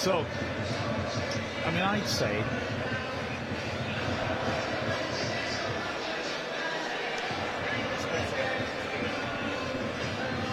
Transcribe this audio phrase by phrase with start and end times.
[0.00, 0.24] So,
[1.66, 2.42] I mean, I'd say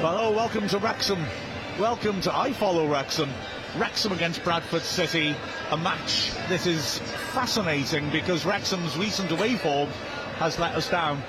[0.03, 1.23] Well, oh, welcome to Wrexham.
[1.79, 3.29] Welcome to I Follow Wrexham.
[3.77, 5.33] Wrexham against Bradford City.
[5.71, 6.99] A match that is
[7.31, 9.87] fascinating because Wrexham's recent away form
[10.39, 11.23] has let us down.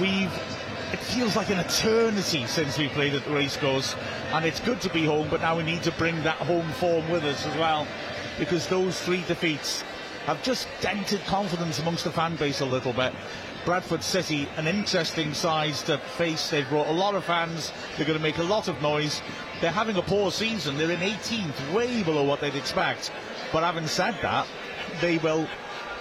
[0.00, 0.32] We've
[0.92, 3.96] it feels like an eternity since we played at the racecourse,
[4.32, 7.08] and it's good to be home, but now we need to bring that home form
[7.10, 7.86] with us as well,
[8.38, 9.84] because those three defeats
[10.26, 13.12] have just dented confidence amongst the fan base a little bit.
[13.64, 16.50] Bradford City, an interesting side to face.
[16.50, 17.72] They've brought a lot of fans.
[17.96, 19.20] They're going to make a lot of noise.
[19.60, 20.76] They're having a poor season.
[20.76, 23.12] They're in 18th, way below what they'd expect.
[23.52, 24.48] But having said that,
[25.00, 25.46] they will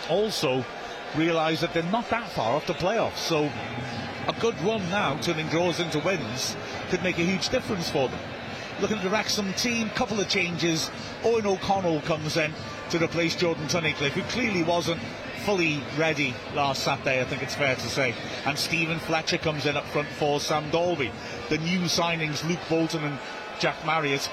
[0.10, 0.66] also
[1.16, 3.18] realise that they're not that far off the playoffs.
[3.18, 3.52] So
[4.28, 6.56] a good run now, turning draws into wins,
[6.90, 8.20] could make a huge difference for them.
[8.80, 10.90] Looking at the Wrexham team, couple of changes.
[11.24, 12.52] Eoghan O'Connell comes in
[12.90, 15.02] to replace Jordan Tunnicliffe, who clearly wasn't
[15.46, 18.14] fully ready last Saturday, I think it's fair to say.
[18.46, 21.12] And Steven Fletcher comes in up front for Sam Dalby.
[21.50, 23.20] The new signings, Luke Bolton and
[23.60, 24.30] Jack Marriott,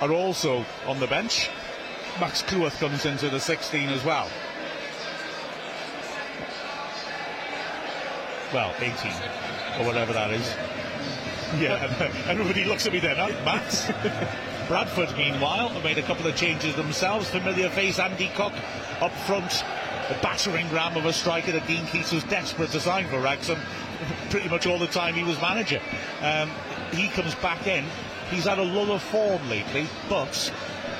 [0.00, 1.48] are also on the bench.
[2.20, 4.28] Max Cleworth comes into the 16 as well.
[8.52, 9.12] Well, 18,
[9.78, 10.54] or whatever that is.
[11.60, 13.28] Yeah, everybody looks at me then, huh?
[13.44, 14.48] Matt?
[14.68, 17.28] Bradford, meanwhile, have made a couple of changes themselves.
[17.30, 18.52] Familiar face Andy Cook
[19.00, 19.64] up front
[20.10, 23.58] a battering ram of a striker that Dean Keates was desperate to sign for Wrexham
[24.30, 25.80] pretty much all the time he was manager.
[26.20, 26.50] Um,
[26.92, 27.84] he comes back in.
[28.30, 30.52] He's had a lull of form lately, but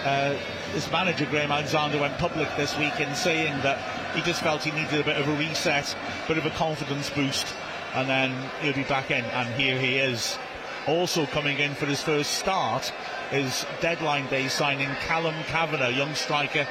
[0.04, 0.34] uh,
[0.72, 3.78] his manager Graham Alexander went public this week in saying that
[4.14, 5.94] he just felt he needed a bit of a reset,
[6.28, 7.46] bit of a confidence boost,
[7.94, 9.24] and then he'll be back in.
[9.24, 10.38] And here he is,
[10.86, 12.92] also coming in for his first start,
[13.32, 16.66] is deadline day signing Callum Kavanagh, young striker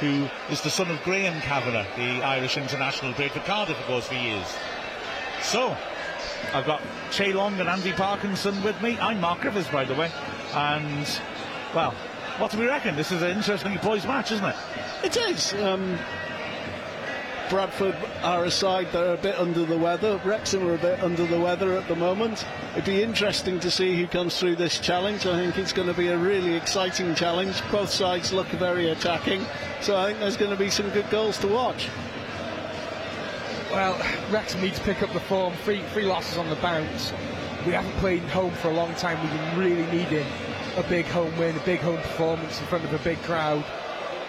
[0.00, 4.08] who is the son of Graham Kavanagh, the Irish international, played for Cardiff, of course,
[4.08, 4.46] for years.
[5.42, 5.76] So,
[6.52, 6.82] I've got
[7.12, 8.98] Chay Long and Andy Parkinson with me.
[8.98, 10.10] I'm Mark Griffiths, by the way.
[10.54, 11.20] And,
[11.72, 11.92] well,
[12.38, 12.96] what do we reckon?
[12.96, 14.56] This is an interesting poised match, isn't it?
[15.04, 15.54] It is.
[15.54, 15.96] Um,
[17.52, 20.18] Bradford are a side that are a bit under the weather.
[20.24, 22.46] Wrexham are a bit under the weather at the moment.
[22.72, 25.26] It'd be interesting to see who comes through this challenge.
[25.26, 27.60] I think it's going to be a really exciting challenge.
[27.70, 29.44] Both sides look very attacking,
[29.82, 31.90] so I think there's going to be some good goals to watch.
[33.70, 35.52] Well, Wrexham need to pick up the form.
[35.56, 37.12] Three, three losses on the bounce.
[37.66, 39.20] We haven't played home for a long time.
[39.20, 40.26] We've been really needing
[40.78, 43.62] a big home win, a big home performance in front of a big crowd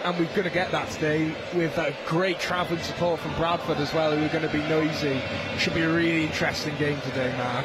[0.04, 3.92] and we're going to get that today with a great travelling support from Bradford as
[3.94, 5.20] well, who are going to be noisy.
[5.58, 7.64] Should be a really interesting game today, Mark.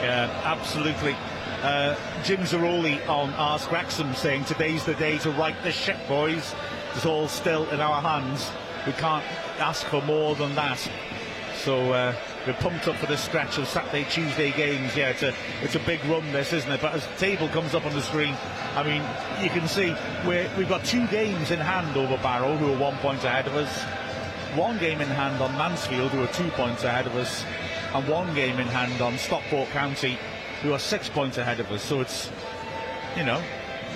[0.00, 1.14] Yeah, absolutely.
[1.62, 1.94] Uh,
[2.24, 6.52] Jim Zaroli on Ask Wrexham saying today's the day to right the ship, boys.
[6.96, 8.50] It's all still in our hands.
[8.84, 9.24] We can't
[9.60, 10.80] ask for more than that.
[11.58, 12.14] So uh,
[12.48, 14.96] we're pumped up for this stretch of Saturday, Tuesday games.
[14.96, 16.80] Yeah, it's a it's a big run, this, isn't it?
[16.80, 18.34] But as the table comes up on the screen,
[18.74, 19.02] I mean,
[19.42, 19.94] you can see
[20.26, 23.54] we we've got two games in hand over Barrow, who are one point ahead of
[23.54, 23.82] us.
[24.56, 27.44] One game in hand on Mansfield, who are two points ahead of us,
[27.94, 30.18] and one game in hand on Stockport County,
[30.62, 31.82] who are six points ahead of us.
[31.82, 32.30] So it's,
[33.14, 33.42] you know,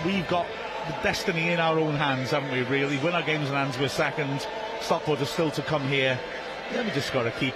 [0.04, 0.46] we've got
[0.88, 2.64] the destiny in our own hands, haven't we?
[2.64, 3.78] Really, win our games in hands.
[3.78, 4.46] We're second.
[4.82, 6.20] Stockport is still to come here.
[6.70, 7.54] Yeah, we just got to keep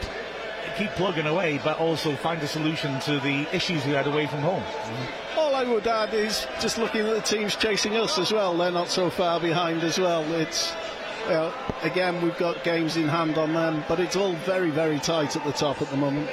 [0.77, 4.41] keep plugging away, but also find a solution to the issues we had away from
[4.41, 4.63] home.
[4.63, 5.39] Mm-hmm.
[5.39, 8.57] All I would add is just looking at the teams chasing us as well.
[8.57, 10.23] They're not so far behind as well.
[10.35, 10.75] It's
[11.25, 14.99] you know, again we've got games in hand on them, but it's all very very
[14.99, 16.29] tight at the top at the moment.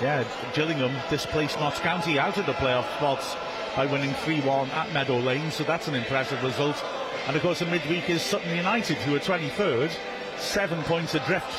[0.00, 0.24] Yeah,
[0.54, 3.36] Gillingham displaced Notts County out of the playoff spots
[3.76, 6.82] by winning 3-1 at Meadow Lane, so that's an impressive result.
[7.26, 9.92] And of course, in midweek is Sutton United, who are 23rd,
[10.36, 11.50] seven points adrift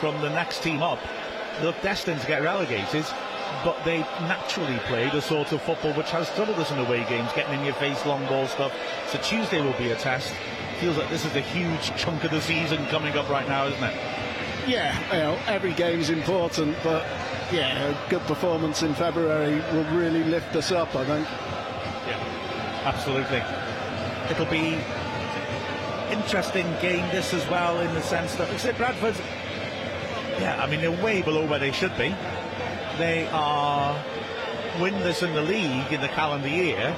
[0.00, 0.98] from the next team up
[1.62, 3.04] look destined to get relegated,
[3.64, 7.30] but they naturally played a sort of football which has troubled us in away games,
[7.34, 8.72] getting in your face, long ball stuff.
[9.08, 10.32] So Tuesday will be a test.
[10.80, 13.82] Feels like this is a huge chunk of the season coming up right now, isn't
[13.82, 13.94] it?
[14.68, 17.06] Yeah, you know, every game's important, but
[17.52, 21.26] yeah, a good performance in February will really lift us up, I think.
[22.06, 23.42] Yeah, absolutely.
[24.30, 24.78] It'll be
[26.10, 29.16] interesting game this as well in the sense that, like Bradford
[30.40, 32.14] yeah, I mean, they're way below where they should be.
[32.98, 33.94] They are
[34.78, 36.96] winless in the league in the calendar year.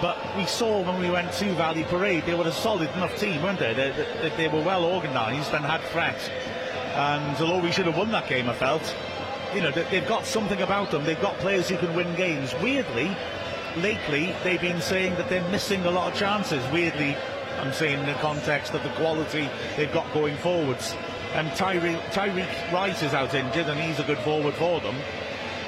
[0.00, 3.40] But we saw when we went to Valley Parade, they were a solid enough team,
[3.42, 3.72] weren't they?
[3.72, 3.90] They,
[4.20, 6.18] they, they were well organised and had threat.
[6.94, 8.94] And although we should have won that game, I felt,
[9.54, 11.04] you know, they've got something about them.
[11.04, 12.52] They've got players who can win games.
[12.60, 13.16] Weirdly,
[13.76, 16.62] lately they've been saying that they're missing a lot of chances.
[16.72, 17.16] Weirdly,
[17.60, 20.96] I'm saying in the context of the quality they've got going forwards.
[21.34, 24.96] And Tyreik, Wright is out injured, and he's a good forward for them.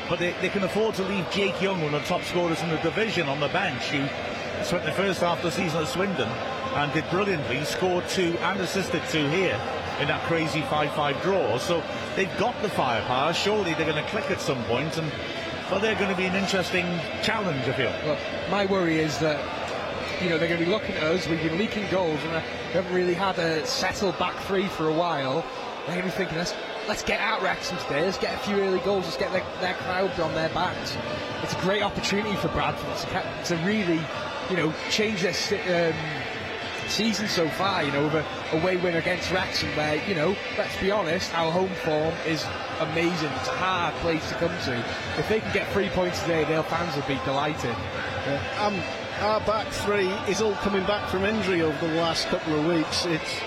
[0.09, 2.69] But they, they can afford to leave Jake Young, one of the top scorers in
[2.69, 4.07] the division, on the bench, who
[4.65, 8.61] spent the first half of the season at Swindon and did brilliantly, scored two and
[8.61, 9.59] assisted two here
[10.01, 11.57] in that crazy 5-5 draw.
[11.59, 11.83] So
[12.17, 13.33] they've got the firepower.
[13.33, 15.11] Surely they're going to click at some point, and
[15.71, 16.85] well, they're going to be an interesting
[17.23, 17.95] challenge, I feel.
[18.05, 18.19] Well,
[18.51, 19.41] my worry is that
[20.25, 21.29] you know they're going to be looking at us.
[21.29, 24.93] We've been leaking goals, and we haven't really had a settled back three for a
[24.93, 25.45] while.
[25.87, 26.55] They're going to be thinking, let's
[26.89, 28.07] let's get out Wrexham today.
[28.07, 29.05] Let's get a few early goals.
[29.05, 30.97] Let's get their, their crowd on their backs.
[31.43, 34.01] It's a great opportunity for Bradford to, to really,
[34.49, 37.85] you know, change their um, season so far.
[37.85, 41.53] You know, with a away win against Wrexham, where you know, let's be honest, our
[41.53, 42.47] home form is
[42.81, 43.31] amazing.
[43.41, 44.85] It's a hard place to come to.
[45.19, 47.77] If they can get three points today, their fans will be delighted.
[48.27, 48.65] Yeah.
[48.67, 48.83] Um,
[49.21, 53.07] our back three is all coming back from injury over the last couple of weeks.
[53.07, 53.41] It's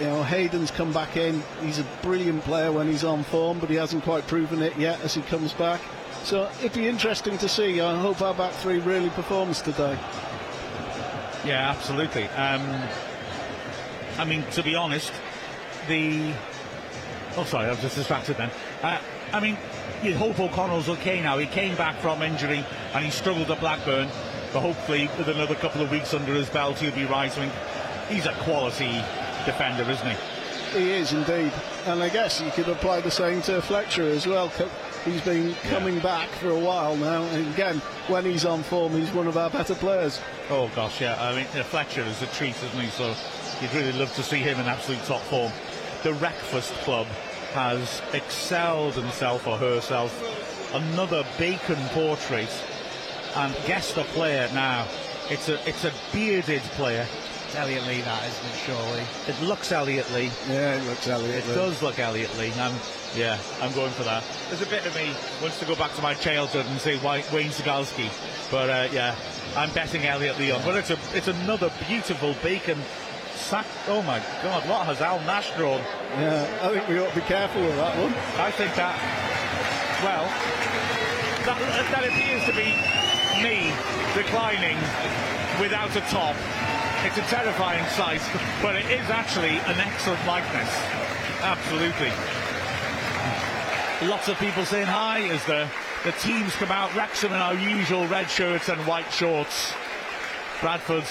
[0.00, 1.42] you know, Hayden's come back in.
[1.60, 5.00] He's a brilliant player when he's on form, but he hasn't quite proven it yet
[5.00, 5.80] as he comes back.
[6.24, 7.80] So it'd be interesting to see.
[7.80, 9.98] I hope our back three really performs today.
[11.44, 12.24] Yeah, absolutely.
[12.24, 12.82] Um,
[14.18, 15.12] I mean, to be honest,
[15.88, 16.32] the.
[17.36, 18.50] Oh, sorry, I was just distracted then.
[18.82, 18.98] Uh,
[19.32, 19.56] I mean,
[20.02, 21.38] you hope O'Connell's okay now.
[21.38, 22.64] He came back from injury
[22.94, 24.08] and he struggled at Blackburn,
[24.52, 27.36] but hopefully with another couple of weeks under his belt, he'll be right.
[27.36, 27.52] I mean,
[28.08, 28.92] he's a quality
[29.44, 30.16] defender, isn't he?
[30.78, 31.52] He is indeed,
[31.86, 34.52] and I guess you could apply the same to Fletcher as well.
[35.04, 36.02] He's been coming yeah.
[36.02, 37.78] back for a while now, and again,
[38.08, 40.20] when he's on form, he's one of our better players.
[40.50, 41.16] Oh gosh, yeah.
[41.18, 42.90] I mean, Fletcher is a treat, isn't he?
[42.90, 43.14] So
[43.62, 45.50] you'd really love to see him in absolute top form.
[46.02, 47.06] The Breakfast Club
[47.54, 50.12] has excelled himself or herself.
[50.74, 52.50] Another bacon portrait,
[53.36, 54.86] and guess the player now.
[55.30, 57.06] It's a it's a bearded player
[57.48, 58.56] it's Elliot Lee, that isn't it?
[58.66, 59.02] Surely.
[59.26, 60.30] It looks Elliot Lee.
[60.50, 61.30] Yeah, it looks Elliot.
[61.30, 61.38] Lee.
[61.38, 61.54] It Lee.
[61.54, 62.52] does look Elliot Lee.
[62.60, 62.74] I'm,
[63.16, 64.22] yeah, I'm going for that.
[64.48, 67.22] There's a bit of me wants to go back to my childhood and say Wayne
[67.50, 68.10] Szygalski,
[68.50, 69.16] but uh, yeah,
[69.56, 70.62] I'm betting Elliot Lee on.
[70.62, 72.78] But it's a, it's another beautiful beacon
[73.34, 73.66] sack.
[73.86, 75.80] Oh my God, what has Al Nash drawn?
[76.20, 78.12] Yeah, I think we ought to be careful with that one.
[78.36, 78.92] I think that.
[80.04, 80.24] Well,
[81.46, 83.07] that, that appears to be
[83.42, 83.72] me
[84.14, 84.76] declining
[85.60, 86.36] without a top
[87.04, 88.20] it's a terrifying sight,
[88.60, 90.68] but it is actually an excellent likeness.
[91.42, 92.10] Absolutely.
[94.08, 95.68] Lots of people saying hi as the,
[96.04, 96.92] the teams come out.
[96.96, 99.72] Wrexham in our usual red shirts and white shorts.
[100.60, 101.04] Bradford,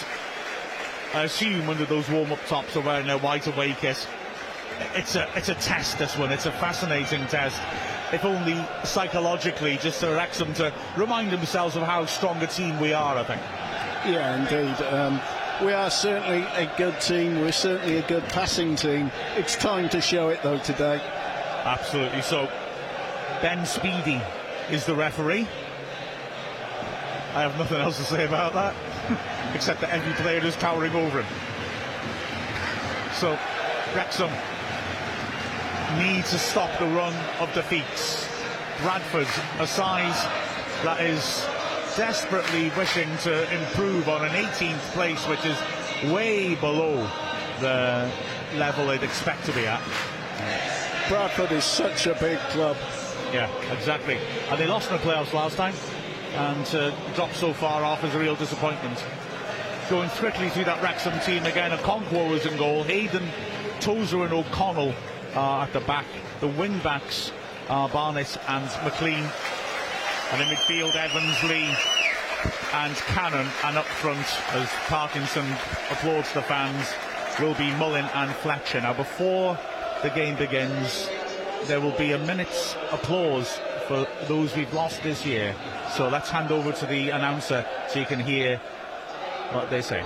[1.13, 4.05] I assume, under those warm-up tops are wearing their white away kit.
[4.93, 6.33] It's a, it's a test, this one.
[6.33, 7.61] It's a fascinating test.
[8.13, 12.93] If only psychologically, just for Wrexham to remind themselves of how strong a team we
[12.93, 13.41] are, I think.
[14.05, 14.85] Yeah, indeed.
[14.85, 15.19] Um,
[15.61, 17.41] we are certainly a good team.
[17.41, 19.11] We're certainly a good passing team.
[19.35, 21.01] It's time to show it, though, today.
[21.65, 22.21] Absolutely.
[22.21, 22.49] So,
[23.41, 24.23] Ben Speedie
[24.71, 25.47] is the referee.
[27.33, 28.73] I have nothing else to say about that,
[29.53, 31.33] except that every player is towering over him.
[33.13, 33.37] So,
[33.93, 34.31] Wrexham
[35.95, 38.27] need to stop the run of defeats.
[38.81, 39.27] Bradford,
[39.59, 40.23] a size
[40.83, 41.45] that is
[41.95, 45.57] desperately wishing to improve on an 18th place, which is
[46.11, 47.09] way below
[47.59, 48.11] the
[48.55, 49.81] level they'd expect to be at.
[51.09, 52.77] Bradford is such a big club.
[53.33, 54.19] Yeah, exactly.
[54.49, 55.73] And they lost in the playoffs last time,
[56.35, 59.03] and uh, to drop so far off is a real disappointment.
[59.89, 63.27] Going quickly through that Wrexham team again, a Okonkwo was in goal, Hayden,
[63.79, 64.93] Tozer and O'Connell
[65.37, 66.05] are at the back.
[66.39, 67.31] The wing backs
[67.69, 69.31] are Barnett and McClean.
[70.31, 71.73] And in midfield, Evans, Lee,
[72.73, 73.47] and Cannon.
[73.63, 75.45] And up front, as Parkinson
[75.91, 76.91] applauds the fans,
[77.39, 78.81] will be Mullin and Fletcher.
[78.81, 79.57] Now, before
[80.01, 81.07] the game begins,
[81.65, 85.55] there will be a minute's applause for those we've lost this year.
[85.95, 88.57] So let's hand over to the announcer so you can hear
[89.51, 90.03] what they say.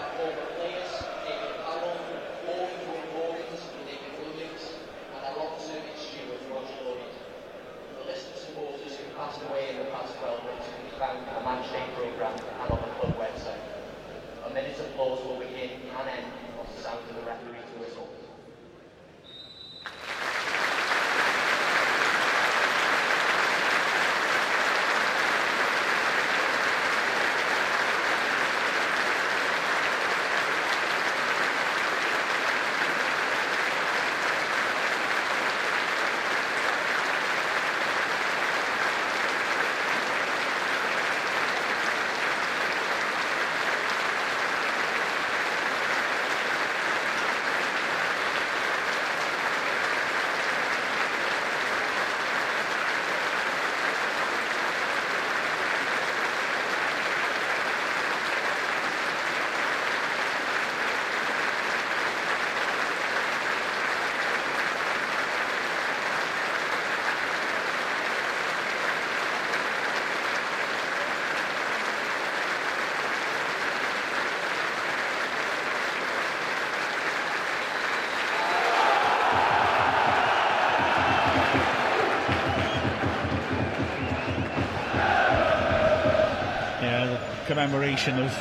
[87.62, 88.36] Commemoration of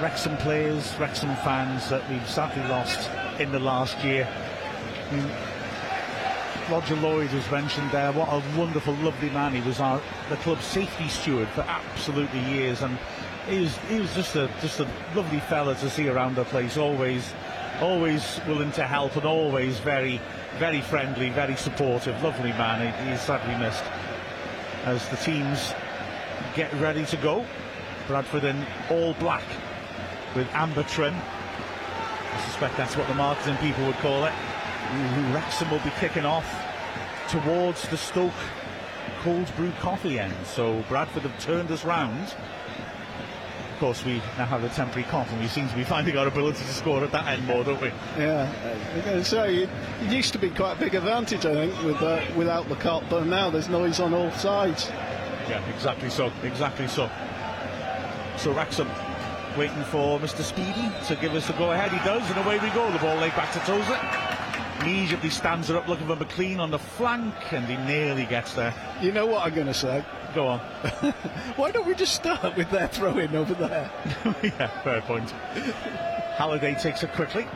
[0.00, 4.26] Wrexham players, Wrexham fans that we've sadly lost in the last year.
[5.10, 5.30] I mean,
[6.70, 8.10] Roger Lloyd was mentioned there.
[8.12, 9.52] What a wonderful, lovely man.
[9.52, 12.96] He was our the club's safety steward for absolutely years, and
[13.46, 16.78] he was he was just a just a lovely fella to see around the place.
[16.78, 17.34] Always,
[17.82, 20.22] always willing to help, and always very,
[20.58, 22.22] very friendly, very supportive.
[22.22, 22.80] Lovely man.
[22.80, 23.84] He, he's sadly missed.
[24.86, 25.74] As the teams
[26.54, 27.44] get ready to go,
[28.10, 29.44] Bradford in all black
[30.34, 31.14] with amber trim.
[31.14, 34.32] I suspect that's what the marketing people would call it.
[35.32, 36.44] Wrexham will be kicking off
[37.28, 38.32] towards the Stoke
[39.20, 40.34] cold brew coffee end.
[40.44, 42.34] So Bradford have turned us round.
[43.74, 46.26] Of course, we now have a temporary Kop, and we seem to be finding our
[46.26, 47.92] ability to score at that end more, don't we?
[48.18, 49.68] Yeah, so it,
[50.02, 53.08] it used to be quite a big advantage, I think, with uh, without the Kop,
[53.08, 54.90] but now there's noise on all sides.
[55.48, 57.08] Yeah, exactly so, exactly so.
[58.40, 58.88] So Wrexham
[59.58, 60.42] waiting for Mr.
[60.42, 61.92] Speedie to give us a go ahead.
[61.92, 62.90] He does, and away we go.
[62.90, 64.00] The ball laid back to Tozer
[64.80, 68.72] immediately stands it up looking for McClean on the flank and he nearly gets there.
[69.02, 70.02] You know what I'm going to say?
[70.34, 70.58] Go on.
[71.56, 73.90] Why don't we just start with their throw in over there?
[74.42, 75.30] yeah, fair point.
[76.38, 77.46] Halliday takes it quickly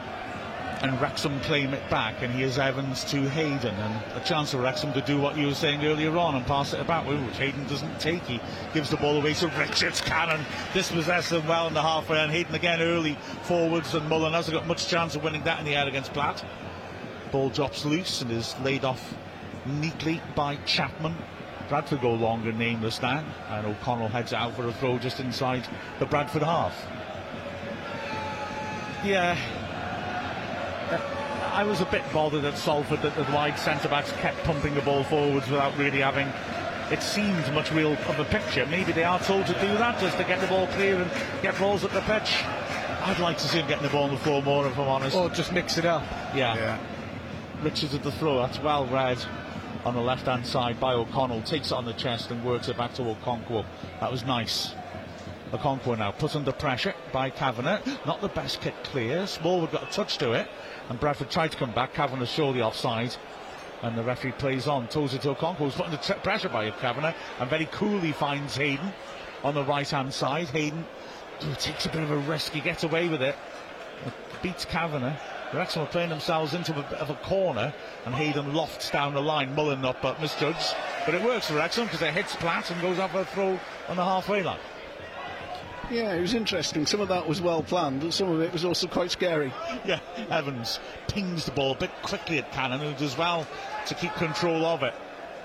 [0.84, 4.58] and Wrexham claim it back and he is Evans to Hayden and a chance for
[4.58, 7.66] Wrexham to do what you were saying earlier on and pass it about which Hayden
[7.66, 8.38] doesn't take he
[8.74, 12.54] gives the ball away to Richards Cannon dispossess him well in the halfway and Hayden
[12.54, 15.88] again early forwards and Mullin hasn't got much chance of winning that in the air
[15.88, 16.44] against Platt
[17.34, 19.14] ball drops loose and is laid off
[19.66, 21.16] neatly by Chapman.
[21.68, 25.66] Bradford go longer nameless now, and O'Connell heads out for a throw just inside
[25.98, 26.78] the Bradford half.
[29.04, 29.36] Yeah,
[30.90, 34.82] I was a bit bothered at Salford that the wide centre backs kept pumping the
[34.82, 36.28] ball forwards without really having.
[36.90, 38.66] It seemed much real of a picture.
[38.66, 41.10] Maybe they are told to do that just to get the ball clear and
[41.42, 42.42] get balls at the pitch.
[43.06, 45.16] I'd like to see him getting the ball on the floor more, if I'm honest.
[45.16, 46.02] Or just mix it up.
[46.34, 46.54] Yeah.
[46.56, 46.78] yeah.
[47.62, 48.38] Richards at the throw.
[48.38, 49.18] That's well read
[49.84, 51.42] on the left hand side by O'Connell.
[51.42, 53.64] Takes it on the chest and works it back to Okonkwo.
[54.00, 54.74] That was nice.
[55.52, 57.80] Okonkwo now put under pressure by Kavanagh.
[58.06, 59.26] Not the best kick clear.
[59.26, 60.48] Smallwood got a touch to it.
[60.88, 61.94] And Bradford tried to come back.
[61.94, 63.16] Kavanagh surely offside.
[63.82, 64.88] And the referee plays on.
[64.88, 65.56] Toes it to Okonkwo.
[65.56, 67.14] Who's put under t- pressure by Kavanagh.
[67.38, 68.92] And very coolly finds Hayden
[69.42, 70.48] on the right hand side.
[70.48, 70.84] Hayden
[71.44, 72.52] ooh, takes a bit of a risk.
[72.52, 73.36] He gets away with it.
[74.42, 75.16] Beats Kavanagh.
[75.54, 77.72] Wrexham are playing themselves into a bit of a corner,
[78.04, 79.54] and Hayden lofts down the line.
[79.54, 80.74] Mullin up, but misjudged.
[81.06, 83.58] But it works for Wrexham because it hits Platt and goes off a throw
[83.88, 84.58] on the halfway line.
[85.90, 86.86] Yeah, it was interesting.
[86.86, 89.52] Some of that was well planned, but some of it was also quite scary.
[89.84, 90.00] Yeah,
[90.30, 93.46] Evans pings the ball a bit quickly at Cannon, who does well
[93.86, 94.94] to keep control of it.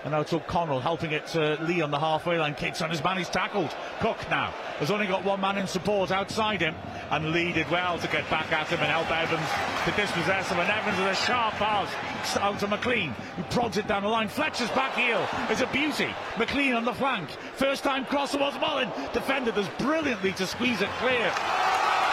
[0.03, 2.55] And now it's O'Connell helping it to Lee on the halfway line.
[2.55, 3.75] Kicks on his man, he's tackled.
[3.99, 6.75] Cook now has only got one man in support outside him.
[7.11, 9.47] And Lee did well to get back at him and help Evans
[9.85, 10.59] to dispossess him.
[10.59, 14.29] And Evans with a sharp pass out to McClean, who prods it down the line.
[14.29, 16.13] Fletcher's back heel is a beauty.
[16.35, 17.29] McClean on the flank.
[17.55, 18.89] First time cross towards Mullin.
[19.13, 21.31] Defended us brilliantly to squeeze it clear.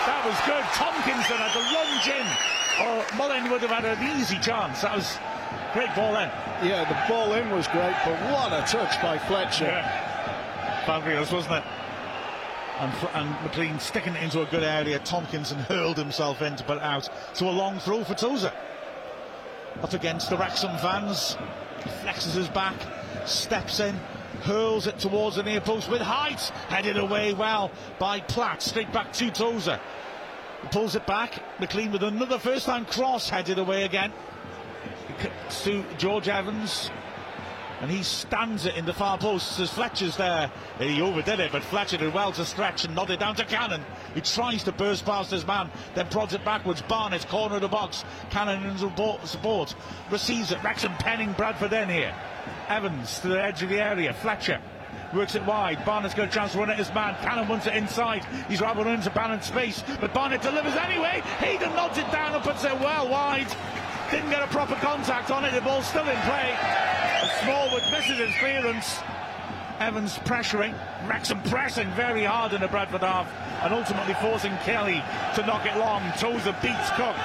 [0.06, 0.62] That was good.
[0.74, 2.26] Tomkinson had to lunge in.
[2.78, 4.82] Oh, or Mullin would have had an easy chance.
[4.82, 5.16] That was
[5.76, 6.30] Great ball in.
[6.66, 9.66] Yeah, the ball in was great, but what a touch by Fletcher.
[9.66, 10.86] Yeah.
[10.86, 11.64] Fabulous, wasn't it?
[12.80, 14.98] And, and McClean sticking it into a good area.
[15.00, 18.54] Tomkinson hurled himself in to put it out to a long throw for Tozer.
[19.82, 21.36] Up against the Wrexham fans.
[22.02, 22.76] Flexes his back,
[23.26, 23.94] steps in,
[24.44, 26.40] hurls it towards the near post with height.
[26.70, 28.62] Headed away well by Platt.
[28.62, 29.78] Straight back to Tozer.
[30.70, 31.34] Pulls it back.
[31.58, 34.10] McClean with another first time cross headed away again
[35.64, 36.90] to George Evans.
[37.80, 40.50] And he stands it in the far post as Fletcher's there.
[40.78, 43.82] He overdid it, but Fletcher did well to stretch and nod it down to Cannon.
[44.14, 46.80] He tries to burst past his man, then prods it backwards.
[46.80, 48.04] Barnett, corner of the box.
[48.30, 49.74] Cannon in support.
[50.10, 50.62] Receives it.
[50.64, 52.14] Wrexham penning Bradford in here.
[52.68, 54.14] Evans to the edge of the area.
[54.14, 54.58] Fletcher
[55.14, 55.84] works it wide.
[55.84, 57.14] Barnett's got a chance to run at his man.
[57.16, 58.24] Cannon wants it inside.
[58.48, 61.20] He's rather into balance space, but Barnett delivers anyway.
[61.38, 63.48] Hayden nods it down and puts it well wide.
[64.10, 65.52] Didn't get a proper contact on it.
[65.52, 66.56] The ball's still in play.
[67.42, 68.98] Smallwood misses his clearance.
[69.80, 70.74] Evans pressuring.
[71.08, 73.28] Wrexham pressing very hard in the Bradford half
[73.62, 75.02] and ultimately forcing Kelly
[75.34, 76.02] to knock it long.
[76.18, 77.16] Tozer beats Cook.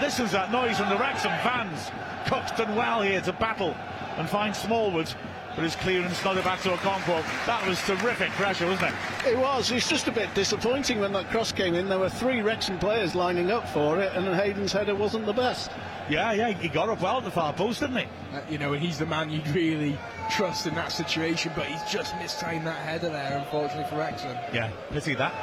[0.00, 1.90] This is that noise from the Wrexham fans.
[2.26, 3.76] Cook's done well here to battle
[4.16, 5.12] and find Smallwood.
[5.60, 7.22] But his clearance not back to Okonkwo.
[7.44, 9.32] That was terrific pressure, wasn't it?
[9.32, 9.70] It was.
[9.70, 11.86] It's just a bit disappointing when that cross came in.
[11.86, 15.70] There were three Wrexham players lining up for it, and Hayden's header wasn't the best.
[16.08, 18.04] Yeah, yeah, he got up well at the far post, didn't he?
[18.32, 19.98] Uh, you know, he's the man you'd really
[20.30, 24.38] trust in that situation, but he's just mistimed that header there, unfortunately for Wrexham.
[24.54, 25.34] Yeah, pity that.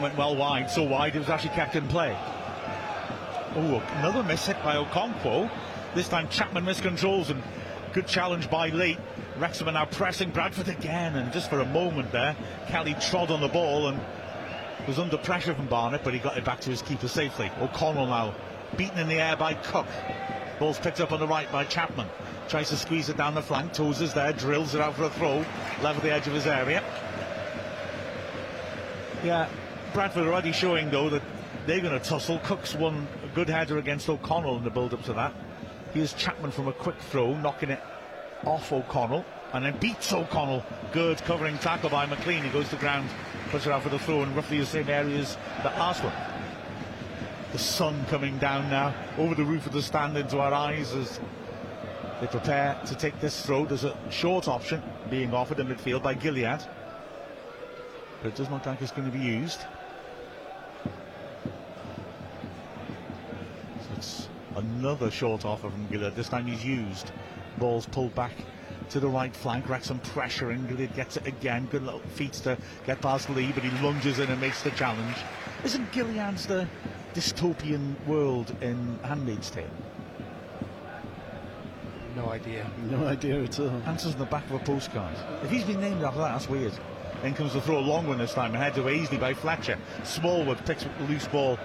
[0.00, 2.16] Went well wide, so wide it was actually kept in play.
[3.54, 5.48] Oh, another miss hit by Okonkwo.
[5.94, 7.40] This time Chapman miscontrols and
[7.92, 8.96] good challenge by Lee.
[9.38, 12.36] Wrexham are now pressing Bradford again, and just for a moment there,
[12.68, 14.00] Kelly trod on the ball and
[14.86, 17.50] was under pressure from Barnett, but he got it back to his keeper safely.
[17.60, 18.34] O'Connell now
[18.76, 19.86] beaten in the air by Cook.
[20.58, 22.06] Ball's picked up on the right by Chapman.
[22.48, 23.72] Tries to squeeze it down the flank.
[23.72, 25.44] Tozer's there, drills it out for a throw,
[25.82, 26.82] level the edge of his area.
[29.24, 29.48] Yeah,
[29.92, 31.22] Bradford already showing though that
[31.66, 32.40] they're going to tussle.
[32.40, 35.34] Cook's won a good header against O'Connell in the build-up to that.
[35.92, 37.80] Here's Chapman from a quick throw, knocking it
[38.44, 40.64] off O'Connell, and then beats O'Connell.
[40.92, 42.44] Good covering tackle by McClean.
[42.44, 43.10] He goes to ground,
[43.50, 46.12] puts it out for the throw in roughly the same areas that last one.
[47.50, 51.18] The sun coming down now over the roof of the stand into our eyes as
[52.20, 53.66] they prepare to take this throw.
[53.66, 54.80] There's a short option
[55.10, 56.60] being offered in midfield by Gilead,
[58.22, 59.60] but it does not look like it's going to be used.
[64.56, 66.14] Another short offer from Gilead.
[66.14, 67.12] This time he's used.
[67.58, 68.32] Ball's pulled back
[68.90, 69.68] to the right flank.
[69.68, 70.68] Wrexham pressuring.
[70.68, 71.66] Gilead gets it again.
[71.70, 75.16] Good little feet to get past Lee, but he lunges in and makes the challenge.
[75.64, 76.66] Isn't Gilead's the
[77.14, 79.68] dystopian world in Handmaid's Tale?
[82.16, 82.68] No idea.
[82.90, 83.82] No idea at all.
[83.86, 85.16] Answers in the back of a postcard.
[85.42, 86.72] If he's been named after that, that's weird.
[87.22, 89.78] In comes the throw, long one this time, ahead to Aisley by Fletcher.
[90.04, 91.58] Smallwood picks up the loose ball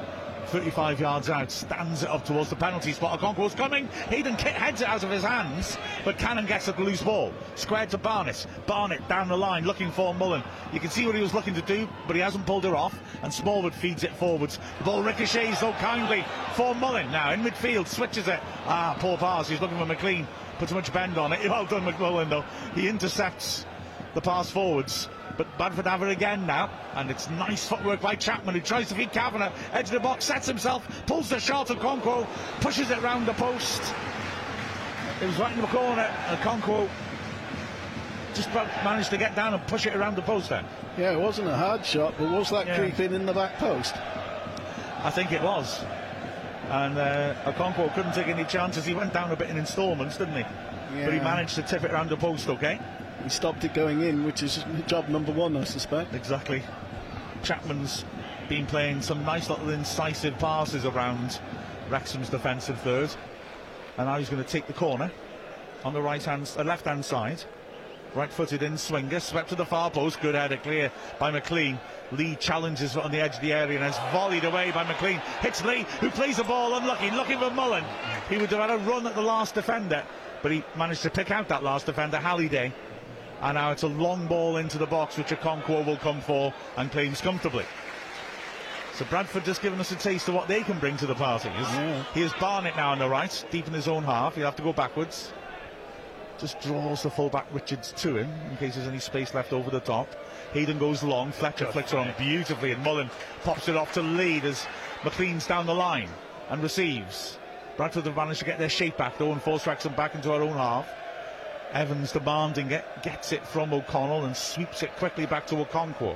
[0.47, 3.19] 35 yards out, stands it up towards the penalty spot.
[3.19, 3.87] Okonkwo's coming.
[4.09, 7.33] Hayden heads it out of his hands, but Cannon gets the loose ball.
[7.55, 8.45] Squared to Barnett.
[8.65, 10.43] Barnett down the line looking for Mullin.
[10.73, 12.97] You can see what he was looking to do, but he hasn't pulled her off.
[13.23, 14.59] And Smallwood feeds it forwards.
[14.79, 17.87] The ball ricochets so kindly for Mullin now in midfield.
[17.87, 18.39] Switches it.
[18.65, 19.47] Ah, poor pass.
[19.47, 20.25] He's looking for McClean.
[20.57, 21.39] Puts too much bend on it.
[21.49, 22.43] Well done, McMullen, though.
[22.73, 23.65] He intercepts
[24.13, 25.09] the pass forwards.
[25.37, 28.95] But Bradford have it again now, and it's nice footwork by Chapman who tries to
[28.95, 32.27] feed Kavanagh, edge of the box, sets himself, pulls the shot of Okonkwo,
[32.61, 33.81] pushes it round the post.
[35.21, 36.89] It was right in the corner, and Okonkwo
[38.33, 40.63] just managed to get down and push it around the post there.
[40.97, 42.77] Yeah, it wasn't a hard shot, but was that yeah.
[42.77, 43.95] creeping in the back post?
[45.03, 45.83] I think it was.
[46.69, 48.85] And uh, Okonkwo couldn't take any chances.
[48.85, 50.39] He went down a bit in instalments, didn't he?
[50.97, 51.05] Yeah.
[51.05, 52.79] But he managed to tip it around the post, okay?
[53.25, 56.13] He stopped it going in, which is job number one, I suspect.
[56.13, 56.61] Exactly.
[57.41, 58.05] Chapman's
[58.47, 61.39] been playing some nice little incisive passes around
[61.89, 63.09] Wrexham's defensive third.
[63.97, 65.11] And now he's going to take the corner
[65.83, 67.43] on the right hand, uh, left hand side.
[68.13, 70.21] Right footed in swinger, swept to the far post.
[70.21, 71.79] Good header clear by McClean.
[72.11, 75.19] Lee challenges on the edge of the area and is volleyed away by McClean.
[75.39, 77.83] Hits Lee, who plays the ball unlucky, looking for Mullin.
[78.29, 80.03] He would have had a run at the last defender,
[80.43, 82.71] but he managed to pick out that last defender, Halliday.
[83.41, 86.91] And now it's a long ball into the box, which Okonkwo will come for and
[86.91, 87.65] claims comfortably.
[88.93, 91.49] So Bradford just giving us a taste of what they can bring to the party.
[91.49, 92.03] Yeah.
[92.13, 94.35] Here's Barnett now on the right, deep in his own half.
[94.35, 95.33] He'll have to go backwards.
[96.37, 99.81] Just draws the fullback Richards to him in case there's any space left over the
[99.81, 100.07] top.
[100.53, 103.09] Hayden goes long, Fletcher flicks it on beautifully, and Mullin
[103.43, 104.65] pops it off to lead as
[105.01, 106.09] McClean's down the line
[106.49, 107.37] and receives.
[107.75, 110.41] Bradford have managed to get their shape back though and force Wrexham back into our
[110.41, 110.87] own half.
[111.75, 116.15] Evans demanding it, gets it from O'Connell and sweeps it quickly back to Okonkwo.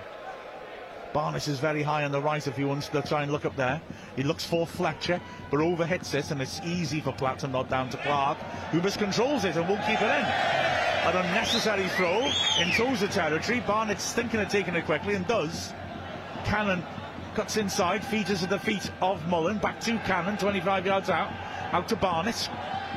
[1.12, 3.58] Barnes is very high on the right if he wants to try and look up
[3.58, 3.82] there.
[4.16, 5.20] He looks for Fletcher,
[5.52, 8.38] but overhits it, and it's easy for Platt to nod down to Clark,
[8.72, 10.26] who miscontrols it and won't keep it in.
[11.10, 13.60] An unnecessary throw in the territory.
[13.68, 15.74] Barnett's thinking of taking it quickly and does.
[16.46, 16.84] Cannon
[17.36, 19.58] cuts inside, feeds us at the feet of Mullin.
[19.58, 21.34] Back to Cannon, 25 yards out.
[21.74, 22.50] Out to Barnett.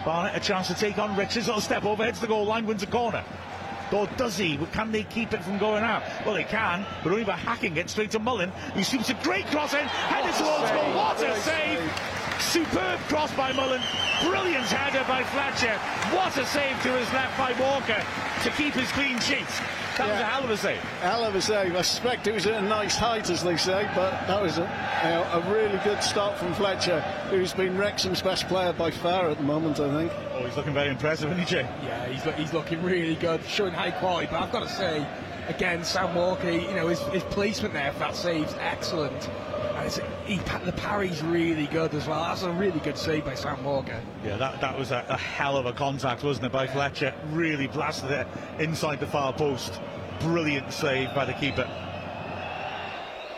[0.04, 1.46] Barnett a chance to take on Richards.
[1.46, 3.24] Little step over, heads the goal line, wins a corner.
[3.92, 4.56] Or does he?
[4.72, 6.02] Can they keep it from going out?
[6.24, 8.50] Well, they can, but only by hacking it straight to Mullin.
[8.74, 10.94] He shoots a great cross in, headed towards goal.
[10.94, 12.21] What a save!
[12.50, 13.80] Superb cross by Mullin.
[14.24, 15.78] Brilliant header by Fletcher.
[16.14, 18.02] What a save to his left by Walker
[18.42, 19.46] to keep his clean sheet.
[19.96, 20.12] That yeah.
[20.12, 20.78] was a hell of a save.
[21.00, 21.76] Hell of a save.
[21.76, 24.62] I suspect it was at a nice height, as they say, but that was a,
[24.62, 27.00] a really good start from Fletcher,
[27.30, 30.12] who's been Wrexham's best player by far at the moment, I think.
[30.32, 31.68] Oh, he's looking very impressive, isn't he, Jay?
[31.84, 35.06] Yeah, he's, he's looking really good, showing high quality, but I've got to say,
[35.48, 39.28] again, Sam Walker, you know, his, his placement there for that save's excellent
[40.26, 42.22] he, the parry's really good as well.
[42.24, 44.00] That's a really good save by Sam Walker.
[44.24, 46.72] Yeah, that, that was a, a hell of a contact, wasn't it, by yeah.
[46.72, 47.14] Fletcher?
[47.30, 48.26] Really blasted it
[48.58, 49.80] inside the far post.
[50.20, 51.68] Brilliant save by the keeper.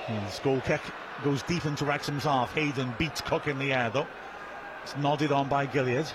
[0.07, 0.83] His goal kick
[1.23, 2.53] goes deep into Wrexham's half.
[2.55, 4.07] Hayden beats Cook in the air, though.
[4.83, 6.13] It's nodded on by Gilliead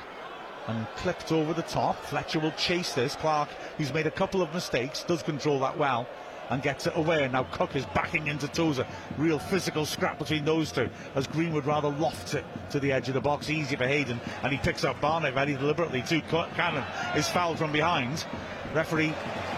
[0.69, 1.95] and clipped over the top.
[2.05, 3.15] Fletcher will chase this.
[3.15, 6.08] Clark, who's made a couple of mistakes, does control that well
[6.49, 7.23] and gets it away.
[7.23, 8.86] And now Cook is backing into Tozer.
[9.17, 13.13] Real physical scrap between those two as Greenwood rather lofts it to the edge of
[13.13, 13.49] the box.
[13.49, 14.19] Easy for Hayden.
[14.43, 16.21] And he picks up Barnett very deliberately too.
[16.21, 16.84] Cannon
[17.15, 18.25] is fouled from behind.
[18.73, 19.13] Referee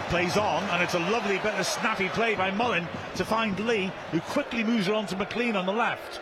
[0.08, 3.92] plays on, and it's a lovely bit of snappy play by Mullin to find Lee,
[4.10, 6.20] who quickly moves her on to McClean on the left.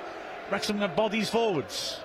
[0.51, 2.01] Wrexham have bodies forwards.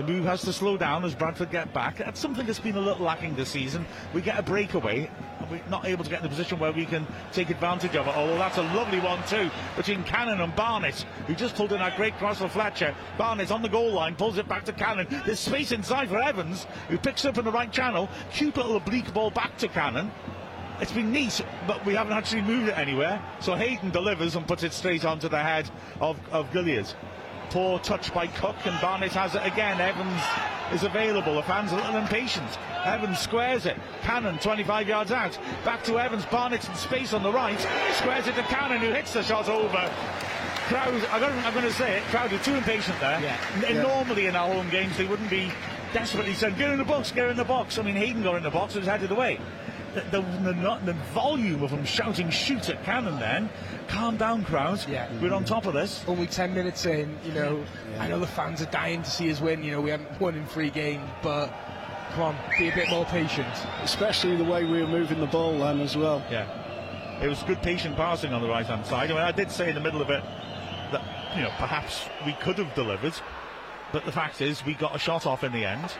[0.00, 1.98] The move has to slow down as Bradford get back.
[1.98, 3.84] That's something that's been a little lacking this season.
[4.14, 6.86] We get a breakaway, and we're not able to get in the position where we
[6.86, 8.16] can take advantage of it.
[8.16, 11.98] Although that's a lovely one too between Cannon and Barnett, who just pulled in that
[11.98, 12.94] great cross for Fletcher.
[13.18, 15.06] Barnett on the goal line, pulls it back to Cannon.
[15.26, 18.08] There's space inside for Evans, who picks up in the right channel.
[18.32, 20.10] Cute little oblique ball back to Cannon.
[20.80, 23.22] It's been neat, but we haven't actually moved it anywhere.
[23.40, 26.94] So Hayden delivers and puts it straight onto the head of, of Gilliead.
[27.50, 29.80] Poor touch by Cook, and Barnett has it again.
[29.80, 30.22] Evans
[30.72, 31.34] is available.
[31.34, 32.48] The fans are a little impatient.
[32.84, 33.76] Evans squares it.
[34.02, 35.36] Cannon 25 yards out.
[35.64, 36.24] Back to Evans.
[36.26, 37.58] Barnett in space on the right.
[37.94, 39.92] Squares it to Cannon, who hits the shot over.
[40.68, 43.20] Crowd, I'm going to say it, crowd are too impatient there.
[43.20, 43.36] Yeah.
[43.60, 43.82] yeah.
[43.82, 45.50] Normally in our home games, they wouldn't be
[45.92, 47.78] desperately saying, get in the box, get in the box.
[47.78, 49.40] I mean, Hayden got in the box and was headed away
[49.94, 50.20] the, the,
[50.52, 53.50] the, the, volume of them shouting shoot at Cannon then.
[53.88, 54.86] Calm down, crowds.
[54.88, 55.08] Yeah.
[55.20, 56.04] We're on top of this.
[56.06, 58.02] Only 10 minutes in, you know, yeah.
[58.02, 59.62] I know the fans are dying to see us win.
[59.62, 61.52] You know, we haven't won in three games, but
[62.12, 63.48] come on, be a bit more patient.
[63.82, 66.22] Especially the way we were moving the ball then as well.
[66.30, 67.20] Yeah.
[67.22, 69.10] It was good patient passing on the right hand side.
[69.10, 70.22] I mean, I did say in the middle of it
[70.92, 71.02] that,
[71.36, 73.14] you know, perhaps we could have delivered,
[73.92, 75.92] but the fact is we got a shot off in the end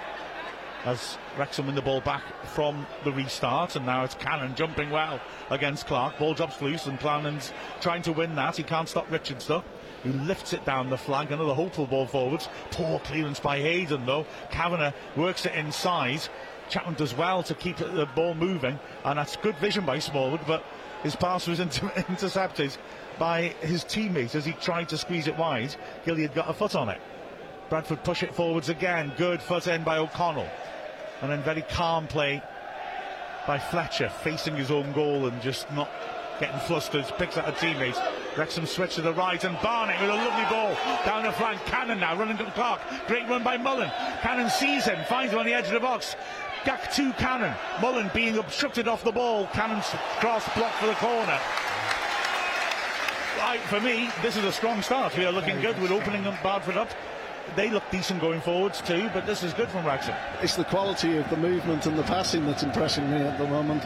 [0.84, 5.20] as Wrexham win the ball back from the restart, and now it's Cannon jumping well
[5.50, 6.18] against Clark.
[6.18, 8.56] Ball drops loose, and Clownin's trying to win that.
[8.56, 9.64] He can't stop Richards though.
[10.02, 11.30] He lifts it down the flank.
[11.30, 12.48] Another hopeful ball forwards.
[12.70, 14.26] Poor clearance by Hayden though.
[14.50, 16.20] Kavanagh works it inside.
[16.70, 20.64] Chapman does well to keep the ball moving, and that's good vision by Smallwood, but
[21.02, 22.76] his pass was inter- intercepted
[23.18, 25.74] by his teammate as he tried to squeeze it wide.
[26.06, 27.00] Gilliead got a foot on it.
[27.70, 29.12] Bradford push it forwards again.
[29.16, 30.50] Good foot in by O'Connell
[31.22, 32.42] and then very calm play
[33.46, 35.88] by Fletcher facing his own goal and just not
[36.40, 37.96] getting flustered, picks out a teammate.
[38.37, 41.61] Wrexham switch to the right and Barnett with a lovely ball down the flank.
[41.66, 42.80] Cannon now running to the clock.
[43.06, 43.90] Great run by Mullin.
[44.22, 46.16] Cannon sees him, finds him on the edge of the box.
[46.64, 47.54] Back to Cannon.
[47.80, 49.46] Mullin being obstructed off the ball.
[49.52, 49.87] Cannon's
[50.18, 51.38] cross blocked for the corner.
[53.38, 55.16] Right, for me, this is a strong start.
[55.16, 55.80] We are looking good.
[55.80, 56.90] We're opening Bradford up
[57.56, 60.14] they look decent going forwards too, but this is good from Wrexham.
[60.42, 63.82] It's the quality of the movement and the passing that's impressing me at the moment.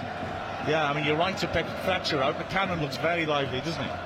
[0.68, 2.38] Yeah, I mean, you're right to pick Fletcher out.
[2.38, 3.98] The cannon looks very lively, doesn't it?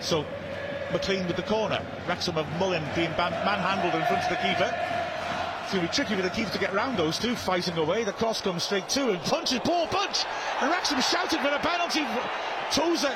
[0.00, 0.24] So,
[0.90, 1.82] McClean with the corner.
[2.06, 4.74] Wrexham of Mullin being manhandled in front of the keeper.
[5.62, 8.04] It's going to be tricky for the keeper to get round those two, fighting away.
[8.04, 9.20] The cross comes straight to him.
[9.20, 10.24] Punches, poor punch!
[10.62, 12.06] And Wrexham shouted for a penalty.
[12.70, 13.14] Tozer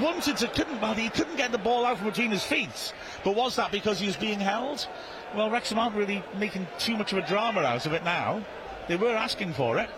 [0.00, 2.92] wanted to, couldn't, well, he couldn't get the ball out from between his feet.
[3.24, 4.86] But was that because he was being held?
[5.34, 8.44] Well, Wrexham aren't really making too much of a drama out of it now.
[8.88, 9.90] They were asking for it.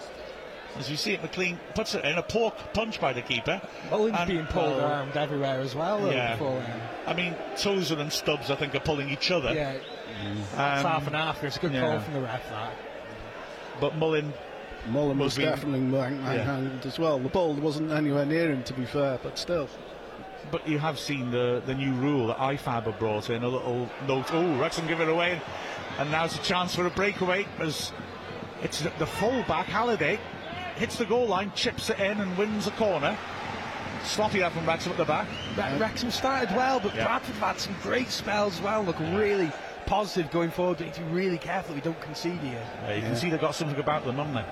[0.79, 3.63] As you see it, McClean puts it in a poor punch by the keeper.
[3.91, 6.13] Mullin's and, being pulled uh, around everywhere as well.
[6.13, 6.37] Yeah.
[7.07, 9.55] I mean, Tozer and Stubbs, I think, are pulling each other.
[9.55, 9.79] Yeah.
[10.23, 11.43] Um, half and half.
[11.45, 11.81] It's a good yeah.
[11.81, 12.73] call from the ref, that.
[13.81, 14.33] But Mullin
[14.89, 16.87] Mullin was definitely manhandled yeah.
[16.87, 17.19] as well.
[17.19, 19.69] The ball wasn't anywhere near him, to be fair, but still.
[20.51, 23.91] But you have seen the, the new rule that IFAB have brought in, a little
[24.07, 24.33] note.
[24.33, 25.41] Oh, Wrexham give it away.
[25.99, 27.93] And now's a chance for a breakaway as
[28.63, 30.21] it's the, the full-back, Halliday,
[30.77, 33.17] hits the goal line, chips it in and wins a corner.
[34.05, 35.27] Sloppy up from Wrexham at the back.
[35.57, 37.07] Re- Wrexham started well, but yeah.
[37.07, 38.85] Bradford have had some great spells as well.
[38.85, 39.51] Look really
[39.87, 40.79] positive going forward.
[40.79, 42.65] We need to be really careful we don't concede here.
[42.83, 43.09] Yeah, you yeah.
[43.09, 44.45] can see they've got something about them, haven't they?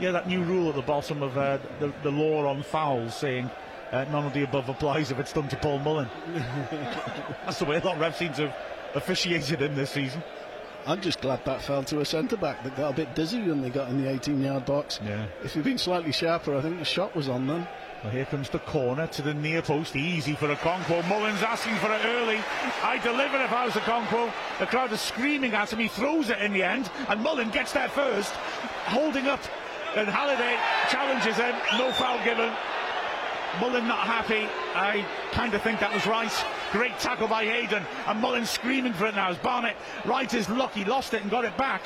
[0.00, 3.50] Yeah, that new rule at the bottom of uh, the, the law on fouls saying
[3.90, 6.08] uh, none of the above applies if it's done to Paul Mullin.
[7.44, 8.56] That's the way a lot of refs seem to have
[8.94, 10.22] officiated in this season.
[10.86, 13.60] I'm just glad that fell to a centre back that got a bit dizzy when
[13.60, 15.00] they got in the 18 yard box.
[15.04, 15.26] Yeah.
[15.42, 17.66] If he'd been slightly sharper, I think the shot was on then.
[18.02, 19.96] Well, here comes the corner to the near post.
[19.96, 21.06] Easy for Okonkwo.
[21.08, 22.38] Mullin's asking for it early.
[22.82, 24.32] I deliver if I was Okonkwo.
[24.60, 25.80] The crowd is screaming at him.
[25.80, 28.30] He throws it in the end, and Mullin gets there first,
[28.86, 29.40] holding up
[29.98, 30.56] and Halliday
[30.90, 31.54] challenges him.
[31.78, 32.52] No foul given.
[33.60, 34.46] Mullin not happy.
[34.74, 36.32] I kind of think that was right.
[36.72, 40.84] Great tackle by Hayden, and Mullin screaming for it now as Barnett right is lucky,
[40.84, 41.82] lost it and got it back.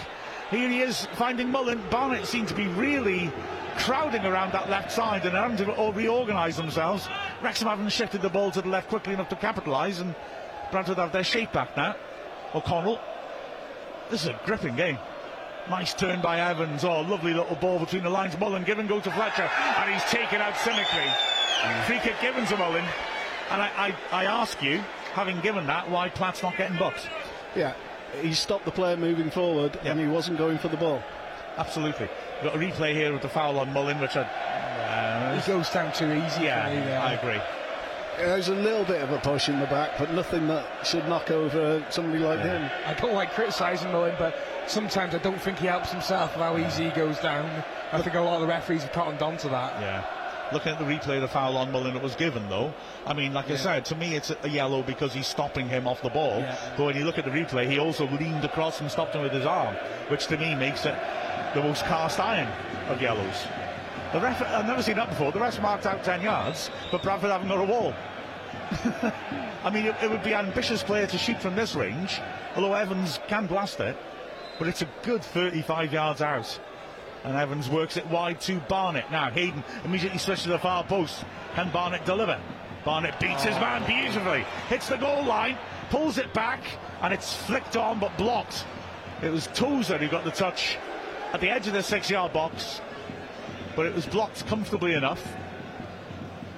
[0.50, 1.80] Here he is finding Mullin.
[1.88, 3.32] Barnett seemed to be really
[3.78, 7.08] crowding around that left side and having to all reorganise themselves.
[7.42, 10.14] Wrexham haven't shifted the ball to the left quickly enough to capitalise, and
[10.70, 11.96] Bradford have their shape back now.
[12.54, 13.00] O'Connell.
[14.10, 14.98] This is a gripping game.
[15.70, 16.84] Nice turn by Evans.
[16.84, 18.38] Oh, lovely little ball between the lines.
[18.38, 19.48] Mullin given go to Fletcher,
[19.78, 21.08] and he's taken out cynically.
[21.62, 21.84] Mm.
[21.84, 22.84] Free kick given to Mullin.
[23.50, 24.78] And I, I, I ask you,
[25.12, 27.08] having given that, why Platt's not getting booked?
[27.54, 27.74] Yeah,
[28.20, 29.86] he stopped the player moving forward, yep.
[29.86, 31.02] and he wasn't going for the ball.
[31.56, 32.08] Absolutely.
[32.42, 34.22] We've got a replay here with the foul on Mullin, which I.
[34.22, 36.44] Uh, he goes down too easy.
[36.44, 37.40] Yeah, I agree.
[38.16, 41.30] There's a little bit of a push in the back, but nothing that should knock
[41.30, 42.68] over somebody like yeah.
[42.68, 42.70] him.
[42.86, 44.34] I don't like criticising Mullin, but
[44.66, 47.64] sometimes I don't think he helps himself with how easy he goes down.
[47.92, 49.80] I think a lot of the referees have cottoned on to that.
[49.80, 50.04] Yeah.
[50.52, 52.74] Looking at the replay of the foul on Mullin it was given, though,
[53.06, 53.54] I mean, like yeah.
[53.54, 56.40] I said, to me it's a yellow because he's stopping him off the ball.
[56.40, 56.74] Yeah.
[56.76, 59.32] But when you look at the replay, he also leaned across and stopped him with
[59.32, 59.74] his arm,
[60.08, 60.94] which to me makes it
[61.54, 62.48] the most cast iron
[62.88, 63.46] of yellows.
[64.12, 65.32] The ref, I've never seen that before.
[65.32, 67.94] The ref marked out 10 yards, but Bradford haven't got a wall.
[69.64, 72.20] I mean, it, it, would be an ambitious player to shoot from this range,
[72.56, 73.96] although Evans can blast it,
[74.62, 76.60] but it's a good 35 yards out.
[77.24, 79.10] And Evans works it wide to Barnett.
[79.10, 81.24] Now Hayden immediately switches to the far post.
[81.56, 82.40] Can Barnett deliver?
[82.84, 84.44] Barnett beats his man beautifully.
[84.68, 85.58] Hits the goal line,
[85.90, 86.60] pulls it back,
[87.00, 88.64] and it's flicked on but blocked.
[89.20, 90.78] It was Tozer who got the touch
[91.32, 92.80] at the edge of the six yard box,
[93.74, 95.26] but it was blocked comfortably enough.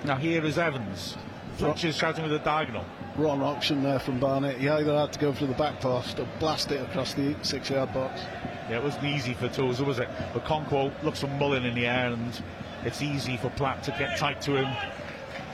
[0.05, 1.17] Now here is Evans.
[1.57, 2.85] Fletcher's shouting with a diagonal.
[3.16, 4.59] Wrong option there from Barnett.
[4.59, 7.70] He either had to go for the back post or blast it across the six
[7.70, 8.20] yard box.
[8.68, 10.09] Yeah, it wasn't easy for Tozer, was it?
[10.33, 12.42] But Okonkwo looks for Mullin in the air and
[12.85, 14.74] it's easy for Platt to get tight to him,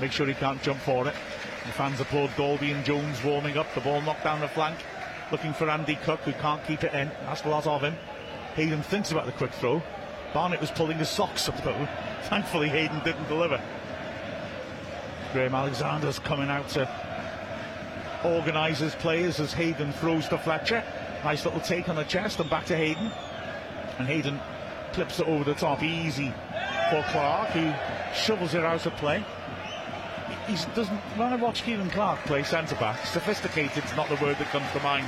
[0.01, 1.15] make sure he can't jump for it.
[1.67, 3.67] The fans applaud Dalby and Jones warming up.
[3.75, 4.79] The ball knocked down the flank,
[5.31, 7.11] looking for Andy Cook, who can't keep it in.
[7.27, 7.95] That's a lot of him.
[8.55, 9.83] Hayden thinks about the quick throw.
[10.33, 11.89] Barnett was pulling his socks up though.
[12.23, 13.61] Thankfully, Hayden didn't deliver.
[15.35, 16.89] Graham Alexander's coming out to
[18.25, 20.85] organise his players as Hayden throws to Fletcher.
[21.25, 23.11] Nice little take on the chest and back to Hayden.
[23.99, 24.41] And Hayden
[24.93, 25.83] clips it over the top.
[25.83, 26.33] Easy
[26.91, 27.73] for Clark, who
[28.15, 29.25] shovels it out of play.
[30.47, 30.97] He doesn't.
[31.17, 34.71] When I watch Ciaran Clark play centre back, sophisticated is not the word that comes
[34.73, 35.07] to mind.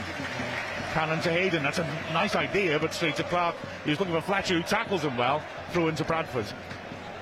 [0.92, 1.62] Cannon to Hayden.
[1.62, 3.57] That's a nice idea, but straight to Clark.
[3.85, 5.42] He was looking for Fletcher, who tackles him well.
[5.72, 6.46] Throw into Bradford.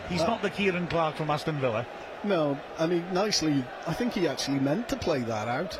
[0.08, 1.86] He's uh, not the Ciaran Clark from Aston Villa.
[2.24, 3.64] No, I mean nicely.
[3.86, 5.78] I think he actually meant to play that out.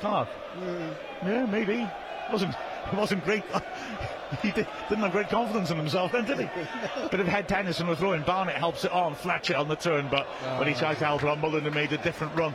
[0.00, 0.28] Clark.
[0.60, 0.94] Yeah.
[1.24, 1.88] Yeah, maybe.
[2.32, 2.54] Wasn't
[2.94, 3.44] wasn't great.
[4.42, 6.48] he did, not have great confidence in himself then, did he?
[7.10, 8.22] Bit of head tennis and a throw in.
[8.22, 10.58] Barnett helps it on, Fletcher on the turn, but oh.
[10.58, 12.54] when he tried to help it on, Mullin made a different run.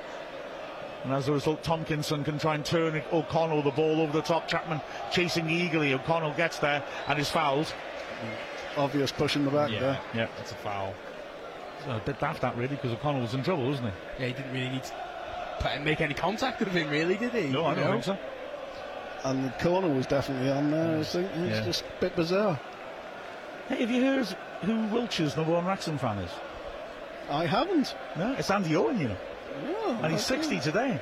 [1.04, 4.48] And as a result, Tomkinson can try and turn O'Connell the ball over the top.
[4.48, 5.94] Chapman chasing eagerly.
[5.94, 7.74] O'Connell gets there and is fouled.
[8.78, 10.00] Obvious push in the back yeah, there.
[10.14, 10.94] Yeah, that's a foul.
[11.86, 14.24] So a bit daft that really because O'Connell was in trouble, wasn't he?
[14.24, 17.48] Yeah, he didn't really need to make any contact with him, really, did he?
[17.48, 17.92] No, I don't know?
[17.92, 18.18] think so
[19.24, 21.00] and the corner was definitely on there.
[21.00, 21.64] I think it's yeah.
[21.64, 22.60] just a bit bizarre.
[23.68, 24.26] Hey, have you heard
[24.62, 26.32] who Wiltshire's number one Wrexham fan is?
[27.30, 27.96] I haven't.
[28.18, 29.18] No, it's Andy Owen, you know.
[29.66, 31.00] Oh, and he's 60 today.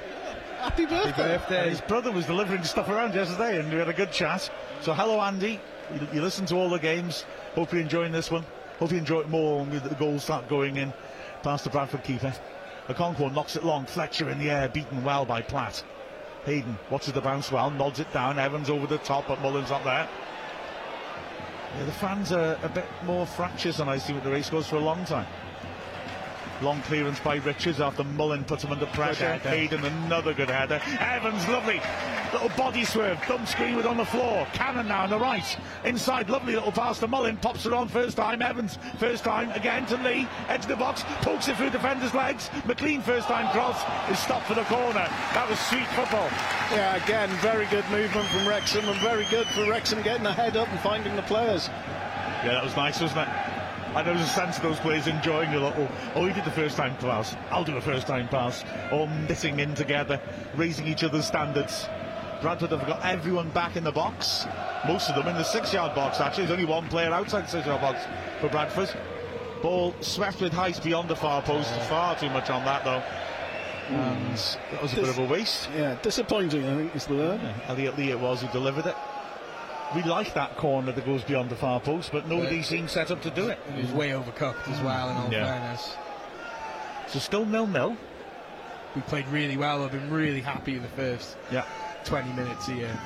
[0.60, 1.12] Happy birthday.
[1.12, 1.70] Happy birthday.
[1.70, 4.50] His brother was delivering stuff around yesterday and we had a good chat.
[4.82, 5.60] So, hello, Andy.
[5.94, 7.26] You, you listen to all the games.
[7.56, 8.46] Hope you're enjoying this one.
[8.80, 10.94] Hope you enjoy it more when the goals start going in
[11.44, 12.34] past the Bradford keeper.
[12.88, 13.86] Okonkwo knocks it long.
[13.86, 15.84] Fletcher in the air, beaten well by Platt.
[16.46, 18.39] Hayden watches the bounce well, nods it down.
[18.39, 20.08] Evans over the top, but Mullin's not there.
[21.78, 24.68] Yeah, the fans are a bit more fractious than I see with the race goes
[24.68, 25.28] for a long time.
[26.62, 29.36] Long clearance by Richards after Mullin puts him under pressure.
[29.36, 30.82] Hayden, another good header.
[31.00, 31.80] Evans, lovely.
[32.34, 33.17] Little body swerve.
[33.24, 34.45] Thumb screen with on the floor.
[34.54, 35.58] Cannon now on the right.
[35.86, 37.38] Inside, lovely little pass to Mullin.
[37.38, 38.41] Pops it on first time.
[38.41, 39.52] Evans, first time.
[39.52, 40.28] Again to Lee.
[40.50, 41.04] Edge of the box.
[41.22, 42.50] Pokes it through defender's legs.
[42.67, 43.82] McClean, first time cross.
[44.12, 45.08] Is stopped for the corner.
[45.34, 46.30] That was sweet football.
[46.72, 50.58] Yeah, again, very good movement from Wrexham and very good for Wrexham getting the head
[50.58, 51.69] up and finding the players.
[52.43, 53.49] Yeah, that was nice, wasn't it?
[53.95, 56.52] And there was a sense of those players enjoying a little, oh, he did the
[56.52, 60.21] first time pass, I'll do a first time pass, all knitting in together,
[60.56, 61.88] raising each other's standards.
[62.41, 64.45] Bradford have got everyone back in the box,
[64.88, 66.45] most of them in the six yard box actually.
[66.45, 67.99] There's only one player outside the six yard box
[68.39, 68.93] for Bradford.
[69.63, 73.04] Ball swept with height beyond the far post, far too much on that though.
[73.89, 74.58] And mm.
[74.71, 75.67] that was a Dis- bit of a waste.
[75.75, 77.41] Yeah, disappointing, I think, is the word.
[77.41, 78.95] Yeah, Elliot Lee it was who delivered it
[79.95, 82.62] we like that corner that goes beyond the far post, but nobody yeah.
[82.63, 83.60] seems set up to do it.
[83.75, 85.45] It was way overcooked as well, in all yeah.
[85.45, 85.95] fairness.
[87.08, 87.97] So still nil nil.
[88.95, 89.84] we played really well.
[89.84, 91.65] I've been really happy in the first Yeah.
[92.06, 92.97] 20 minutes here.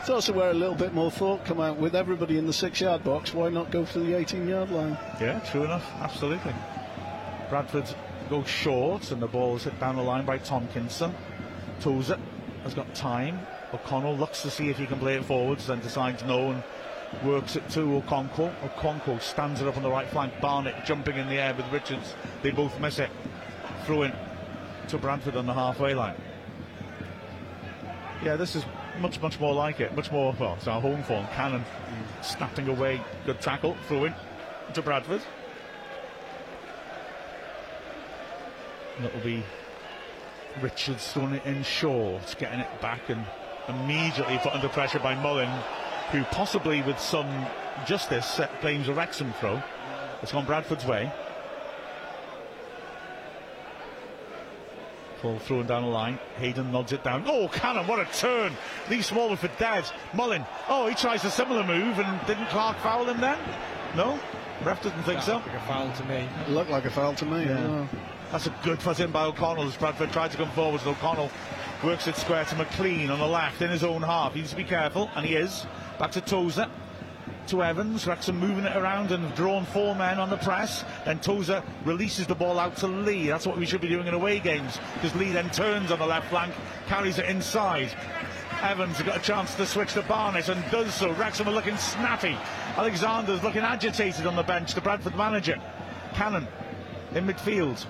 [0.00, 3.04] It's also where a little bit more thought come out with everybody in the six-yard
[3.04, 3.32] box.
[3.32, 4.98] Why not go for the 18-yard line?
[5.20, 5.88] Yeah, true enough.
[6.00, 6.52] Absolutely.
[7.48, 7.84] Bradford
[8.28, 11.12] goes short and the ball is hit down the line by Tomkinson.
[11.80, 12.18] Tozer
[12.64, 13.38] has got time.
[13.72, 16.62] O'Connell looks to see if he can play it forwards, then decides no and
[17.24, 18.52] works it to Okonkwo.
[18.60, 20.32] Okonkwo stands it up on the right flank.
[20.40, 22.14] Barnett jumping in the air with Richards.
[22.42, 23.10] They both miss it.
[23.84, 24.12] Throw in
[24.88, 26.16] to Bradford on the halfway line.
[28.22, 28.64] Yeah, this is
[29.00, 29.94] much, much more like it.
[29.96, 31.26] Much more, well, it's our home form.
[31.34, 31.64] Cannon
[32.22, 33.00] snapping away.
[33.26, 33.76] Good tackle.
[33.88, 34.14] Throw in
[34.74, 35.22] to Bradford.
[38.96, 39.42] And it'll be
[40.60, 43.24] Richards throwing it in short, getting it back and
[43.68, 45.50] immediately put under pressure by Mullin,
[46.10, 47.46] who possibly with some
[47.86, 49.62] justice set claims a Wrexham throw.
[50.22, 51.12] It's gone Bradford's way.
[55.20, 56.18] Paul throwing down the line.
[56.38, 57.24] Hayden nods it down.
[57.26, 58.52] Oh, Cannon, what a turn.
[58.90, 59.84] Lee Smallwood for dead.
[60.14, 60.44] Mullin.
[60.68, 63.38] Oh, he tries a similar move and didn't Clark foul him then?
[63.96, 64.18] No?
[64.64, 65.36] Ref doesn't think so.
[65.36, 66.28] Like a foul to me.
[66.46, 67.44] It looked like a foul to me.
[67.44, 67.60] Yeah.
[67.60, 67.86] yeah.
[68.32, 70.84] That's a good pass in by O'Connell as Bradford tried to come forwards.
[70.84, 71.30] With O'Connell
[71.84, 74.34] works it square to McClean on the left in his own half.
[74.34, 75.66] He needs to be careful, and he is.
[75.98, 76.68] Back to Tozer.
[77.48, 78.06] To Evans.
[78.06, 80.84] Wrexham moving it around and drawn four men on the press.
[81.04, 83.26] Then Tozer releases the ball out to Lee.
[83.26, 86.06] That's what we should be doing in away games because Lee then turns on the
[86.06, 86.54] left flank,
[86.86, 87.90] carries it inside.
[88.62, 91.10] Evans has got a chance to switch to Barnett and does so.
[91.14, 92.36] Wrexham are looking snappy.
[92.76, 95.60] Alexander's looking agitated on the bench, the Bradford manager.
[96.14, 96.46] Cannon
[97.14, 97.84] in midfield.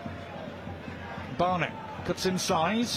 [1.37, 1.73] Barnett
[2.07, 2.89] cuts inside.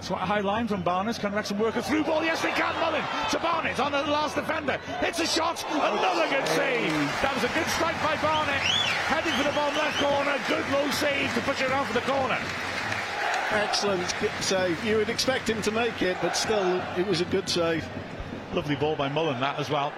[0.00, 1.18] It's quite a high line from Barnett.
[1.18, 2.24] Can Wrexham work a through ball?
[2.24, 2.74] Yes, they can.
[2.80, 4.78] Mullin to Barnett on the last defender.
[4.98, 5.62] Hits a shot.
[5.68, 6.90] Another good save.
[7.20, 8.64] That was a good strike by Barnett.
[9.12, 10.38] Heading for the bottom left corner.
[10.48, 12.38] Good low save to push it around for the corner.
[13.50, 14.82] Excellent save.
[14.82, 17.86] You would expect him to make it, but still, it was a good save.
[18.54, 19.92] Lovely ball by Mullin, that as well.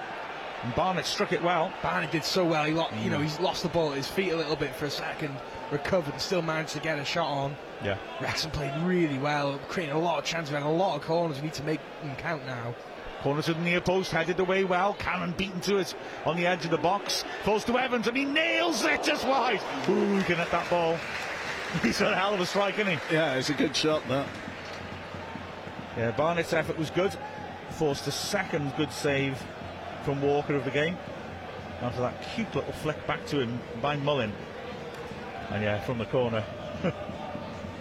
[0.65, 1.73] And Barnett struck it well.
[1.81, 2.65] Barnett did so well.
[2.65, 3.23] He, lo- you know, mm.
[3.23, 5.37] he's lost the ball at his feet a little bit for a second,
[5.71, 7.55] recovered, and still managed to get a shot on.
[7.85, 7.99] Yeah.
[8.21, 10.53] Wrexham played really well, creating a lot of chances.
[10.53, 11.39] We had a lot of corners.
[11.39, 12.75] We need to make them count now.
[13.23, 14.95] Corner to the near post, headed away well.
[14.95, 15.95] Cannon beaten to it
[16.27, 17.25] on the edge of the box.
[17.45, 19.61] Falls to Evans and he nails it just wide.
[19.89, 20.99] Ooh, he can hit that ball.
[21.83, 23.15] He's a hell of a strike, isn't he?
[23.15, 24.27] Yeah, it's a good shot, that.
[25.97, 27.17] Yeah, Barnett's effort was good.
[27.71, 29.41] Forced a second good save
[30.05, 30.97] from Walker of the game.
[31.81, 34.33] After that cute little flick back to him by Mullin.
[35.51, 36.45] And yeah, from the corner.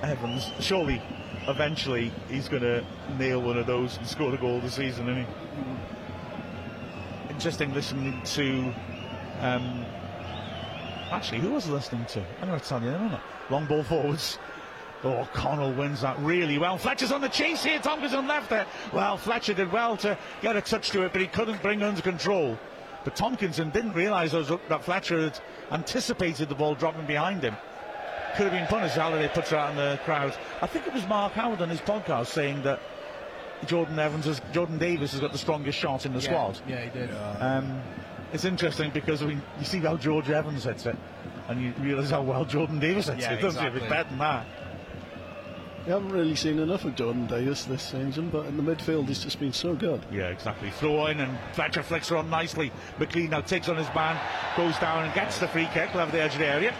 [0.04, 1.02] Evans, surely,
[1.48, 2.84] eventually, he's going to
[3.18, 5.30] nail one of those and score the goal this season, isn't he?
[7.30, 8.74] Interesting listening to.
[9.42, 9.86] Um,
[11.12, 12.24] actually, who was listening to?
[12.42, 13.20] I'm going to tell you in a minute.
[13.50, 14.40] Long ball forwards.
[15.04, 16.78] Oh, Connell wins that really well.
[16.78, 17.80] Fletcher's on the chase here.
[17.80, 18.68] Tomkinson left it.
[18.94, 21.86] Well, Fletcher did well to get a touch to it, but he couldn't bring it
[21.86, 22.58] under control.
[23.04, 25.40] But Tomkinson didn't realise that Fletcher had
[25.72, 27.56] anticipated the ball dropping behind him.
[28.36, 28.96] Could have been punished.
[28.96, 30.36] Halliday puts it out in the crowd.
[30.62, 32.80] I think it was Mark Howard on his podcast saying that
[33.66, 36.60] Jordan Evans, has, Jordan Davies has got the strongest shot in the yeah, squad.
[36.68, 37.10] Yeah, he did.
[37.40, 37.82] Um,
[38.34, 40.96] it's interesting because I mean, you see how George Evans hits it,
[41.50, 43.82] and you realise how well Jordan Davies hits Yeah, it, doesn't exactly.
[43.82, 43.84] it?
[43.84, 44.46] It's better than that.
[45.86, 49.18] You haven't really seen enough of Jordan Davies this season, but in the midfield, he's
[49.18, 50.00] just been so good.
[50.12, 50.70] Yeah, exactly.
[50.70, 52.72] Throw in and Fletcher flicks her on nicely.
[53.00, 54.20] McClean now takes on his man,
[54.56, 56.76] goes down and gets the free kick, over the edge of the area.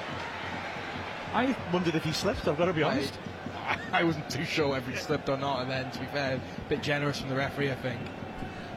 [1.34, 3.14] I wondered if he slipped, I've got to be honest.
[3.56, 6.36] I, I wasn't too sure whether he slipped or not, and then, to be fair,
[6.36, 8.00] a bit generous from the referee, I think.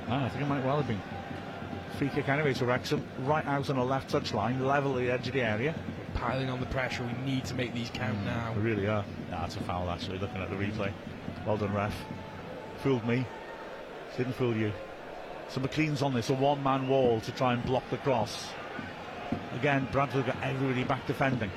[0.08, 1.02] Ah, I think it might well have been.
[1.98, 5.10] Free kick anyway to Wrexham, right out on the left touch line, level at the
[5.10, 5.74] edge of the area.
[6.14, 8.52] Piling on the pressure, we need to make these count now.
[8.56, 9.04] We really are.
[9.30, 10.92] Nah, that's a foul actually, looking at the replay.
[11.46, 11.94] Well done, ref.
[12.82, 13.26] Fooled me.
[14.16, 14.72] Didn't fool you.
[15.48, 18.48] So McClean's on this, a one man wall to try and block the cross.
[19.56, 21.50] Again, Bradford got everybody back defending.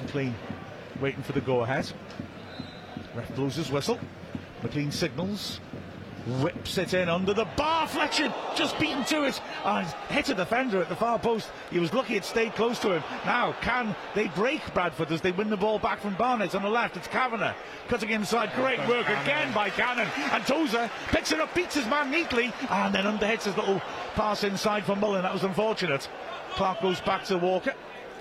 [0.00, 0.34] McClean
[1.00, 1.90] waiting for the go ahead.
[3.14, 3.98] Ref blows his whistle.
[4.62, 5.60] McClean signals.
[6.42, 7.88] Whips it in under the bar.
[7.88, 11.48] Fletcher just beaten to it and hit a defender at the far post.
[11.70, 13.02] He was lucky it stayed close to him.
[13.24, 16.68] Now, can they break Bradford as they win the ball back from Barnett on the
[16.68, 16.98] left?
[16.98, 17.54] It's Kavanagh
[17.88, 18.52] cutting inside.
[18.54, 20.08] Great work again by Cannon.
[20.30, 23.80] And Tozer picks it up, beats his man neatly, and then underhits his little
[24.14, 25.22] pass inside for Mullin.
[25.22, 26.06] That was unfortunate.
[26.50, 27.72] Clark goes back to Walker.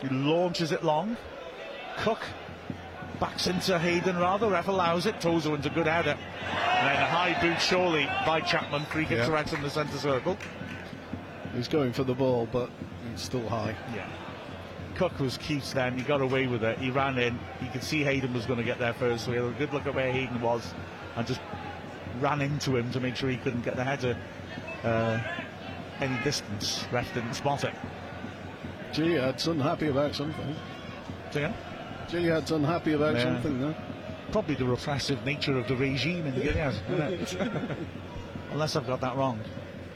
[0.02, 1.18] He launches it long.
[2.00, 2.20] Cook
[3.20, 4.50] backs into Hayden rather.
[4.50, 5.20] Ref allows it.
[5.20, 6.12] Tozer wins a good header.
[6.12, 8.84] And then a high boot surely by Chapman.
[8.86, 9.26] Free kick Yeah.
[9.26, 10.38] to Wrexham in the centre circle.
[11.54, 12.70] He's going for the ball, but
[13.12, 13.76] it's still high.
[13.94, 14.06] Yeah.
[14.96, 15.98] Cook was cute then.
[15.98, 16.78] He got away with it.
[16.78, 17.40] He ran in.
[17.62, 19.74] You could see Hayden was going to get there first, so he had a good
[19.74, 20.74] look at where Hayden was
[21.16, 21.42] and just
[22.20, 24.18] ran into him to make sure he couldn't get the header
[24.84, 25.20] uh,
[26.00, 26.86] any distance.
[26.92, 27.74] Ref didn't spot it.
[28.94, 30.56] Gee, Gilliead's unhappy about something.
[31.32, 31.54] So,
[32.12, 33.24] yeah, unhappy about Yeah.
[33.24, 33.76] something, though.
[34.32, 36.74] probably the repressive nature of the regime in the Gilead,
[37.32, 37.78] isn't it?
[38.52, 39.40] Unless I've got that wrong.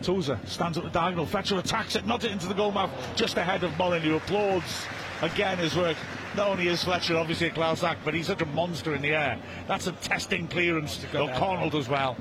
[0.02, 1.26] Tozer stands up the diagonal.
[1.26, 4.86] Fletcher attacks it, nods it into the goal mouth, just ahead of Mullin, who applauds
[5.22, 5.96] again his work.
[6.36, 9.14] Not only is Fletcher obviously a class act, but he's such a monster in the
[9.14, 9.38] air.
[9.68, 11.06] That's a testing clearance.
[11.12, 12.18] good O'Connell does well.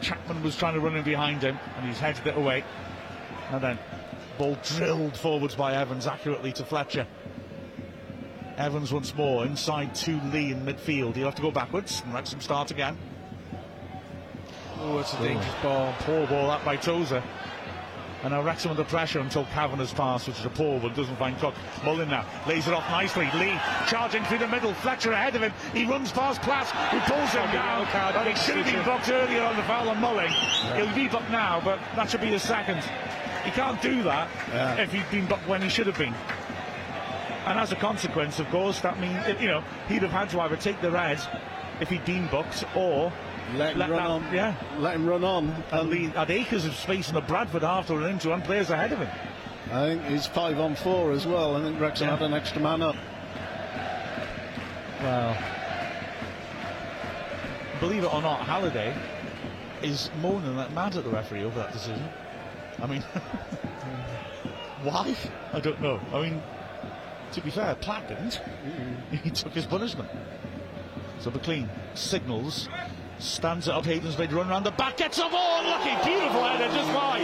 [0.00, 2.64] Chapman was trying to run in behind him, and he's headed it away.
[3.50, 3.78] And then
[4.38, 7.06] ball drilled forwards by Evans accurately to Fletcher.
[8.56, 11.14] Evans once more inside to Lee in midfield.
[11.14, 12.96] He'll have to go backwards and him start again.
[14.80, 15.94] Oh, it's a dangerous ball.
[16.00, 17.22] Poor ball up by Tozer.
[18.22, 21.38] And now Wrexham under pressure until Kavanagh's pass, which is a poor one, doesn't find
[21.38, 21.54] Cook.
[21.84, 23.28] Mullin now lays it off nicely.
[23.34, 24.72] Lee charging through the middle.
[24.74, 25.52] Fletcher ahead of him.
[25.74, 27.86] He runs past Platt, who pulls him down.
[27.86, 30.30] card But he should have been booked earlier on the foul on Mullin.
[30.74, 32.82] He'll be booked now, but that should be his second.
[33.44, 34.74] He can't do that Yeah.
[34.76, 36.14] if he'd been booked when he should have been.
[37.46, 40.56] And as a consequence, of course, that means you know he'd have had to either
[40.56, 41.20] take the red
[41.80, 43.12] if he'd been booked or
[43.54, 44.34] Let him Let run that- on.
[44.34, 44.54] yeah.
[44.78, 45.64] Let him run on.
[45.70, 48.70] and And had acres of space in the Bradford half to run into and players
[48.70, 49.08] ahead of him.
[49.72, 51.56] I think he's five on four as well.
[51.56, 52.16] I think Wrexham Yeah.
[52.16, 52.96] had an extra man up.
[55.02, 55.36] Well,
[57.80, 58.94] believe it or not, Halliday
[59.82, 62.08] is moaning like mad at the referee over that decision.
[62.82, 63.02] I mean,
[64.82, 65.14] why?
[65.52, 66.00] I don't know.
[66.12, 66.42] I mean,
[67.32, 68.40] to be fair, Platt didn't.
[69.22, 70.08] He took his punishment.
[71.20, 72.68] So McClean signals,
[73.18, 76.72] stands it up Hayden's made run around the back, gets a ball, lucky, beautiful header,
[76.74, 77.22] just wide.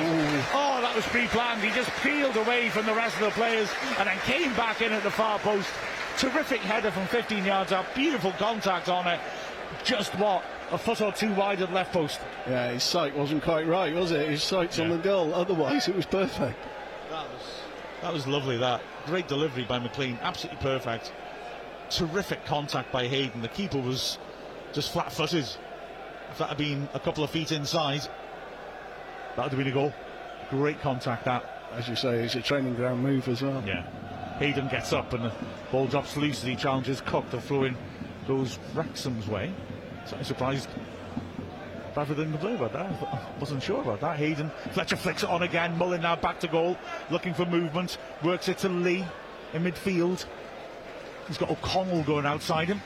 [0.52, 1.62] Oh, that was pre-planned.
[1.62, 4.92] He just peeled away from the rest of the players and then came back in
[4.92, 5.68] at the far post.
[6.18, 9.20] Terrific header from 15 yards out, beautiful contact on it.
[9.84, 10.44] Just what?
[10.70, 12.20] A foot or two wide of the left post.
[12.46, 14.28] Yeah, his sight wasn't quite right, was it?
[14.28, 15.34] His sight's on the goal.
[15.34, 16.58] Otherwise, it was perfect.
[17.10, 17.60] That was,
[18.02, 18.82] that was lovely, that.
[19.06, 21.12] Great delivery by McClean, absolutely perfect.
[21.90, 23.42] Terrific contact by Hayden.
[23.42, 24.18] The keeper was
[24.72, 25.48] just flat footed.
[26.30, 28.02] If that had been a couple of feet inside,
[29.36, 29.92] that would have been a goal.
[30.50, 31.44] Great contact, that.
[31.72, 33.62] As you say, it's a training ground move as well.
[33.66, 33.84] Yeah.
[34.38, 35.32] Hayden gets up and the
[35.70, 37.30] ball drops loose as he challenges Cook.
[37.30, 37.76] The throw in
[38.26, 39.52] goes Wrexham's way.
[40.12, 40.68] I'm surprised
[41.94, 43.38] Bradford didn't complain about that.
[43.38, 44.16] Wasn't sure about that.
[44.16, 45.76] Hayden, Fletcher flicks it on again.
[45.76, 46.76] Mullin now back to goal,
[47.10, 47.98] looking for movement.
[48.22, 49.04] Works it to Lee
[49.52, 50.24] in midfield.
[51.28, 52.80] He's got O'Connell going outside him.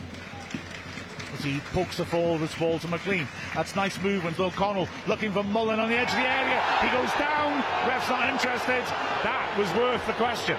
[1.35, 3.27] As he pokes the forwards ball to McClean.
[3.55, 4.39] That's nice movement.
[4.41, 6.63] O'Connell looking for Mullin on the edge of the area.
[6.81, 7.63] He goes down.
[7.89, 8.85] Ref's not interested.
[9.23, 10.57] That was worth the question.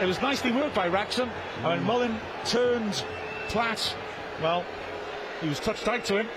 [0.00, 1.30] It was nicely worked by Wrexham.
[1.58, 3.04] And when Mullin turned
[3.48, 3.94] Platt,
[4.42, 4.64] well,
[5.40, 6.28] he was touched tight to him.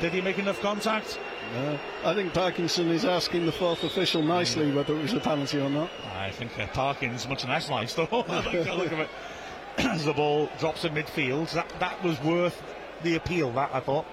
[0.00, 1.18] Did he make enough contact?
[1.54, 5.60] Uh, I think Parkinson is asking the fourth official nicely whether it was a penalty
[5.60, 5.90] or not.
[6.14, 8.08] I think uh, Parkins much less nice though.
[8.10, 8.28] Look
[8.92, 9.08] of it.
[9.78, 12.62] As the ball drops in midfield, that that was worth
[13.02, 13.52] the appeal.
[13.52, 14.06] That I thought.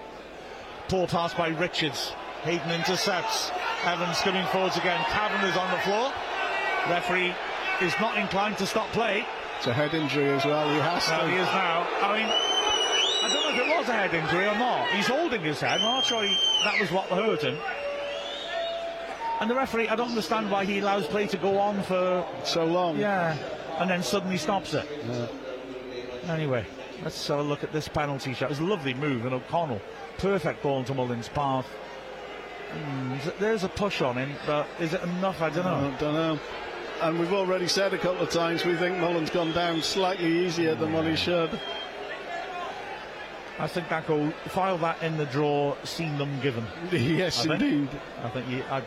[0.90, 2.12] Poor pass by Richards.
[2.44, 3.52] Hayden intercepts.
[3.86, 5.02] Evans coming forwards again.
[5.06, 6.12] Cavan is on the floor.
[6.90, 7.34] Referee
[7.82, 9.26] is not inclined to stop play.
[9.58, 10.70] It's a head injury as well.
[10.70, 11.88] He has Well, he is now.
[12.02, 12.53] I mean,
[13.24, 14.90] I don't know if it was a head injury or not.
[14.90, 15.80] He's holding his head.
[15.80, 17.58] I'm not sure he, that was what hurt him.
[19.40, 22.66] And the referee, I don't understand why he allows play to go on for So
[22.66, 22.98] long.
[22.98, 23.36] yeah,
[23.80, 24.86] and then suddenly stops it.
[25.08, 26.32] Yeah.
[26.34, 26.66] Anyway,
[27.04, 28.46] let's have a look at this penalty shot.
[28.46, 29.82] It was a lovely move, and O'Connell,
[30.18, 31.66] perfect ball into Mullin's path.
[32.72, 35.42] Hmm, Th- there's a push on him, but is it enough?
[35.42, 35.94] I don't know.
[35.96, 36.40] I don't know.
[37.02, 40.74] And we've already said a couple of times we think Mullin's gone down slightly easier
[40.76, 41.50] than what he should.
[43.60, 46.66] I think that goal, file that in the draw, seen them given.
[46.92, 47.62] yes, I think.
[47.62, 47.90] indeed.
[48.24, 48.82] I think he, I,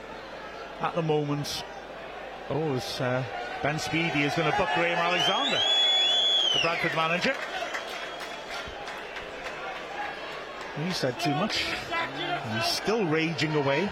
[0.80, 1.64] at the moment,
[2.50, 3.22] oh, it's, uh,
[3.62, 5.58] Ben Speedie is going to book Graham Alexander,
[6.52, 7.34] the Bradford manager.
[10.84, 11.64] He said too much.
[12.54, 13.88] He's still raging away,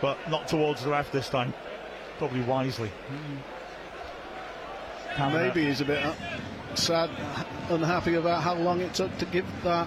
[0.00, 1.54] but not towards the ref this time.
[2.18, 2.90] Probably wisely.
[5.14, 6.12] Cameron- Maybe he's a bit uh,
[6.74, 7.10] sad,
[7.70, 9.86] unhappy about how long it took to give that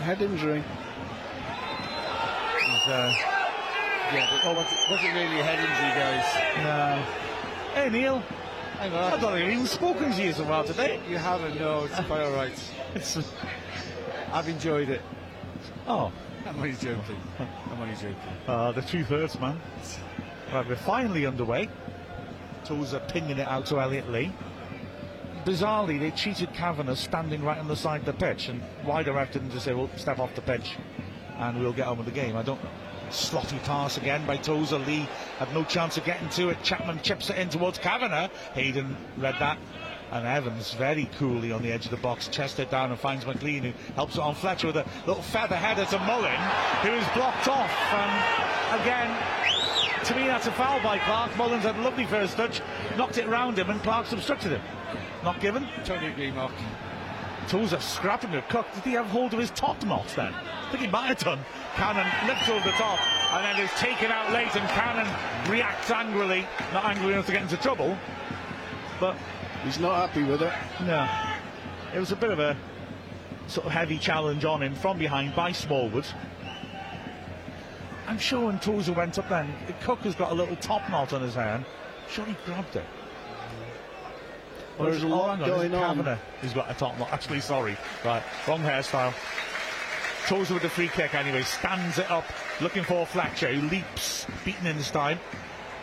[0.00, 0.62] head injury.
[2.86, 3.12] uh,
[4.12, 6.24] Yeah, but was, it, was it really a head injury, guys?
[6.64, 7.04] no.
[7.74, 8.18] Hey Neil,
[8.78, 11.00] Hang I don't think I've even spoken to you so well today.
[11.08, 12.52] You haven't, no, it's quite all right.
[14.32, 15.02] I've enjoyed it.
[15.86, 16.10] oh,
[16.46, 17.16] I'm only joking.
[17.38, 18.16] I'm only joking.
[18.46, 19.60] Uh, the truth hurts, man.
[20.52, 21.68] Right, we're finally underway.
[22.64, 24.32] Tools are pinging it out to Elliot Lee.
[25.44, 29.50] Bizarrely, they cheated Kavanagh standing right on the side of the pitch, and ref didn't
[29.50, 30.76] just say, well, step off the pitch
[31.38, 32.36] and we'll get on with the game.
[32.36, 32.60] I don't.
[33.10, 34.78] Slotty pass again by Tozer.
[34.80, 35.08] Lee
[35.38, 36.62] had no chance of getting to it.
[36.62, 38.28] Chapman chips it in towards Kavanagh.
[38.52, 39.56] Hayden read that.
[40.10, 43.24] And Evans very coolly on the edge of the box, chests it down and finds
[43.24, 46.40] McClean, who helps it on Fletcher with a little feather header to Mullin,
[46.82, 47.70] who is blocked off.
[47.92, 51.36] And again, to me, that's a foul by Clark.
[51.36, 52.60] Mullin's had a lovely first touch,
[52.96, 54.62] knocked it round him, and Clark's obstructed him.
[55.24, 55.66] Not given.
[55.84, 56.52] Totally agree, Mark.
[57.48, 58.66] Tozer scrapping the Cook.
[58.74, 60.34] Did he have hold of his top knot then?
[60.34, 61.40] I think he might have done.
[61.74, 62.98] Cannon lifts over the top
[63.32, 65.08] and then is taken out late and Cannon
[65.50, 66.46] reacts angrily.
[66.72, 67.96] Not angry enough to get into trouble.
[69.00, 69.16] But
[69.64, 70.52] he's not happy with it.
[70.82, 71.08] No.
[71.94, 72.56] It was a bit of a
[73.46, 76.06] sort of heavy challenge on him from behind by Smallwood.
[78.06, 81.22] I'm sure when Tozer went up then, Cook has got a little top knot on
[81.22, 81.64] his hand.
[82.10, 82.84] Sure he grabbed it.
[84.78, 85.96] Well, there's a lot going on.
[85.96, 87.12] Kavanagh who's got a top knot.
[87.12, 87.76] Actually, sorry.
[88.04, 89.12] Right, wrong hairstyle.
[90.26, 92.24] Tozer with the free kick anyway, stands it up,
[92.60, 95.18] looking for Fletcher, who leaps, beaten in this time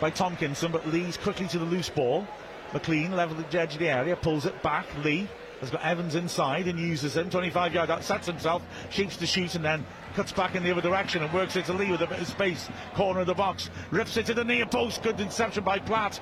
[0.00, 2.26] by Tomkinson, but leads quickly to the loose ball.
[2.72, 4.86] McClean level the edge of the area, pulls it back.
[5.04, 5.28] Lee
[5.60, 7.28] has got Evans inside and uses him.
[7.28, 9.84] 25 yard out, sets himself, shapes the shoot, and then
[10.14, 12.26] cuts back in the other direction and works it to Lee with a bit of
[12.28, 12.68] space.
[12.94, 15.02] Corner of the box, rips it to the near post.
[15.02, 16.20] Good interception by Platt.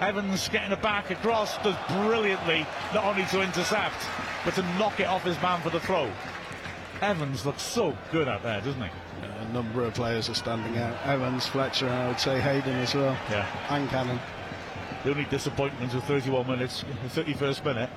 [0.00, 3.96] Evans getting it back across, does brilliantly, not only to intercept,
[4.44, 6.10] but to knock it off his man for the throw.
[7.00, 8.88] Evans looks so good out there, doesn't he?
[9.20, 10.96] Yeah, a number of players are standing out.
[11.04, 13.16] Evans, Fletcher, and I would say Hayden as well.
[13.30, 13.46] Yeah.
[13.70, 14.20] And Cannon.
[15.04, 17.90] The only disappointment of 31 minutes, the 31st minute,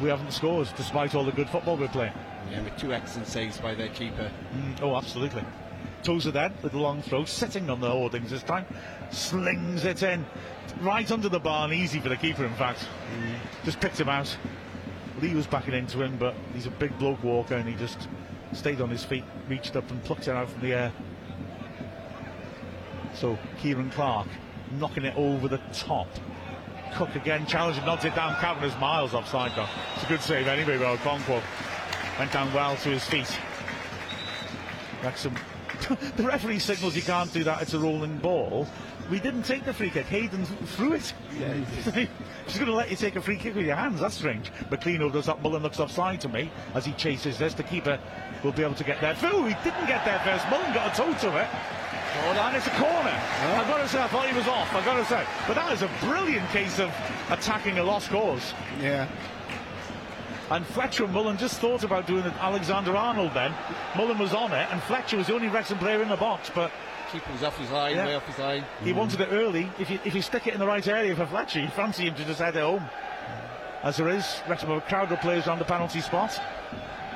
[0.00, 2.12] we haven't scored despite all the good football we're playing.
[2.50, 4.30] Yeah, with two excellent saves by their keeper.
[4.54, 5.44] Mm, oh, absolutely.
[6.02, 8.66] Tozer then with the long throw, sitting on the hoardings this time,
[9.10, 10.26] slings it in
[10.80, 12.86] right under the barn, easy for the keeper, in fact.
[13.64, 14.36] Just picked him out.
[15.20, 18.08] Lee was backing into him, but he's a big bloke walker and he just
[18.52, 20.92] stayed on his feet, reached up and plucked it out from the air.
[23.14, 24.26] So Ciaran Clark
[24.78, 26.08] knocking it over the top.
[26.94, 28.34] Cook again challenging, nods it down.
[28.36, 29.52] Kavanagh's miles offside.
[29.94, 31.42] It's a good save anyway, well, Okonkwo
[32.18, 33.38] went down well to his feet.
[35.02, 35.34] Wrexham.
[36.16, 38.66] the referee signals you can't do that, it's a rolling ball.
[39.10, 40.06] We didn't take the free kick.
[40.06, 41.12] Hayden threw it.
[41.38, 41.54] Yeah,
[42.46, 44.00] She's going to let you take a free kick with your hands.
[44.00, 44.52] That's strange.
[44.70, 45.42] McClean does that.
[45.42, 47.54] Mullin looks offside to me as he chases this.
[47.54, 47.98] The keeper
[48.42, 49.14] will be able to get there.
[49.14, 50.48] Phil, he didn't get there first.
[50.50, 51.48] Mullin got a toe to it.
[52.14, 53.08] And it's a corner.
[53.08, 53.60] Yeah.
[53.60, 54.72] I've got to say, I thought he was off.
[54.74, 55.24] I've got to say.
[55.46, 56.92] But that is a brilliant case of
[57.30, 58.52] attacking a lost cause.
[58.80, 59.08] Yeah.
[60.52, 63.54] And Fletcher and Mullin just thought about doing it Alexander Arnold then.
[63.96, 66.70] Mullin was on it, and Fletcher was the only Wrexham player in the box, but
[67.10, 68.04] keeper was off his line, yeah.
[68.04, 68.62] way off his line.
[68.84, 68.96] He mm.
[68.96, 69.70] wanted it early.
[69.78, 72.14] If you if you stick it in the right area for Fletcher, you fancy him
[72.16, 72.84] to just head it home.
[73.82, 76.38] As there is, Wrexham have a crowd of players on the penalty spot.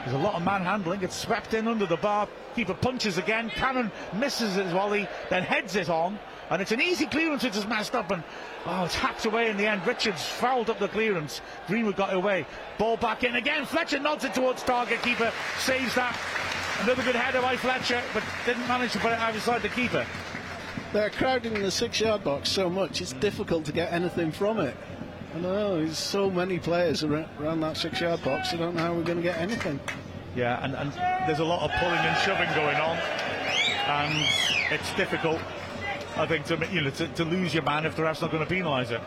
[0.04, 1.02] There's a lot of manhandling.
[1.02, 2.28] It's swept in under the bar.
[2.54, 3.50] Keeper punches again.
[3.50, 6.18] Cannon misses his volley, then heads it on.
[6.50, 8.10] And it's an easy clearance, which is messed up.
[8.10, 8.22] And
[8.66, 9.86] oh, it's hacked away in the end.
[9.86, 11.40] Richards fouled up the clearance.
[11.66, 12.46] Greenwood got away.
[12.78, 13.66] Ball back in again.
[13.66, 15.02] Fletcher nods it towards target.
[15.02, 16.16] Keeper saves that.
[16.82, 20.06] Another good header by Fletcher, but didn't manage to put it outside the keeper.
[20.92, 24.76] They're crowding the six yard box so much, it's difficult to get anything from it.
[25.34, 28.94] I know, there's so many players around that six yard box, I don't know how
[28.94, 29.80] we're going to get anything.
[30.34, 30.92] Yeah, and, and
[31.26, 32.98] there's a lot of pulling and shoving going on,
[33.88, 34.26] and
[34.70, 35.40] it's difficult,
[36.16, 38.46] I think, to, you know, to, to lose your man if the ref's not going
[38.46, 39.00] to penalise it.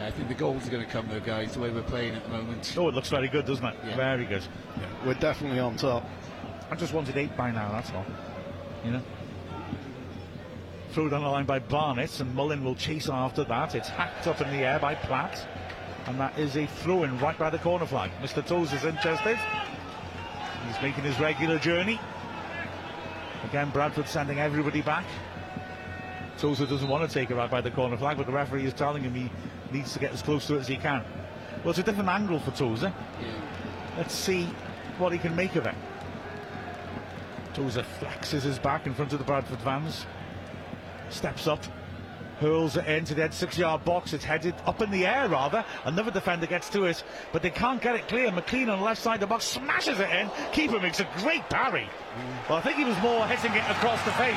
[0.00, 2.24] I think the goals are going to come though, guys, the way we're playing at
[2.24, 2.74] the moment.
[2.76, 3.76] Oh, it looks very good, doesn't it?
[3.86, 3.96] Yeah.
[3.96, 4.42] Very good.
[4.76, 6.06] Yeah, we're definitely on top.
[6.70, 8.04] I just wanted eight by now, that's all.
[8.84, 9.02] You know?
[10.90, 13.74] Throw down the line by Barnett, and Mullin will chase after that.
[13.74, 15.48] It's hacked up in the air by Platt.
[16.06, 18.10] And that is a throw in right by the corner flag.
[18.20, 18.46] Mr.
[18.46, 19.38] Toes is interested.
[20.66, 21.98] He's making his regular journey.
[23.44, 25.04] Again, Bradford sending everybody back.
[26.38, 28.74] Tozer doesn't want to take it right by the corner flag, but the referee is
[28.74, 29.30] telling him he
[29.72, 31.04] needs to get as close to it as he can.
[31.62, 32.52] Well, it's a different angle for.
[32.60, 32.92] Yeah.
[33.96, 34.44] Let's see
[34.98, 35.74] what he can make of it.
[37.54, 40.06] Tozer flexes his back in front of the Bradford fans.
[41.08, 41.64] Steps up,
[42.40, 44.12] hurls it into the six yard box.
[44.12, 45.64] It's headed up in the air, rather.
[45.84, 48.30] Another defender gets to it, but they can't get it clear.
[48.30, 50.28] McClean on the left side of the box smashes it in.
[50.52, 51.88] Keeper makes a great parry.
[51.88, 52.48] Mm.
[52.48, 54.34] Well, I think he was more hitting it across the face,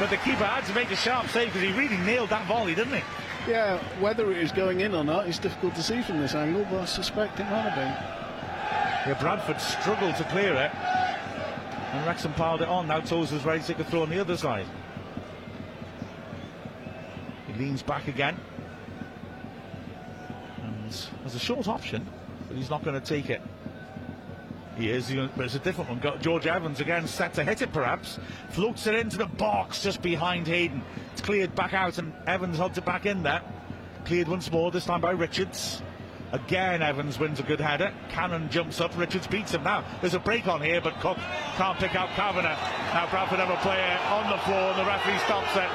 [0.00, 2.74] but the keeper had to make a sharp save because he really nailed that volley,
[2.74, 3.02] didn't he?
[3.46, 6.66] Yeah, whether it is going in or not is difficult to see from this angle,
[6.70, 9.10] but I suspect it might have been.
[9.10, 10.74] Yeah, Bradford struggled to clear it.
[11.92, 12.88] And Wrexham piled it on.
[12.88, 14.64] Now Tozer's ready to take a throw on the other side.
[17.46, 18.38] He leans back again.
[20.62, 20.84] And
[21.20, 22.06] There's a short option,
[22.48, 23.42] but he's not going to take it.
[24.76, 26.20] He is, but it's a different one.
[26.20, 28.18] George Evans again, set to hit it perhaps.
[28.50, 30.82] Floats it into the box just behind Hayden.
[31.12, 33.42] It's cleared back out, and Evans holds it back in there.
[34.04, 35.82] Cleared once more, this time by Richards.
[36.32, 37.92] Again, Evans wins a good header.
[38.08, 38.96] Cannon jumps up.
[38.96, 39.64] Richards beats him.
[39.64, 41.18] Now, there's a break on here, but Cook
[41.56, 42.56] can't pick out Kavanagh.
[42.94, 45.68] Now, Bradford have a player on the floor, and the referee stops it.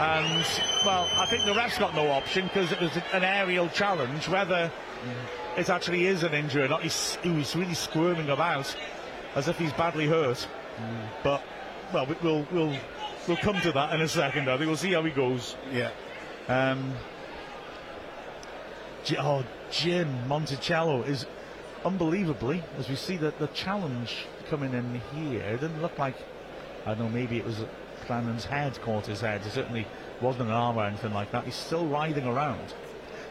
[0.00, 0.44] And,
[0.84, 4.28] well, I think the ref's got no option because it was an aerial challenge.
[4.28, 4.72] Whether
[5.56, 8.74] it actually is an injury not, he's, he was really squirming about
[9.34, 10.46] as if he's badly hurt.
[10.78, 11.08] Mm.
[11.22, 11.42] But,
[11.92, 12.76] well, we'll, we'll,
[13.28, 14.48] we'll come to that in a second.
[14.50, 15.56] I think we'll see how he goes.
[15.72, 15.90] Yeah.
[16.48, 16.94] Um,
[19.18, 21.26] oh, Jim Monticello is
[21.84, 26.16] unbelievably, as we see that the challenge coming in here, it didn't look like,
[26.84, 27.64] I don't know, maybe it was
[28.06, 29.42] Flannan's head caught his head.
[29.44, 29.86] It certainly
[30.20, 31.44] wasn't an arm or anything like that.
[31.44, 32.74] He's still writhing around.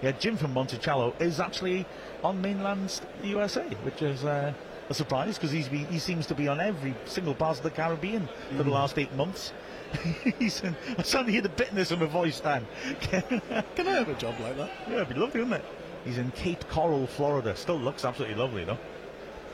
[0.02, 1.86] Yeah, Jim from Monticello is actually
[2.26, 4.52] on mainland USA, which is uh,
[4.90, 8.56] a surprise because he seems to be on every single part of the Caribbean for
[8.56, 8.66] mm.
[8.66, 9.54] the last eight months.
[10.40, 12.66] he's in, I suddenly hear the bitterness in my voice, Dan.
[13.02, 13.22] Can,
[13.76, 14.72] can I have a job like that?
[14.90, 15.66] Yeah, it'd be lovely, wouldn't it?
[16.04, 17.56] He's in Cape Coral, Florida.
[17.56, 18.78] Still looks absolutely lovely, though.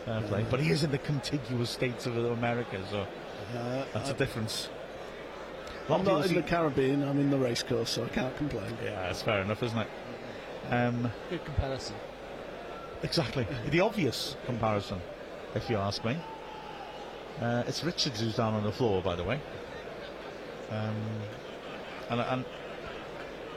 [0.07, 0.43] Uh, yeah.
[0.49, 3.05] But he is in the contiguous states of America, so
[3.57, 4.69] uh, that's I, a difference.
[5.89, 8.77] I'm not in the Caribbean, I'm in the racecourse, so I can't complain.
[8.83, 9.87] Yeah, that's fair enough, isn't it?
[10.69, 11.95] Um, Good comparison.
[13.03, 13.47] Exactly.
[13.69, 15.01] the obvious comparison,
[15.55, 16.17] if you ask me.
[17.39, 19.39] Uh, it's Richards who's down on the floor, by the way.
[20.69, 20.95] Um,
[22.09, 22.45] and, and,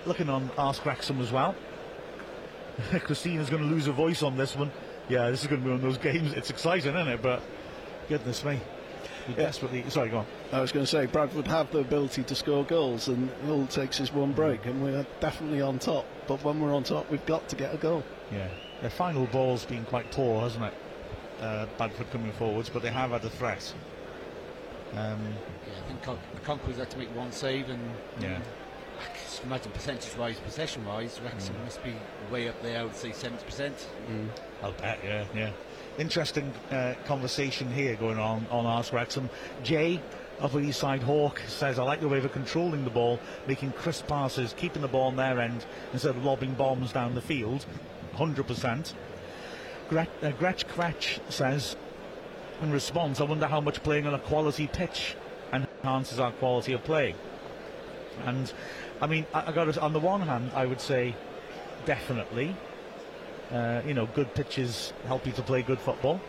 [0.06, 1.54] looking on Ask Wrexham as well.
[3.00, 4.70] Christina's going to lose her voice on this one.
[5.08, 6.32] Yeah, this is going to be one of those games.
[6.32, 7.22] It's exciting, isn't it?
[7.22, 7.42] But
[8.08, 8.60] goodness me.
[9.28, 9.36] Yeah.
[9.36, 9.88] desperately.
[9.88, 10.26] Sorry, go on.
[10.52, 13.70] I was going to say Bradford have the ability to score goals, and all it
[13.70, 16.04] takes is one break, and we're definitely on top.
[16.26, 18.04] But when we're on top, we've got to get a goal.
[18.30, 18.48] Yeah,
[18.80, 20.74] their final ball's been quite poor, hasn't it?
[21.40, 23.72] Uh, Bradford coming forwards, but they have had a threat.
[24.92, 27.80] Um, yeah, I think Con- Conquerors had to make one save, and
[28.20, 28.38] yeah.
[29.00, 31.64] I can imagine percentage-wise, possession-wise, Wrexham mm.
[31.64, 31.94] must be
[32.30, 32.80] way up there.
[32.80, 33.88] I would say seventy percent.
[34.08, 34.28] Mm.
[34.62, 35.00] I'll bet.
[35.02, 35.50] Yeah, yeah.
[35.98, 39.28] Interesting uh, conversation here going on on Ask Wrexham.
[39.64, 40.00] Jay
[40.40, 44.06] Upper East Side Hawk says, I like the way they're controlling the ball, making crisp
[44.08, 47.64] passes, keeping the ball on their end instead of lobbing bombs down the field.
[48.14, 48.94] 100%.
[49.88, 51.76] Gretch, uh, says,
[52.62, 55.16] in response, I wonder how much playing on a quality pitch
[55.52, 57.14] enhances our quality of play.
[58.24, 58.52] And
[59.00, 61.14] I mean, I, I got on the one hand, I would say
[61.84, 62.56] definitely.
[63.52, 66.20] Uh, you know, good pitches help you to play good football.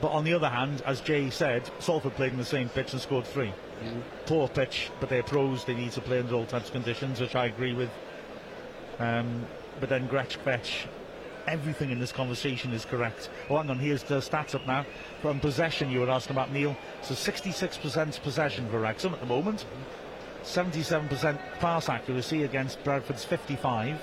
[0.00, 3.02] But on the other hand, as Jay said, Salford played in the same pitch and
[3.02, 3.52] scored three.
[3.82, 4.02] Mm.
[4.26, 5.64] Poor pitch, but they're pros.
[5.64, 7.90] They need to play under all types of conditions, which I agree with.
[8.98, 9.46] Um,
[9.80, 10.86] but then Gretsch Fetch
[11.48, 13.30] everything in this conversation is correct.
[13.48, 14.84] Oh, hang on, here's the stats up now.
[15.22, 16.76] From possession, you were asking about Neil.
[17.02, 19.64] So 66% possession for Wrexham at the moment.
[20.42, 24.00] 77% pass accuracy against Bradford's 55.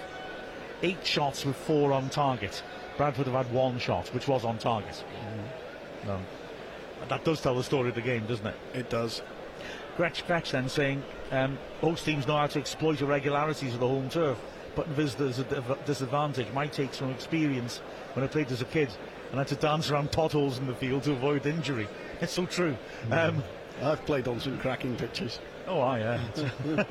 [0.81, 2.61] Eight shots with four on target.
[2.97, 4.91] Bradford have had one shot, which was on target.
[4.93, 6.07] Mm-hmm.
[6.07, 6.19] No.
[7.09, 8.55] That does tell the story of the game, doesn't it?
[8.73, 9.21] It does.
[9.97, 14.09] Gretch Gretch then saying um, most teams know how to exploit irregularities of the home
[14.09, 14.37] turf
[14.75, 16.47] putting visitors at a disadvantage.
[16.53, 17.79] My takes from experience
[18.13, 18.89] when I played as a kid
[19.29, 21.87] and had to dance around potholes in the field to avoid injury.
[22.21, 22.77] It's so true.
[23.07, 23.29] Mm.
[23.29, 23.43] Um,
[23.81, 25.39] I've played on some cracking pitches.
[25.67, 26.21] Oh, I, yeah.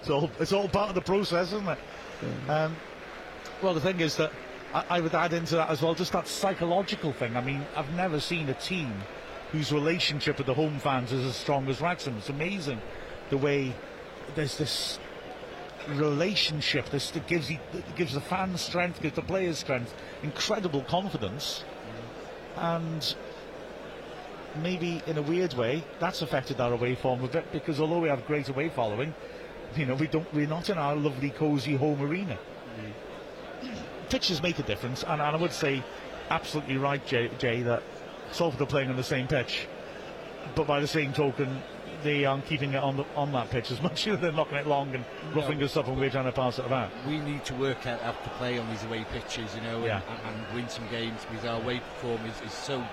[0.00, 1.78] it's, all, it's all part of the process, isn't it?
[2.48, 2.76] Um,
[3.62, 4.32] well, the thing is that
[4.72, 7.36] I, I would add into that as well just that psychological thing.
[7.36, 8.92] I mean, I've never seen a team
[9.52, 12.16] whose relationship with the home fans is as strong as Wrexham.
[12.18, 12.80] It's amazing
[13.30, 13.74] the way
[14.34, 14.98] there's this
[15.88, 16.90] relationship.
[16.90, 17.58] This that gives you,
[17.96, 21.64] gives the fans strength, gives the players strength, incredible confidence,
[22.56, 23.14] and
[24.62, 28.08] maybe in a weird way that's affected our away form a bit because although we
[28.08, 29.14] have great away following,
[29.76, 32.38] you know we don't we're not in our lovely cosy home arena.
[33.62, 33.76] Mm.
[34.08, 35.82] Pitches make a difference, and, and, I would say
[36.30, 37.82] absolutely right, Jay, Jay that
[38.32, 39.66] Salford are playing on the same pitch,
[40.54, 41.62] but by the same token,
[42.02, 44.58] they aren't um, keeping it on the, on that pitch as much as they're knocking
[44.58, 45.64] it long and roughing no.
[45.64, 46.90] us up when we're trying to pass it about.
[47.06, 50.00] We need to work out how to play on these away pitches, you know, yeah.
[50.08, 52.84] and, and, win some games because our away performance is, is so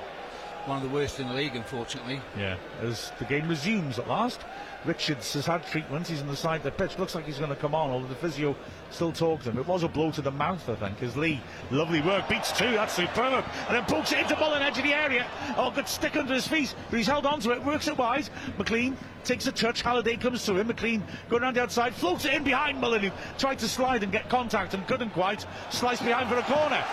[0.66, 2.20] one of the worst in the league, unfortunately.
[2.38, 4.41] Yeah, as the game resumes at last.
[4.84, 6.08] Richards has had treatment.
[6.08, 6.99] He's on the side of the pitch.
[6.99, 8.56] Looks like he's going to come on, although the physio
[8.95, 9.57] still talks to him.
[9.59, 12.71] It was a blow to the mouth, I think, as Lee, lovely work, beats two.
[12.71, 13.45] That's superb.
[13.67, 15.27] And then pokes it into Mullin, edge of the area.
[15.57, 18.29] Oh, good stick under his feet, but he's held on to it, works it wide.
[18.57, 19.81] McClean takes a touch.
[19.81, 20.69] Halliday comes to him.
[20.69, 24.11] McClean going around the outside, floats it in behind Mullin, who tried to slide and
[24.11, 25.45] get contact and couldn't quite.
[25.69, 26.83] Slice behind for a corner.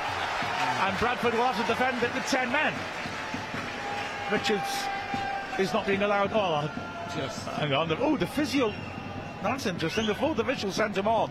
[0.82, 2.74] And Bradford will have to defend it with 10 men.
[4.32, 4.84] Richards
[5.58, 6.30] is not being allowed.
[6.32, 6.68] Oh,
[7.16, 7.92] Just hang on.
[8.00, 8.72] Oh, the physio.
[9.42, 10.06] That's interesting.
[10.06, 11.30] The the official sent him on,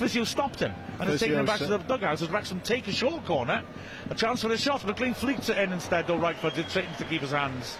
[0.00, 2.92] physio stopped him and has taken him back to the dugout as Wrexham take a
[2.92, 3.62] short corner.
[4.08, 4.80] A chance for a shot.
[4.80, 7.76] McClean fleets it in instead, though, right footed, straight into the keeper's hands.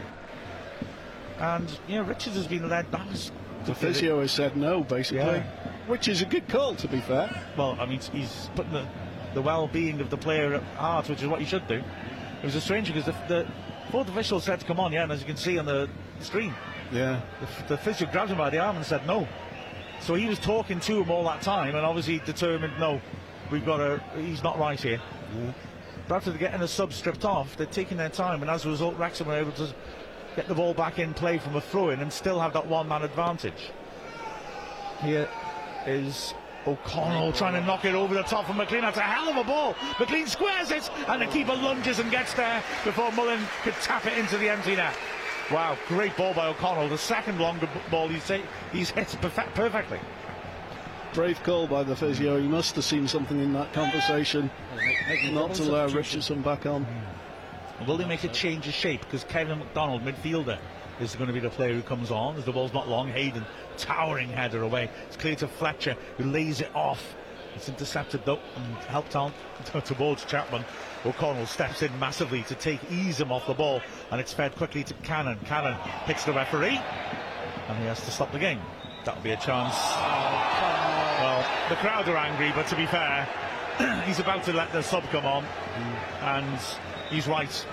[1.38, 3.06] And, yeah, Richards has been led back.
[3.64, 5.42] The physio has said no, basically, Yeah.
[5.86, 7.30] which is a good call, to be fair.
[7.56, 8.86] Well, I mean, he's putting the,
[9.32, 11.82] the well being of the player at heart, which is what he should do.
[12.42, 13.46] It was a strange because the, the
[13.90, 15.88] fourth official said to come on, yeah, and as you can see on the
[16.20, 16.54] screen,
[16.92, 17.20] Yeah.
[17.40, 19.26] the, the physio grabbed him by the arm and said no.
[20.00, 23.00] So he was talking to him all that time and obviously determined, no,
[23.50, 25.00] we've got to, he's not right here.
[26.08, 28.96] Bradford are getting a sub stripped off, they're taking their time, and as a result,
[28.96, 29.72] Wrexham were able to
[30.34, 32.88] get the ball back in play from a throw in and still have that one
[32.88, 33.70] man advantage.
[35.02, 35.28] Here
[35.86, 36.34] is
[36.66, 38.82] O'Connell trying to knock it over the top of McClean.
[38.82, 39.74] That's a hell of a ball.
[39.74, 44.18] McClean squares it, and the keeper lunges and gets there before Mullin could tap it
[44.18, 44.96] into the empty net.
[45.50, 46.88] Wow, great ball by O'Connell.
[46.88, 48.38] The second longer ball he's, ta-
[48.72, 49.98] he's hit perfect- perfectly.
[51.12, 52.40] Brave call by the physio.
[52.40, 54.48] He must have seen something in that conversation
[55.32, 56.86] not to allow Richardson back on.
[57.86, 59.00] Will they make a change of shape?
[59.00, 60.58] Because Kevin McDonald, midfielder,
[61.00, 62.36] is going to be the player who comes on.
[62.36, 63.44] As the ball's not long, Hayden,
[63.76, 64.88] towering header away.
[65.08, 67.14] It's clear to Fletcher, who lays it off.
[67.56, 69.32] It's intercepted though and helped on
[69.84, 70.64] towards Chapman.
[71.04, 73.80] O'Connell steps in massively to take ease him off the ball,
[74.10, 75.38] and it's fed quickly to Cannon.
[75.46, 75.74] Cannon
[76.04, 76.78] hits the referee,
[77.68, 78.60] and he has to stop the game.
[79.04, 79.74] That'll be a chance.
[79.74, 83.26] Well, the crowd are angry, but to be fair,
[84.06, 85.44] he's about to let the sub come on,
[86.20, 86.58] and
[87.08, 87.66] he's right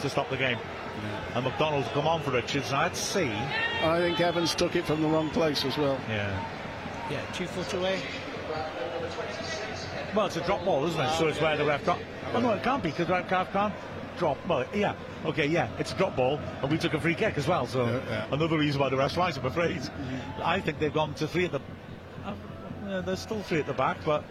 [0.00, 0.58] to stop the game.
[1.34, 2.72] And McDonald's come on for Richards.
[2.72, 3.30] I'd say,
[3.82, 5.98] I think Evans took it from the wrong place as well.
[6.08, 6.42] yeah.
[7.10, 8.00] yeah, two foot away.
[10.16, 11.10] Well, it's a drop ball, isn't it?
[11.18, 11.98] So it's where the ref got.
[12.32, 13.74] Oh no, it can't be because the ref can't
[14.16, 14.38] drop.
[14.48, 14.94] Well, yeah,
[15.26, 17.66] okay, yeah, it's a drop ball, and we took a free kick as well.
[17.66, 18.26] So Yeah, yeah.
[18.32, 19.82] another reason why the ref's right, I'm afraid.
[20.42, 21.60] I think they've gone to three at the.
[22.24, 24.24] Uh, there's still three at the back, but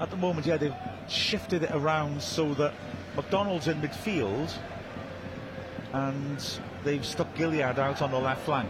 [0.00, 0.74] at the moment, yeah, they've
[1.08, 2.74] shifted it around so that
[3.16, 4.52] McDonald's in midfield,
[5.94, 8.68] and they've stuck Gilliead out on the left flank.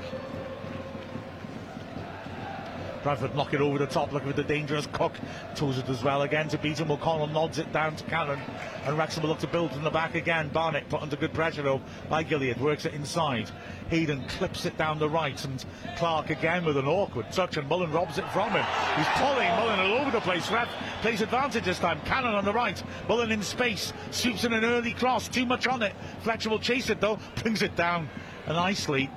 [3.03, 5.15] Bradford knock it over the top, looking for the dangerous Cook.
[5.55, 6.91] Tozer it as well again to beat him.
[6.91, 8.39] O'Connell nods it down to Cannon.
[8.85, 10.49] And Wrexham will look to build in the back again.
[10.49, 12.59] Barnett put under good pressure though by Gilliead.
[12.59, 13.51] Works it inside.
[13.89, 15.43] Hayden clips it down the right.
[15.45, 15.65] And
[15.97, 17.57] Clark again with an awkward touch.
[17.57, 18.65] And Mullin robs it from him.
[18.97, 20.51] He's pulling Mullin all over the place.
[20.51, 20.69] Ref
[21.01, 22.01] plays advantage this time.
[22.05, 22.83] Cannon on the right.
[23.09, 23.93] Mullin in space.
[24.11, 25.27] Sweeps in an early cross.
[25.27, 25.95] Too much on it.
[26.23, 27.19] Fletcher will chase it though.
[27.43, 28.11] Brings it down
[28.47, 29.09] nicely.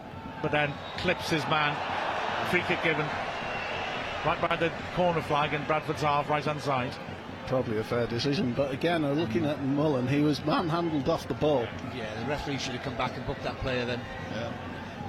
[0.41, 1.75] But then clips his man.
[2.49, 3.05] Free kick given
[4.26, 6.93] right by the corner flag in Bradford's half, right hand side.
[7.47, 11.67] Probably a fair decision, but again, looking at Mullin, he was manhandled off the ball.
[11.95, 13.99] Yeah, the referee should have come back and booked that player then.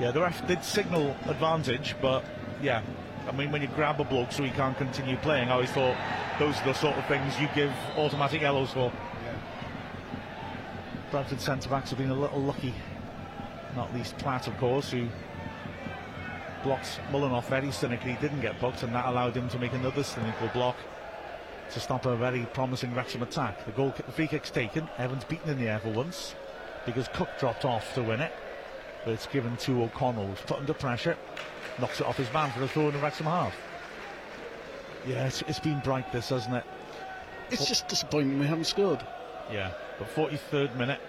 [0.00, 2.24] Yeah, the ref did signal advantage, but
[2.60, 2.82] yeah,
[3.28, 5.96] I mean, when you grab a bloke so he can't continue playing, I always thought
[6.40, 8.92] those are the sort of things you give automatic yellows for.
[11.12, 12.74] Bradford centre backs have been a little lucky,
[13.76, 15.06] not least Platt, of course, who
[16.64, 19.74] blocked Mullin off very cynically, He didn't get booked, and that allowed him to make
[19.74, 20.76] another cynical block
[21.70, 23.64] to stop a very promising Wrexham attack.
[23.66, 24.88] The goal, kick, the free kick's taken.
[24.98, 26.34] Evans beaten in the air for once
[26.86, 28.32] because Cook dropped off to win it,
[29.04, 31.16] but it's given to O'Connell, who's put under pressure,
[31.78, 33.54] knocks it off his man for a throw in the Wrexham half.
[35.06, 36.64] Yeah, it's, it's been bright, this, hasn't it?
[37.50, 39.04] It's just disappointing we haven't scored.
[39.52, 41.00] Yeah, but 43rd minute.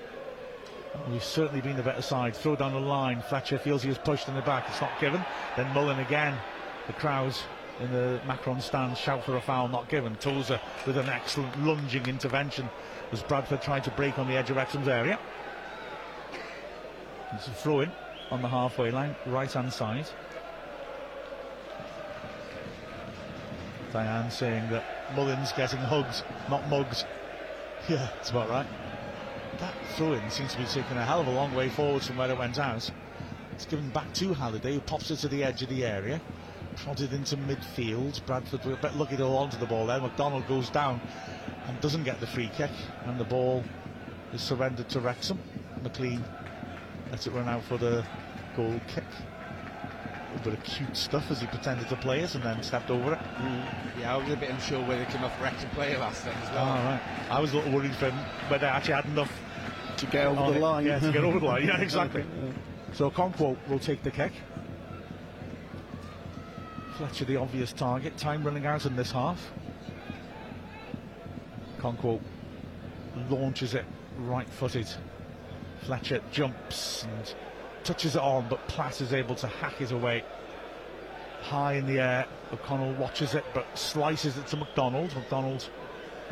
[1.09, 2.35] We've certainly been the better side.
[2.35, 3.21] Throw down the line.
[3.21, 4.65] Fletcher feels he was pushed in the back.
[4.69, 5.23] It's not given.
[5.55, 6.35] Then Mullin again.
[6.87, 7.43] The crowds
[7.79, 10.15] in the Macron stand shout for a foul, not given.
[10.15, 12.69] Tozer with an excellent lunging intervention
[13.11, 15.19] as Bradford tried to break on the edge of Wrexham's area.
[17.33, 17.91] It's a throw in
[18.31, 20.07] on the halfway line, right hand side.
[23.91, 24.83] Diane saying that
[25.15, 27.05] Mullin's getting hugs, not mugs.
[27.87, 28.65] Yeah, that's about right.
[29.59, 32.29] That throw-in seems to be taking a hell of a long way forwards from where
[32.29, 32.89] it went out.
[33.51, 36.19] It's given back to Halliday, who pops it to the edge of the area.
[36.75, 38.25] Prodded into midfield.
[38.25, 40.01] Bradford were a bit lucky to hold on to the ball there.
[40.01, 40.99] McDonald goes down
[41.67, 42.71] and doesn't get the free kick.
[43.05, 43.63] And the ball
[44.33, 45.39] is surrendered to Wrexham.
[45.81, 46.21] McClean
[47.11, 48.03] Lets it run out for the
[48.55, 49.03] goal kick.
[50.35, 53.13] A bit of cute stuff as he pretended to play it and then stepped over
[53.13, 53.19] it.
[53.19, 53.65] Mm,
[54.01, 56.49] yeah, I was a bit unsure whether they came off Wrexham player last time as
[56.49, 56.65] well.
[56.65, 57.01] All right.
[57.29, 58.17] I was a little worried for him
[58.49, 59.31] whether I actually had enough
[59.97, 60.61] To get over the it.
[60.61, 60.85] line.
[60.85, 61.67] Yeah, to get over the line.
[61.67, 62.23] Yeah, exactly.
[62.93, 64.31] So Okonkwo will take the kick.
[66.97, 68.15] Fletcher the obvious target.
[68.15, 69.51] Time running out in this half.
[71.77, 72.21] Okonkwo
[73.29, 73.83] launches it
[74.19, 74.87] right footed.
[75.83, 77.33] Fletcher jumps and
[77.83, 80.23] touches it on, but Platt is able to hack it away.
[81.41, 85.13] High in the air, O'Connell watches it but slices it to McDonald.
[85.15, 85.69] McDonald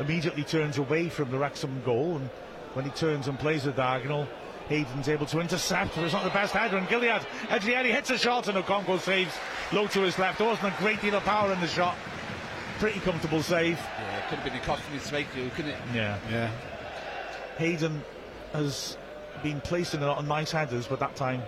[0.00, 2.30] immediately turns away from the Wrexham goal, and
[2.74, 4.28] when he turns and plays the diagonal,
[4.68, 6.76] Hayden's able to intercept, but it's not the best header.
[6.76, 9.34] And Gilliead, Edrielli hits a shot, and Okonkwo saves
[9.72, 10.38] low to his left.
[10.38, 11.96] There wasn't a great deal of power in the shot.
[12.78, 13.78] Pretty comfortable save.
[13.78, 15.78] Yeah, it could have been a costly strike, couldn't it?
[15.94, 16.18] Yeah.
[16.30, 16.50] Yeah.
[17.58, 18.02] Hayden
[18.52, 18.96] has
[19.42, 21.42] been placed in a lot of nice headers, but that time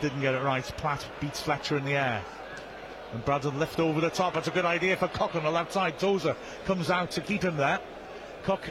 [0.00, 0.64] didn't get it right.
[0.76, 2.22] Platt beats Fletcher in the air.
[3.12, 4.34] And Braddon left over the top.
[4.34, 5.98] That's a good idea for Cook on the left side.
[5.98, 7.80] Tozer comes out to keep him there.
[8.44, 8.70] Cook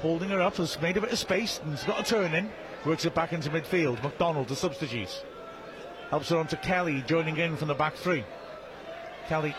[0.00, 2.50] holding her up, has made a bit of space and has got a turn in.
[2.84, 4.02] Works it back into midfield.
[4.02, 5.24] McDonald, the substitute.
[6.10, 8.24] Helps her on to Kelly, joining in from the back three.
[9.28, 9.54] Kelly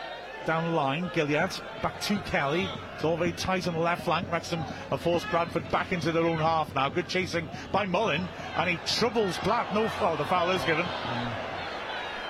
[0.46, 2.70] down the line, Gilliead back to Kelly.
[2.96, 4.32] It's all very tight on the left flank.
[4.32, 6.88] Wrexham have forced Bradford back into their own half now.
[6.88, 8.26] Good chasing by Mullin,
[8.56, 9.74] and he troubles Platt.
[9.76, 10.86] No foul, the foul is given.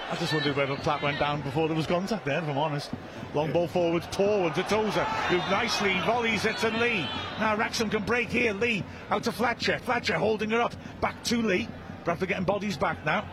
[0.10, 2.92] I just wondered whether Platt went down before there was contact there, if I'm honest.
[3.34, 7.06] Long ball forward, Torward to Tozer, who nicely volleys it to Lee.
[7.40, 8.54] Now Wrexham can break here.
[8.54, 9.80] Lee out to Fletcher.
[9.80, 10.74] Fletcher holding her up.
[11.02, 11.68] Back to Lee.
[12.06, 13.26] Bradford getting bodies back now.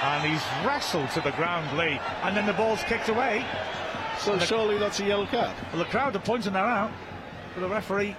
[0.00, 2.00] And he's wrestled to the ground, Lee.
[2.22, 3.44] And then the ball's kicked away.
[4.18, 5.54] So surely that's a yellow card.
[5.72, 6.90] Well, the crowd are pointing that out,
[7.54, 8.16] but the referee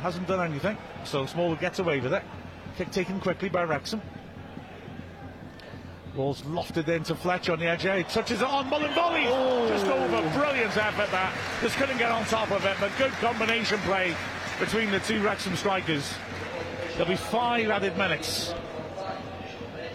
[0.00, 0.76] hasn't done anything.
[1.04, 2.22] So Small gets away with it.
[2.76, 4.02] Kick taken quickly by Wrexham.
[6.14, 7.82] Ball's lofted into Fletcher on the edge.
[7.82, 8.68] He touches it on.
[8.68, 9.28] Mullin volleys.
[9.70, 10.20] Just over.
[10.38, 11.32] Brilliant effort that.
[11.62, 14.14] Just couldn't get on top of it, but good combination play
[14.60, 16.12] between the two Wrexham strikers.
[16.92, 18.52] There'll be five added minutes.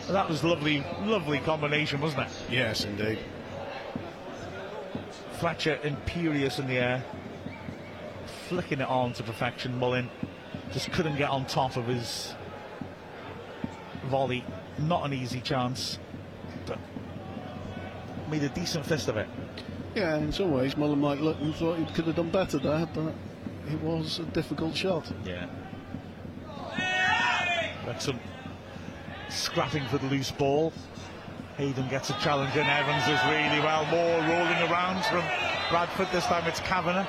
[0.10, 2.34] That was lovely, lovely combination, wasn't it?
[2.50, 3.20] Yes, indeed.
[5.34, 7.04] Fletcher imperious in the air,
[8.48, 9.78] flicking it on to perfection.
[9.78, 10.10] Mullin
[10.72, 12.34] just couldn't get on top of his
[14.06, 14.44] volley.
[14.80, 16.00] Not an easy chance,
[18.30, 19.28] made a decent fist of it.
[19.96, 22.88] Yeah, in some ways, Mullin might look and thought he could have done better there,
[22.94, 23.14] but
[23.72, 25.12] it was a difficult shot.
[25.26, 25.48] Yeah.
[27.86, 28.20] Wrexham
[29.30, 30.74] scrapping for the loose ball.
[31.58, 33.86] Hayden gets a challenge and Evans is really well.
[33.86, 35.24] More rolling around from
[35.70, 36.08] Bradford.
[36.12, 37.08] This time it's Kavanagh.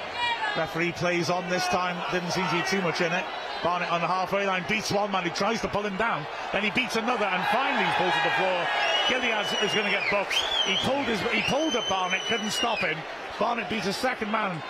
[0.56, 1.96] Referee plays on this time.
[2.10, 3.24] Didn't seem to be too much in it.
[3.62, 5.24] Barnett on the halfway line beats one man.
[5.24, 6.26] He tries to pull him down.
[6.52, 8.66] Then he beats another and finally he's pulled to the floor.
[9.08, 10.34] Gilliead is going to get booked.
[10.66, 12.98] He pulled his, he pulled at Barnett, couldn't stop him.
[13.38, 14.62] Barnett beats a second man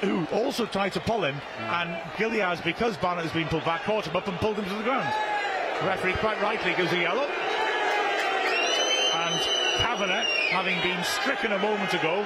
[0.00, 4.06] who also tried to pull him, and Gilliead, because Barnett has been pulled back, caught
[4.06, 5.12] him up and pulled him to the ground.
[5.80, 7.26] The referee quite rightly gives a yellow.
[9.14, 9.40] And
[9.82, 12.24] Kavanagh, having been stricken a moment ago,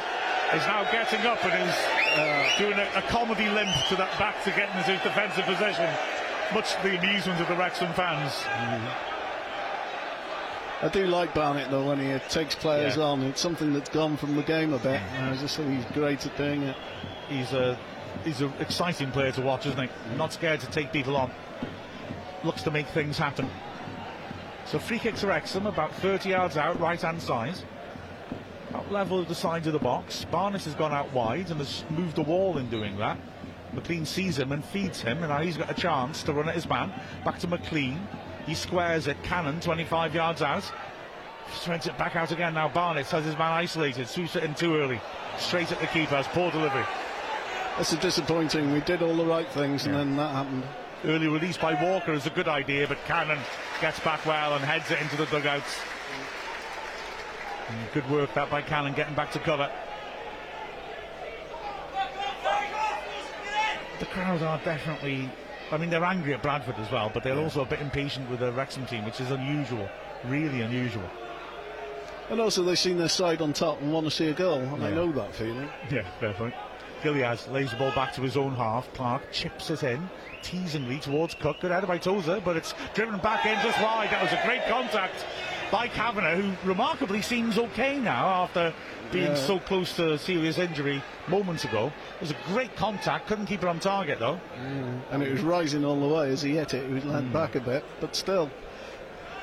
[0.52, 1.76] is now getting up and is
[2.18, 5.88] uh, doing a, a comedy limp to that back to get into his defensive position,
[6.52, 8.34] much to the amusement of the Wrexham fans.
[10.82, 13.04] I do like Barnett though when he uh, takes players Yeah.
[13.04, 13.22] on.
[13.22, 15.00] It's something that's gone from the game a bit.
[15.20, 16.76] I just think he's great at doing it.
[17.28, 17.78] He's a
[18.24, 20.16] he's an exciting player to watch, isn't he?
[20.16, 21.30] Not scared to take people on.
[22.44, 23.48] Looks to make things happen.
[24.64, 27.54] So free kicks are Wrexham, about 30 yards out, right hand side.
[28.70, 30.24] About level of the sides of the box.
[30.30, 33.18] Barnett has gone out wide and has moved the wall in doing that.
[33.74, 36.54] McClean sees him and feeds him, and now he's got a chance to run at
[36.54, 36.92] his man.
[37.24, 37.98] Back to McClean.
[38.46, 40.70] He squares at Cannon, 25 yards out.
[41.52, 42.54] Spreads it back out again.
[42.54, 44.08] Now Barnett has his man isolated.
[44.08, 45.00] Sweeps it in too early.
[45.38, 46.22] Straight at the keeper.
[46.32, 46.84] Poor delivery.
[47.76, 48.72] That's a disappointing.
[48.72, 50.64] We did all the right things and then that happened.
[51.04, 53.38] Early release by Walker is a good idea, but Cannon
[53.80, 55.78] gets back well and heads it into the dugouts.
[57.68, 59.70] And good work that by Cannon getting back to cover.
[63.98, 65.30] The crowd are definitely.
[65.72, 68.40] I mean, they're angry at Bradford as well, but they're also a bit impatient with
[68.40, 69.88] the Wrexham team, which is unusual.
[70.24, 71.08] Really unusual.
[72.28, 74.58] And also they've seen their side on top and want to see a goal.
[74.60, 74.90] And Yeah.
[74.90, 75.68] know that feeling.
[75.90, 76.54] Yeah, fair point.
[77.02, 78.92] Gilliead lays the ball back to his own half.
[78.94, 80.08] Clark chips it in,
[80.42, 81.60] teasingly towards Cook.
[81.60, 84.10] Good header by Tozer, but it's driven back in just wide.
[84.10, 85.24] That was a great contact
[85.70, 88.74] by Kavanagh, who remarkably seems okay now after
[89.12, 89.34] being Yeah.
[89.34, 91.92] so close to serious injury moments ago.
[92.16, 94.40] It was a great contact, couldn't keep it on target though.
[95.10, 96.86] And it was rising all the way as he hit it.
[96.86, 97.32] He was led hmm.
[97.32, 98.50] back a bit, but still.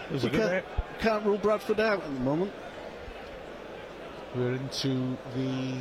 [0.10, 0.66] It was a We good can't, hit.
[1.00, 2.52] can't rule Bradford out at the moment.
[4.36, 5.74] We're into the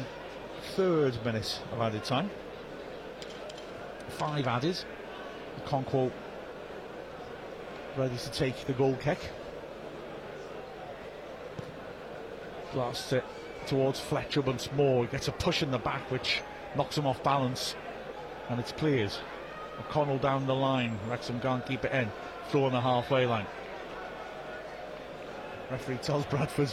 [0.74, 2.30] third minute of added time.
[4.08, 4.78] Five added.
[5.64, 6.10] Okonkwo
[7.96, 9.18] ready to take the goal kick.
[12.76, 13.24] Blasts it
[13.66, 15.02] towards Fletcher once more.
[15.02, 16.42] He gets a push in the back which
[16.76, 17.74] knocks him off balance.
[18.50, 19.12] And it's cleared.
[19.80, 20.98] O'Connell down the line.
[21.08, 22.12] Wrexham can't keep it in.
[22.50, 23.46] Throw on the halfway line.
[25.70, 26.70] Referee tells Bradford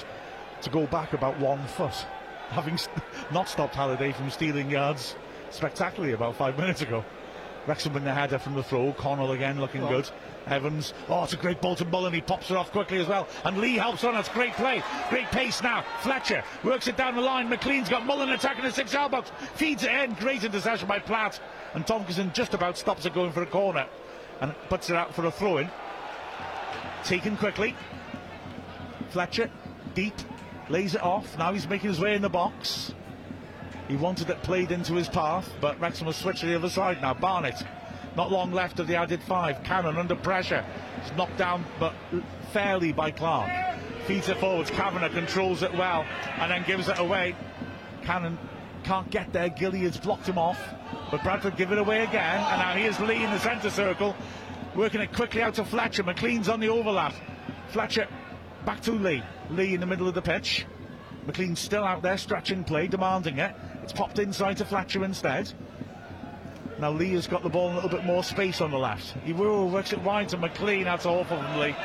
[0.62, 2.06] to go back about one foot,
[2.49, 2.97] having st-
[3.32, 5.16] not stopped Halliday from stealing yards
[5.51, 7.06] spectacularly about five minutes ago.
[7.66, 8.91] Wrexham win the header from the throw.
[8.93, 10.09] Connell again looking good.
[10.47, 10.93] Evans.
[11.07, 12.14] Oh, it's a great ball to Mullin.
[12.14, 13.28] He pops it off quickly as well.
[13.45, 14.16] And Lee helps on.
[14.16, 14.84] It's great play.
[15.09, 15.86] Great pace now.
[16.01, 17.49] Fletcher works it down the line.
[17.49, 19.32] McClean's got Mullin attacking the six yard box.
[19.55, 20.14] Feeds it in.
[20.16, 21.39] Great interception by Platt.
[21.74, 23.88] And Tomkinson just about stops it going for a corner.
[24.41, 25.70] And puts it out for a throw in.
[27.05, 27.76] Taken quickly.
[29.09, 29.49] Fletcher.
[29.93, 30.16] Deep.
[30.70, 31.38] Lays it off.
[31.38, 32.93] Now he's making his way in the box.
[33.88, 37.01] He wanted it played into his path, but Wrexham will switch to the other side
[37.01, 37.13] now.
[37.13, 37.63] Barnett,
[38.15, 39.63] not long left of the added five.
[39.63, 40.65] Cannon under pressure.
[40.97, 41.93] It's knocked down, but
[42.51, 43.49] fairly by Clark.
[44.05, 44.69] Feeds it forwards.
[44.69, 46.05] Kavanagh controls it well
[46.39, 47.36] and then gives it away.
[48.03, 48.38] Cannon
[48.84, 49.49] can't get there.
[49.49, 50.59] Gilliead's blocked him off,
[51.09, 52.41] but Bradford give it away again.
[52.49, 54.15] And now here's Lee in the centre circle,
[54.75, 56.03] working it quickly out to Fletcher.
[56.03, 57.13] McClean's on the overlap.
[57.69, 58.07] Fletcher
[58.65, 59.23] back to Lee.
[59.49, 60.65] Lee in the middle of the pitch.
[61.25, 63.55] McClean still out there, stretching play, demanding it.
[63.84, 65.51] It's popped inside to Fletcher instead.
[66.79, 69.15] Now Lee has got the ball in a little bit more space on the left.
[69.23, 70.86] He works it wide to McClean.
[70.86, 71.75] That's awful from Lee.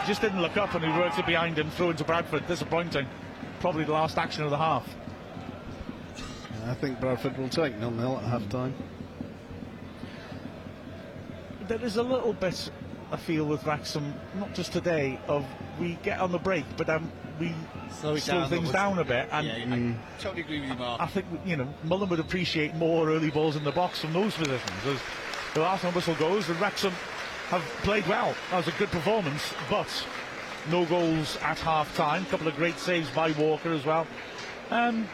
[0.00, 2.46] He just didn't look up and he worked it behind him, through into Bradford.
[2.46, 3.06] Disappointing.
[3.60, 4.86] Probably the last action of the half.
[6.66, 8.74] I think Bradford will take nil nil at half time.
[11.68, 12.70] There is a little bit
[13.12, 15.46] I feel with Wrexham, not just today, of
[15.78, 17.54] we get on the break, but then we
[17.90, 19.28] Slow slow down, things down a bit.
[19.32, 21.00] And yeah, I totally agree with you, Mark.
[21.00, 24.34] I think you know Mullin would appreciate more early balls in the box from those
[24.34, 24.70] positions.
[24.86, 24.98] As
[25.54, 26.92] the last one whistle goes, the Wrexham
[27.50, 28.34] have played well.
[28.50, 29.88] That was a good performance, but
[30.70, 32.22] no goals at half time.
[32.22, 34.06] A couple of great saves by Walker as well.
[34.70, 35.06] Um,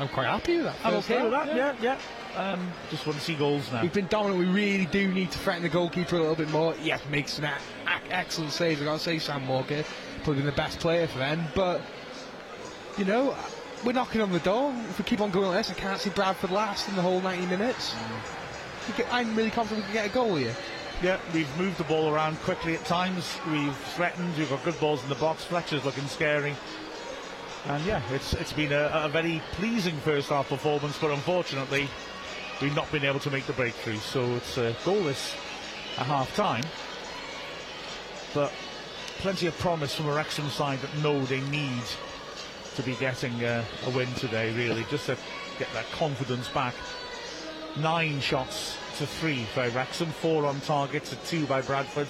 [0.00, 0.76] I'm quite happy with that.
[0.84, 1.54] I'm first okay with that.
[1.54, 1.98] Yeah, yeah.
[2.36, 3.82] Um, just want to see goals now.
[3.82, 4.38] We've been dominant.
[4.38, 6.74] We really do need to threaten the goalkeeper a little bit more.
[6.82, 8.80] Yes, makes some a- a- excellent saves.
[8.80, 9.84] I've gotta say, Sam Walker
[10.28, 11.42] probably been the best player for them.
[11.54, 11.80] But
[12.98, 13.34] you know,
[13.82, 14.74] we're knocking on the door.
[14.90, 17.22] If we keep on going like this, I can't see Bradford last in the whole
[17.22, 17.94] 90 minutes.
[18.94, 20.54] Get- I'm really confident we can get a goal here.
[21.02, 23.38] Yeah, we've moved the ball around quickly at times.
[23.50, 24.36] We've threatened.
[24.36, 25.44] We've got good balls in the box.
[25.44, 26.54] Fletcher's looking scary.
[27.64, 31.88] And yeah, it's it's been a, a very pleasing first half performance, but unfortunately,
[32.60, 33.96] we've not been able to make the breakthrough.
[33.96, 35.34] So it's uh, goalless
[35.96, 36.64] at half time.
[38.34, 38.52] But
[39.18, 41.82] plenty of promise from a Wrexham side that know they need
[42.76, 45.16] to be getting uh, a win today, really, just to
[45.58, 46.74] get that confidence back.
[47.76, 52.06] Nine shots to three by Wrexham, four on target to two by Bradford,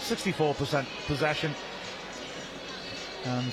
[0.00, 1.54] 64% possession.
[3.24, 3.52] And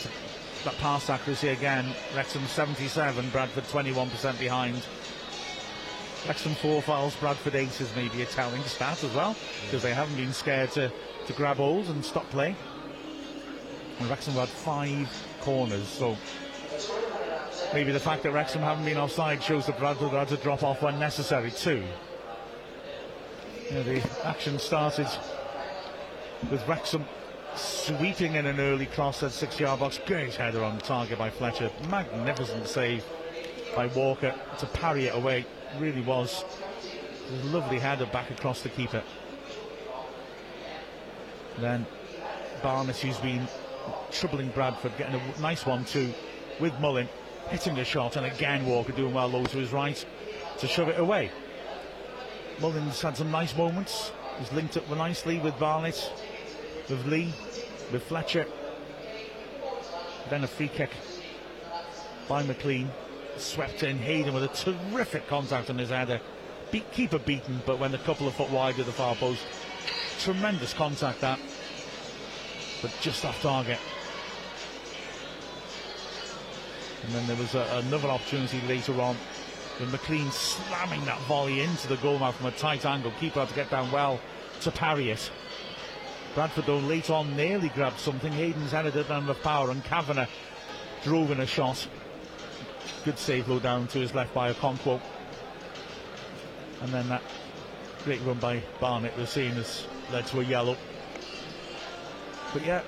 [0.64, 4.82] that pass accuracy again, Wrexham 77, Bradford 21% behind.
[6.26, 10.16] Wrexham four fouls, Bradford eight is maybe a telling stat as well, because they haven't
[10.16, 10.92] been scared to,
[11.28, 12.56] to grab hold and stop play.
[14.00, 15.10] And Wrexham had five
[15.42, 16.18] corners, so
[17.74, 20.82] maybe the fact that Wrexham haven't been offside shows that Bradford had to drop off
[20.82, 21.84] when necessary too.
[23.72, 25.08] Yeah, the action started
[26.50, 27.06] with Wrexham
[27.56, 30.00] sweeping in an early cross at six-yard box.
[30.06, 31.70] Great header on target by Fletcher.
[31.90, 33.04] Magnificent save
[33.76, 35.46] by Walker to parry it away.
[35.78, 36.44] Really was.
[37.30, 39.04] A lovely header back across the keeper.
[41.60, 41.86] Then
[42.64, 43.48] Barnett, who's been
[44.12, 46.14] troubling Bradford, getting a nice one too
[46.60, 47.08] with Mullin,
[47.50, 50.06] hitting a shot, and again Walker doing well low to his right
[50.58, 51.32] to shove it away.
[52.60, 54.12] Mullin's had some nice moments.
[54.38, 56.12] He's linked up nicely with Barnett,
[56.90, 57.34] with Lee,
[57.92, 58.46] with Fletcher.
[60.30, 60.92] Then a free kick
[62.28, 62.88] by McClean.
[63.38, 63.98] Swept in.
[63.98, 66.20] Hayden with a terrific contact on his header.
[66.72, 69.42] Beat, keeper beaten, but when a couple of foot wide of the far post.
[70.20, 71.40] Tremendous contact that.
[72.82, 73.80] But just off target.
[77.04, 79.16] And then there was a, another opportunity later on
[79.80, 83.12] with McClean slamming that volley into the goal mouth from a tight angle.
[83.20, 84.20] Keeper had to get down well
[84.62, 85.32] to parry it.
[86.36, 88.32] Bradford though later on nearly grabbed something.
[88.32, 90.28] Hayden's headed it down with power and Kavanagh
[91.04, 91.88] drove in a shot.
[93.06, 95.02] Good save low down to his left by Okonkwo.
[96.82, 97.22] And then that
[98.04, 100.78] great run by Barnett was seen has led to a yellow.
[102.54, 102.82] But yeah,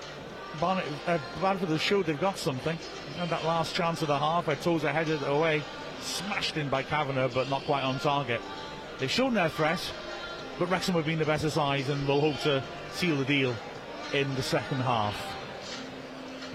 [0.59, 2.77] Barnett, uh, Bradford has showed they've got something.
[3.19, 5.61] And that last chance of the half, where Tozer headed away,
[6.01, 8.41] smashed in by Kavanagh, but not quite on target.
[8.99, 9.79] They've shown their threat,
[10.59, 13.55] but Wrexham have been the better side and will hope to seal the deal
[14.13, 15.15] in the second half.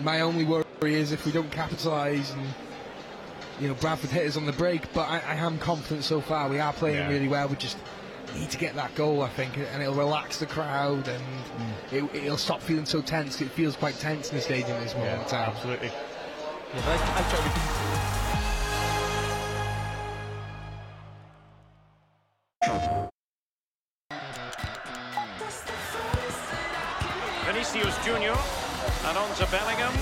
[0.03, 2.47] My only worry is if we don't capitalise and
[3.61, 6.49] you know Bradford hit us on the break, but I, I am confident so far.
[6.49, 7.09] We are playing Yeah.
[7.09, 7.49] really well.
[7.49, 7.79] We just
[8.35, 12.15] need to get that goal, I think, and it'll relax the crowd and Mm.
[12.15, 13.41] it, it'll stop feeling so tense.
[13.41, 15.51] It feels quite tense in the stadium at this moment in time.
[15.51, 15.89] absolutely.
[15.89, 15.95] Yeah,
[16.75, 17.77] but I, I thought we can
[27.45, 28.35] Vinicius Junior
[29.07, 29.93] and on to Bellingham.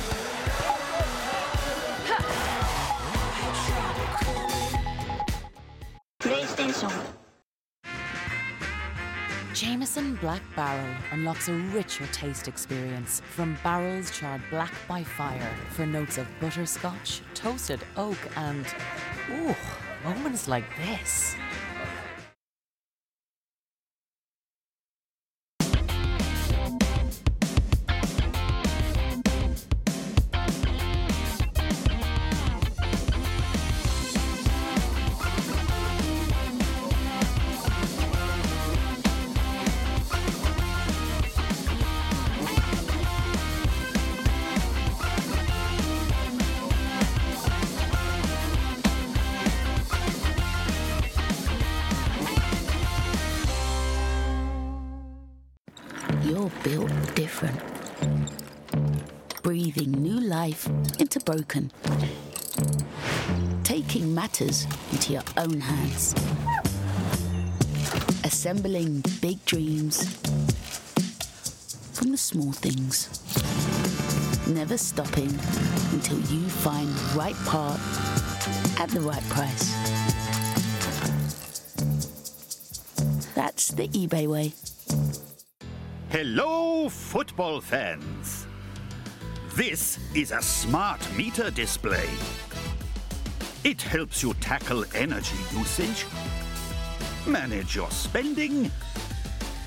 [9.54, 15.86] Jameson Black Barrel unlocks a richer taste experience from barrels charred black by fire for
[15.86, 18.66] notes of butterscotch, toasted oak, and
[19.30, 19.54] ooh,
[20.02, 21.36] moments like this.
[60.44, 60.68] Life
[60.98, 61.72] into broken.
[63.62, 66.14] Taking matters into your own hands.
[68.24, 69.96] Assembling big dreams
[71.96, 72.96] from the small things.
[74.46, 75.32] Never stopping
[75.96, 77.80] until you find the right part
[78.78, 79.66] at the right price.
[83.34, 84.52] That's the eBay way.
[86.10, 88.43] Hello, football fans.
[89.56, 92.08] This is a smart meter display.
[93.62, 96.06] It helps you tackle energy usage,
[97.24, 98.68] manage your spending,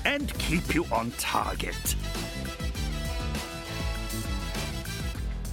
[0.04, 1.96] and keep you on target.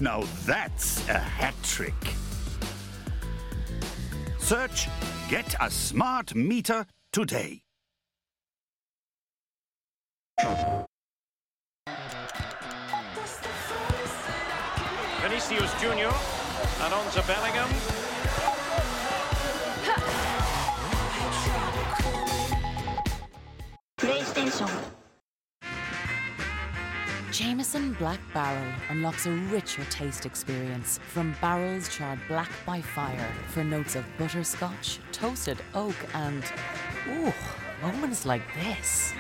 [0.02, 1.94] Now that's a hat trick.
[4.38, 4.90] Search
[5.30, 7.62] Get a Smart Meter today.
[15.28, 16.12] Vinicius Junior
[16.82, 17.68] and on to Bellingham.
[23.98, 24.70] PlayStation.
[27.32, 33.64] Jameson Black Barrel unlocks a richer taste experience from barrels charred black by fire for
[33.64, 36.44] notes of butterscotch, toasted oak, and
[37.08, 37.34] ooh,
[37.82, 39.12] moments like this.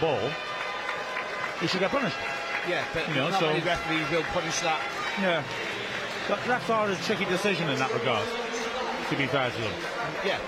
[0.00, 0.20] Ball,
[1.60, 2.16] he should get punished.
[2.68, 4.80] Yeah, but You know, not so- many referees will punish that.
[5.20, 5.42] Yeah.
[6.28, 8.26] But refs are a tricky decision in that regard,
[9.08, 9.72] to be fair to them.
[10.24, 10.38] Yeah.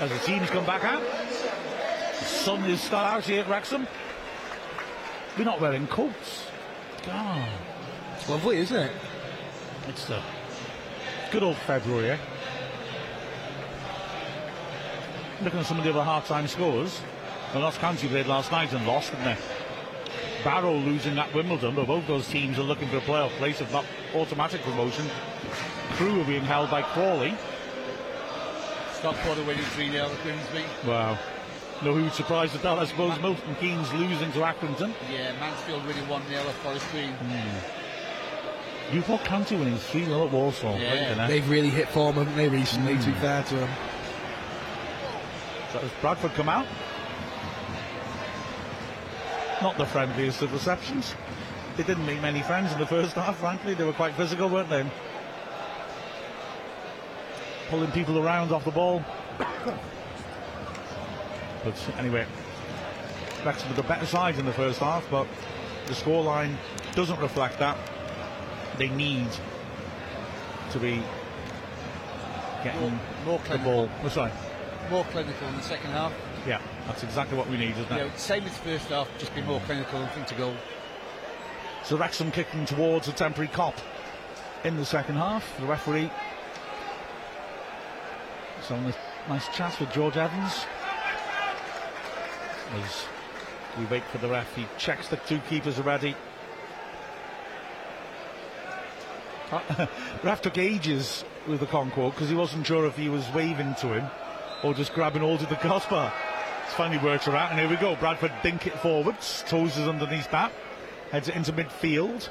[0.00, 1.02] As the teams come back out,
[2.18, 3.86] the sun is still out here at Wrexham.
[5.36, 6.44] We're not wearing coats.
[7.06, 7.48] God,
[8.16, 8.92] It's lovely, isn't it?
[9.88, 10.20] it's the
[11.30, 12.16] good old February, eh?
[15.42, 17.00] Looking at some of the other half-time scores,
[17.52, 19.36] well, Notts County played last night and lost, didn't they?
[20.44, 23.72] Barrow losing at Wimbledon, but both those teams are looking for a playoff place, if
[23.72, 23.84] not
[24.14, 25.06] automatic promotion.
[25.92, 27.34] Crewe are being held by Crawley.
[28.92, 30.64] Stockport are winning 3 0 at Grimsby.
[30.86, 31.18] Wow.
[31.82, 33.18] No huge surprise at that, I suppose.
[33.20, 34.92] Milton Keynes losing to Accrington.
[35.12, 37.12] Yeah, Mansfield winning 1 0 at Forest Green.
[37.12, 38.94] Hmm.
[38.94, 40.78] Newport County winning 3 0 at Walsall.
[40.78, 41.08] Yeah.
[41.10, 41.40] Right, they?
[41.40, 43.20] They've really hit form, haven't they, recently, to be hmm.
[43.20, 43.70] fair to them.
[45.72, 46.66] So has Bradford come out?
[49.62, 51.14] Not the friendliest of receptions.
[51.76, 53.74] They didn't make many friends in the first half, frankly.
[53.74, 54.84] They were quite physical, weren't they?
[57.68, 59.04] Pulling people around off the ball.
[61.64, 62.24] But anyway,
[63.44, 65.26] Wrexham were the better side in the first half, but
[65.86, 66.54] the scoreline
[66.94, 67.76] doesn't reflect that.
[68.78, 69.26] They need
[70.70, 71.02] to be
[72.62, 72.90] getting More,
[73.26, 73.72] more the clinical.
[73.72, 73.90] ball.
[74.04, 74.30] Oh, sorry.
[74.88, 76.12] More clinical in the second half.
[76.46, 77.96] Yeah, that's exactly what we need, isn't it?
[77.96, 80.54] know, same as the first half, just be more clinical and think to goal.
[81.84, 83.74] So Wrexham kicking towards a temporary Kop
[84.64, 85.44] in the second half.
[85.60, 86.10] The referee.
[88.66, 88.96] So on this
[89.28, 90.64] nice chat with George Evans.
[92.72, 93.04] As
[93.78, 96.16] we wait for the ref, he checks the two keepers are ready.
[100.22, 103.94] Ref took ages with the Concord because he wasn't sure if he was waving to
[103.94, 104.06] him
[104.62, 106.12] or just grabbing hold of the crossbar.
[106.76, 107.96] Finally works her out, and here we go.
[107.96, 110.52] Bradford dink it forwards, toes is underneath that,
[111.10, 112.28] heads it into midfield.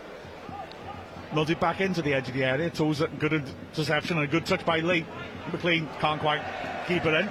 [1.34, 4.46] Nodded back into the edge of the area, toes it, good interception and a good
[4.46, 5.06] touch by Lee.
[5.48, 6.42] McClean can't quite
[6.88, 7.30] keep it in.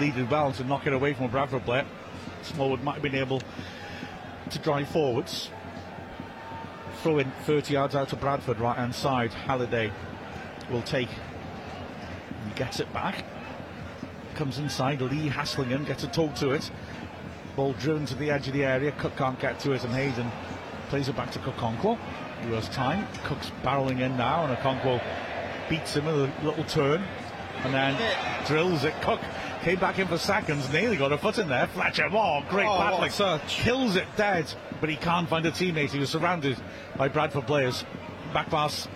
[0.00, 1.86] Lead did well to knock it away from a Bradford player.
[2.42, 3.40] Smallwood might have been able
[4.50, 5.50] to drive forwards.
[7.02, 9.32] Throw in 30 yards out to Bradford, right hand side.
[9.32, 9.92] Halliday
[10.70, 11.08] will take.
[12.44, 13.24] and gets it back.
[14.34, 15.00] Comes inside.
[15.02, 16.70] Lee Haslingen gets a toe to it.
[17.56, 18.92] Ball driven to the edge of the area.
[18.92, 20.30] Cook can't get to it, and Hayden
[20.88, 21.98] plays it back to Okonkwo.
[22.44, 23.06] He has time.
[23.24, 25.02] Cook's barreling in now, and Okonkwo
[25.68, 27.04] beats him with a little turn,
[27.64, 27.96] and then
[28.46, 28.94] drills it.
[29.02, 29.20] Cook
[29.62, 31.66] came back in for seconds, nearly got a foot in there.
[31.66, 33.40] Fletcher, oh, great Oh, battling.
[33.46, 35.90] Kills it dead, but he can't find a teammate.
[35.90, 36.56] He was surrounded
[36.96, 37.84] by Bradford players.
[38.32, 38.86] Back pass,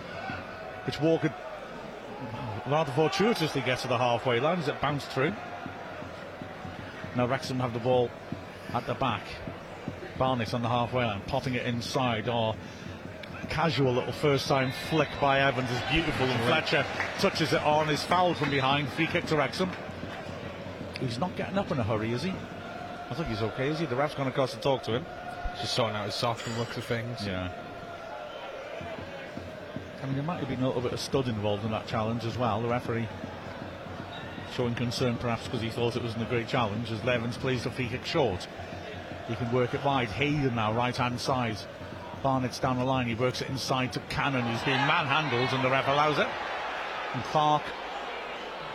[0.85, 1.31] which Walker
[2.67, 5.33] rather fortuitously gets to the halfway line as it bounced through.
[7.15, 8.09] Now Wrexham have the ball
[8.73, 9.23] at the back.
[10.17, 12.27] Barnett on the halfway line, potting it inside.
[12.27, 12.55] Or
[13.49, 16.85] casual little first time flick by Evans is beautiful, and Fletcher
[17.19, 17.89] touches it on.
[17.89, 18.89] Is fouled from behind.
[18.89, 19.71] Free kick to Wrexham.
[20.99, 22.33] He's not getting up in a hurry, is he?
[23.09, 23.85] I think he's okay, is he?
[23.85, 25.05] The ref's gone across to talk to him.
[25.59, 27.25] Just sorting out his soft from looks of things.
[27.25, 27.51] Yeah.
[30.05, 32.25] I mean, there might have been a little bit of stud involved in that challenge
[32.25, 32.61] as well.
[32.61, 33.07] The referee
[34.53, 37.71] showing concern perhaps because he thought it wasn't a great challenge as Levens plays the
[37.71, 38.47] free kick short.
[39.27, 40.09] He can work it wide.
[40.09, 41.57] Hayden now, right hand side.
[42.21, 43.07] Barnett's down the line.
[43.07, 46.27] He works it inside to Cannon, who's being manhandled, and the ref allows it.
[47.15, 47.63] And Clark,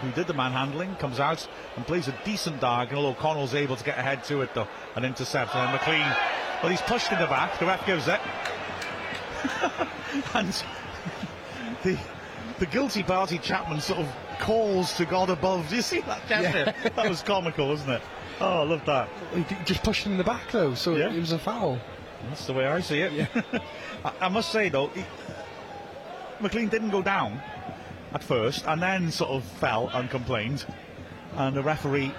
[0.00, 1.46] who did the manhandling, comes out
[1.76, 3.06] and plays a decent diagonal.
[3.06, 4.66] O'Connell's able to get ahead to it, though,
[4.96, 5.54] and intercept.
[5.54, 6.12] And McClean,
[6.60, 7.56] well, he's pushed in the back.
[7.60, 8.20] The ref gives it.
[10.34, 10.62] and
[11.82, 11.98] the
[12.58, 14.08] the guilty party Chapman sort of
[14.38, 15.68] calls to God above.
[15.68, 16.74] Do you see that, Chapman?
[16.96, 18.02] That was comical, wasn't it?
[18.40, 19.08] Oh, I love that.
[19.34, 21.10] He just pushed him in the back, though, so Yeah.
[21.12, 21.78] it was a foul.
[22.28, 23.28] That's the way I see it.
[24.04, 25.04] I, I must say though, he,
[26.40, 27.40] McClean didn't go down
[28.12, 30.64] at first, and then sort of fell and complained,
[31.36, 32.12] and the referee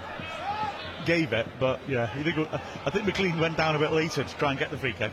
[1.04, 1.46] gave it.
[1.60, 2.48] But yeah, he did go.
[2.86, 5.12] I think McClean went down a bit later to try and get the free kick.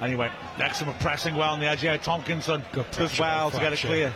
[0.00, 1.96] Anyway, are pressing well on the edge here.
[1.98, 2.62] Tomkinson
[2.92, 4.12] does well to get it clear.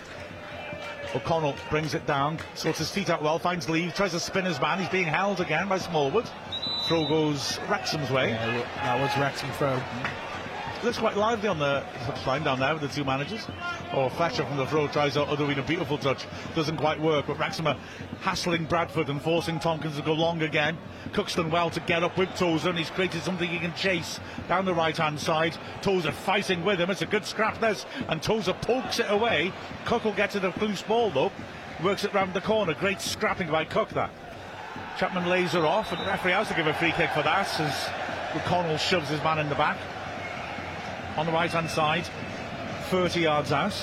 [1.14, 4.60] O'Connell brings it down, sorts his feet out well, finds Lee, tries to spin his
[4.60, 4.78] man.
[4.78, 6.28] He's being held again by Smallwood.
[6.86, 8.30] Throw goes Wrexham's way.
[8.30, 9.80] Yeah, that was Wrexham throw.
[10.82, 11.84] Looks quite lively on the
[12.26, 13.46] line down there with the two managers.
[13.92, 16.26] Oh, or Fletcher from the throw tries out Otherween a beautiful touch.
[16.54, 17.66] Doesn't quite work, but Wrexham
[18.20, 20.76] hassling Bradford and forcing Tompkins to go long again.
[21.12, 24.64] Cookston well to get up with Tozer and he's created something he can chase down
[24.64, 25.56] the right hand side.
[25.82, 26.90] Tozer fighting with him.
[26.90, 27.86] It's a good scrap this.
[28.08, 29.52] And Tozer pokes it away.
[29.84, 31.32] Cook will get to the loose ball though.
[31.82, 32.74] Works it round the corner.
[32.74, 34.10] Great scrapping by Cook that.
[34.98, 37.60] Chapman lays her off, and the referee has to give a free kick for that
[37.60, 37.88] as
[38.34, 39.78] O'Connell shoves his man in the back.
[41.16, 42.08] On the right hand side,
[42.88, 43.74] 30 yards out.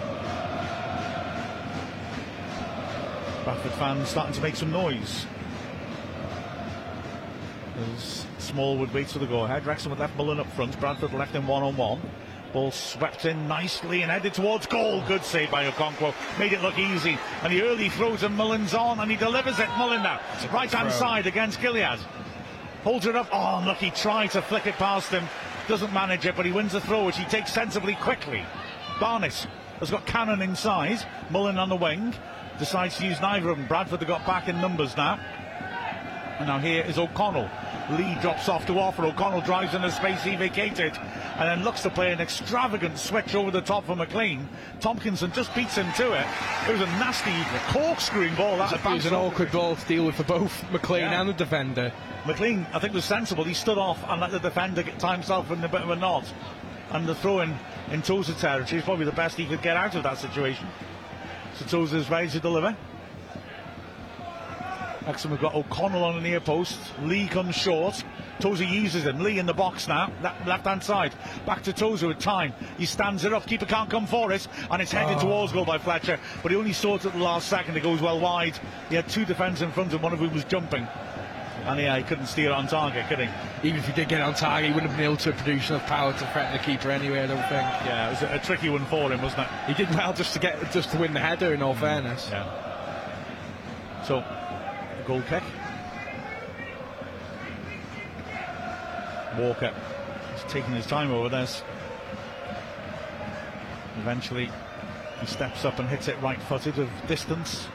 [3.45, 5.25] Bradford fans starting to make some noise.
[7.77, 9.65] As Smallwood waits for the go ahead.
[9.65, 10.79] Wrexham had left Mullin up front.
[10.79, 12.01] Bradford left him one on one.
[12.53, 15.03] Ball swept in nicely and headed towards goal.
[15.07, 16.13] Good save by Okonkwo.
[16.39, 17.17] Made it look easy.
[17.43, 19.67] And the early throws and Mullin's on and he delivers it.
[19.77, 20.21] Mullin now.
[20.53, 21.99] Right hand side against Gilliead.
[22.83, 23.27] Holds it up.
[23.33, 25.25] Oh, look, try to flick it past him.
[25.67, 28.45] Doesn't manage it, but he wins the throw, which he takes sensibly quickly.
[28.99, 29.47] Barnes
[29.79, 30.99] has got Cannon inside.
[31.31, 32.13] Mullin on the wing.
[32.57, 33.67] Decides to use neither of them.
[33.67, 35.19] Bradford have got back in numbers now.
[36.39, 37.49] And now here is O'Connell.
[37.91, 39.05] Lee drops off to offer.
[39.05, 40.97] O'Connell drives in the space he vacated
[41.37, 44.45] and then looks to play an extravagant switch over the top for McClean.
[44.79, 46.25] Tomkinson just beats him to it.
[46.67, 47.31] It was a nasty
[47.71, 48.57] corkscrewing ball.
[48.57, 51.21] That it was an awkward ball to deal with for both McClean yeah.
[51.21, 51.93] and the defender.
[52.23, 53.43] McClean, I think, was sensible.
[53.43, 55.95] He stood off and let the defender get time himself in a bit of a
[55.95, 56.31] knot.
[56.91, 57.55] And the throw in
[57.91, 60.67] in Tozer territory is probably the best he could get out of that situation.
[61.55, 62.75] So Tozer is ready to deliver.
[65.05, 66.79] Wrexham have got O'Connell on the near post.
[67.03, 68.03] Lee comes short.
[68.39, 69.19] Tozer uses him.
[69.19, 70.11] Lee in the box now.
[70.45, 71.13] left hand side.
[71.45, 72.53] Back to Tozer with time.
[72.77, 73.45] He stands it up.
[73.45, 74.47] Keeper can't come for it.
[74.71, 75.21] And it's headed oh.
[75.21, 76.19] towards goal by Fletcher.
[76.41, 77.77] But he only saw it at the last second.
[77.77, 78.57] It goes well wide.
[78.89, 80.87] He had two defenders in front of him, one of whom was jumping.
[81.65, 83.29] And yeah, he couldn't steer it on target, could he?
[83.67, 85.87] Even if he did get on target, he wouldn't have been able to produce enough
[85.87, 87.51] power to threaten the keeper anyway, I don't think.
[87.51, 89.47] Yeah, it was a, a tricky one for him, wasn't it?
[89.67, 92.27] He did well just to get just to win the header in all fairness.
[92.29, 92.65] Yeah.
[94.03, 94.23] So
[95.05, 95.43] goal kick.
[99.37, 99.73] Walker
[100.35, 101.61] is taking his time over this.
[103.99, 104.49] Eventually,
[105.19, 107.67] he steps up and hits it right footed of distance.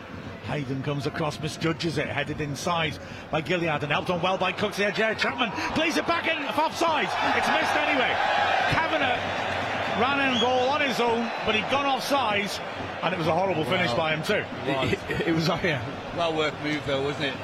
[0.44, 2.98] Hayden comes across, misjudges it, headed inside
[3.30, 4.90] by Gilliead and helped on well by Cooks here.
[4.90, 7.08] Jared Chapman plays it back in offside.
[7.36, 8.12] It's missed anyway.
[8.70, 9.50] Kavanagh
[10.00, 12.50] ran in goal on his own, but he'd gone offside,
[13.02, 14.44] and it was a horrible finish by him too.
[14.66, 15.84] It, it, it was, uh, yeah.
[16.16, 17.34] Well worked move though, wasn't it?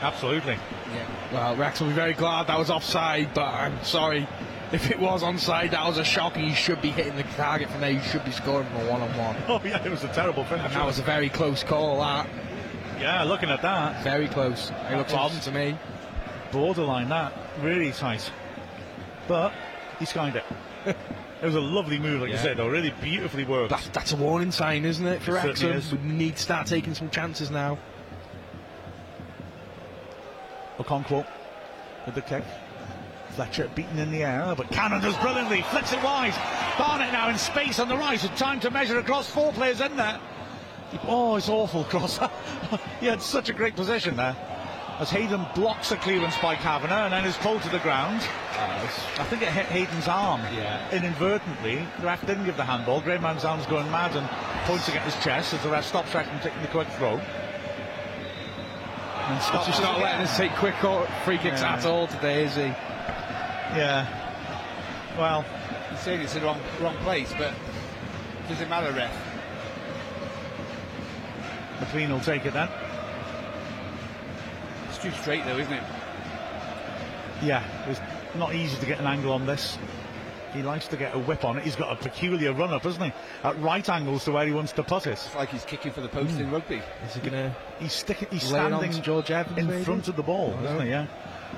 [0.00, 0.54] Absolutely.
[0.94, 1.06] Yeah.
[1.32, 4.26] Well, Rex will be very glad that was offside, but I'm sorry.
[4.72, 7.68] If it was onside, that was a shock, and you should be hitting the target
[7.68, 7.90] from there.
[7.90, 9.36] You should be scoring from a one-on-one.
[9.48, 10.66] Oh yeah, it was a terrible finish.
[10.66, 12.00] And that was a very close call.
[12.00, 12.28] That.
[13.00, 14.02] Yeah, looking at that.
[14.04, 14.70] Very close.
[14.90, 15.76] It looks odd to me.
[16.52, 17.08] Borderline.
[17.08, 18.30] That really tight.
[19.26, 19.52] But
[19.98, 20.44] he skied it.
[21.42, 22.36] it was a lovely move, like yeah.
[22.36, 22.68] you said, though.
[22.68, 23.70] Really beautifully worked.
[23.70, 25.82] That, that's a warning sign, isn't it, for Wrexham?
[26.02, 27.78] We need to start taking some chances now.
[30.78, 31.26] Okonkwo
[32.06, 32.44] with the kick.
[33.30, 36.34] Fletcher beaten in the air, but Cannon does brilliantly, flicks it wide.
[36.76, 39.96] Barnett now in space on the right, with time to measure across, four players in
[39.96, 40.18] there.
[41.06, 42.18] Oh, it's awful cross.
[43.00, 44.36] he had such a great position there.
[45.00, 48.20] As Hayden blocks a clearance by Kavanagh and then is pulled to the ground.
[48.52, 50.94] I think it hit Hayden's arm yeah.
[50.94, 51.86] inadvertently.
[52.00, 53.00] The ref didn't give the handball.
[53.00, 54.28] Graham Manzano's going mad and
[54.66, 57.16] pointing at his chest as the ref stops Wrexham taking the quick throw.
[57.16, 60.74] And Scott's just not letting us take quick
[61.24, 61.76] free kicks yeah.
[61.76, 62.64] at all today, is he?
[62.64, 64.06] Yeah.
[65.16, 65.46] Well,
[65.88, 67.54] he's saying it's in the wrong wrong place, but
[68.48, 69.16] does it matter, ref?
[71.80, 72.68] McLean will take it then.
[75.02, 75.82] It's too straight though, isn't it?
[77.42, 78.00] Yeah, it's
[78.36, 79.78] not easy to get an angle on this.
[80.52, 81.64] He likes to get a whip on it.
[81.64, 83.12] He's got a peculiar run up, hasn't he?
[83.44, 85.12] At right angles to where he wants to put it.
[85.12, 86.40] It's like he's kicking for the post mm.
[86.40, 86.82] in rugby.
[87.06, 87.56] Is he gonna?
[87.78, 88.28] He's sticking.
[88.30, 89.84] He's standing George Evans in maybe?
[89.84, 90.90] front of the ball, oh, isn't he?
[90.90, 91.06] Yeah.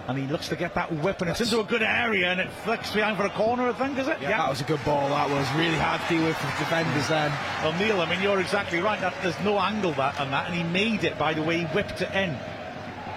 [0.06, 2.50] And he looks to get that whip, and it's into a good area, and it
[2.64, 4.18] flicks behind for a corner, I think, is it?
[4.20, 4.36] Yeah, yeah.
[4.38, 5.08] that was a good ball.
[5.08, 7.30] That was really hard to deal with for the defenders then.
[7.62, 9.00] Well, Neil, I mean, you're exactly right.
[9.00, 11.64] That, there's no angle that on that, and he made it by the way he
[11.66, 12.38] whipped it in.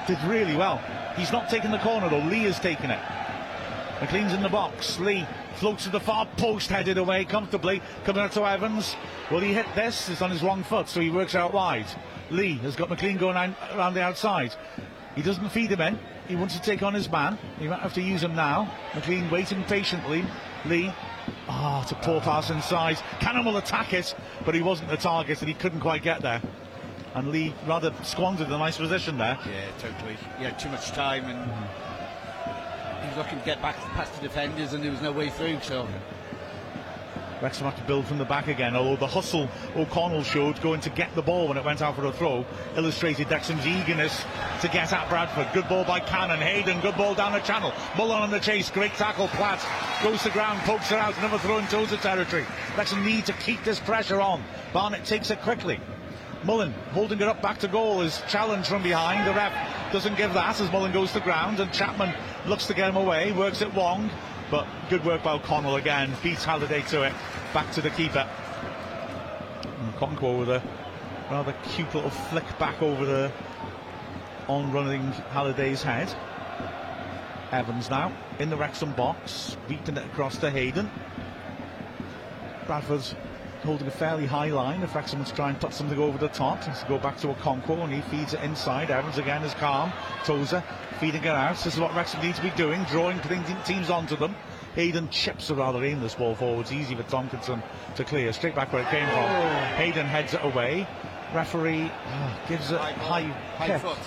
[0.08, 0.82] Did really well.
[1.18, 2.20] He's not taking the corner though.
[2.20, 3.00] Lee has taken it.
[4.00, 5.00] McClean's in the box.
[5.00, 5.26] Lee
[5.56, 7.82] floats to the far post, headed away comfortably.
[8.04, 8.96] Coming out to Evans.
[9.32, 10.10] Will he hit this?
[10.10, 11.88] It's on his wrong foot, so he works out wide.
[12.30, 14.54] Lee has got McClean going around the outside.
[15.16, 15.98] He doesn't feed him in.
[16.28, 17.38] He wants to take on his man.
[17.58, 18.72] He might have to use him now.
[18.92, 20.26] McClean waiting patiently.
[20.66, 20.92] Lee.
[21.48, 22.98] Ah, oh, it's a poor pass inside.
[23.20, 24.14] Cannon will attack it,
[24.46, 26.42] but he wasn't the target and he couldn't quite get there.
[27.16, 29.40] And Lee rather squandered the nice position there.
[29.46, 30.18] Yeah, totally.
[30.38, 31.52] He had too much time and.
[33.02, 35.60] He was looking to get back past the defenders and there was no way through.
[35.62, 35.88] So
[37.42, 40.90] Wrexham have to build from the back again, although the hustle O'Connell showed going to
[40.90, 44.26] get the ball when it went out for a throw illustrated Wrexham's eagerness
[44.62, 45.48] to get at Bradford.
[45.54, 47.74] Good ball by Cannon, Hayden, good ball down the channel.
[47.98, 49.64] Mullin on the chase, great tackle, Platt
[50.04, 52.46] goes to ground, pokes it out, another throw in Tozer territory.
[52.76, 54.44] Wrexham need to keep this pressure on.
[54.74, 55.80] Barnett takes it quickly.
[56.46, 59.28] Mullin holding it up back to goal is challenged from behind.
[59.28, 62.14] The ref doesn't give that as Mullin goes to ground and Chapman
[62.46, 64.12] looks to get him away, works it Wong.
[64.52, 67.14] But good work by O'Connell again, beats Halliday to it,
[67.52, 68.30] back to the keeper.
[69.80, 70.62] And Okonkwo with a
[71.32, 73.32] rather cute little flick back over the
[74.48, 75.02] on running
[75.32, 76.14] Halliday's head.
[77.52, 80.92] Evans now in the Wrexham box, beating it across to Hayden.
[82.68, 83.16] Bradford's
[83.64, 84.82] holding a fairly high line.
[84.84, 87.18] If Wrexham wants to try and put something over the top, has to go back
[87.18, 88.92] to Okonkwo and he feeds it inside.
[88.92, 89.92] Evans again is calm.
[90.24, 90.64] Tozer
[91.00, 91.56] feeding it out.
[91.56, 93.20] This is what Wrexham needs to be doing, drawing
[93.66, 94.36] teams onto them.
[94.76, 97.64] Hayden chips a rather aimless ball forwards, easy for Tomkinson
[97.96, 99.24] to clear, straight back where it came from.
[99.24, 99.76] Oh.
[99.78, 100.88] Hayden heads it away.
[101.34, 103.98] Referee oh, gives it high, high, high foot.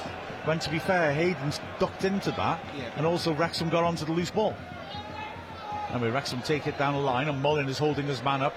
[0.44, 2.90] When to be fair, Hayden's ducked into that, yeah.
[2.96, 4.54] and also Wrexham got onto the loose ball.
[5.90, 8.54] And we Wrexham take it down the line, and Mullin is holding his man up.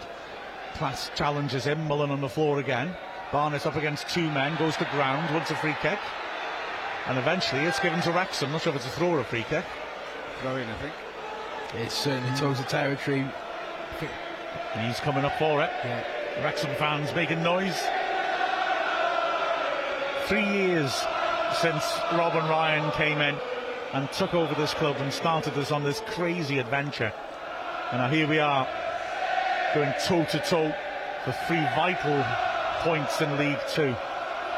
[0.74, 2.96] Platt challenges him, Mullin on the floor again.
[3.32, 6.00] Barnett up against two men, goes to ground, wants a free kick.
[7.08, 8.52] And eventually it's given to Wrexham.
[8.52, 9.66] Not sure if it's a throw or a free kick.
[10.42, 10.94] Throw in, I think.
[11.76, 13.26] It's certainly Tozer territory.
[14.76, 15.70] And he's coming up for it.
[15.84, 16.04] Yeah.
[16.44, 17.80] Wrexham fans making noise.
[20.26, 20.94] Three years
[21.60, 21.84] since
[22.14, 23.36] Rob and Ryan came in
[23.94, 27.14] and took over this club and started us on this crazy adventure.
[27.92, 28.68] And now here we are
[29.74, 30.74] going toe to toe
[31.24, 32.24] for three vital
[32.84, 33.96] points in League Two.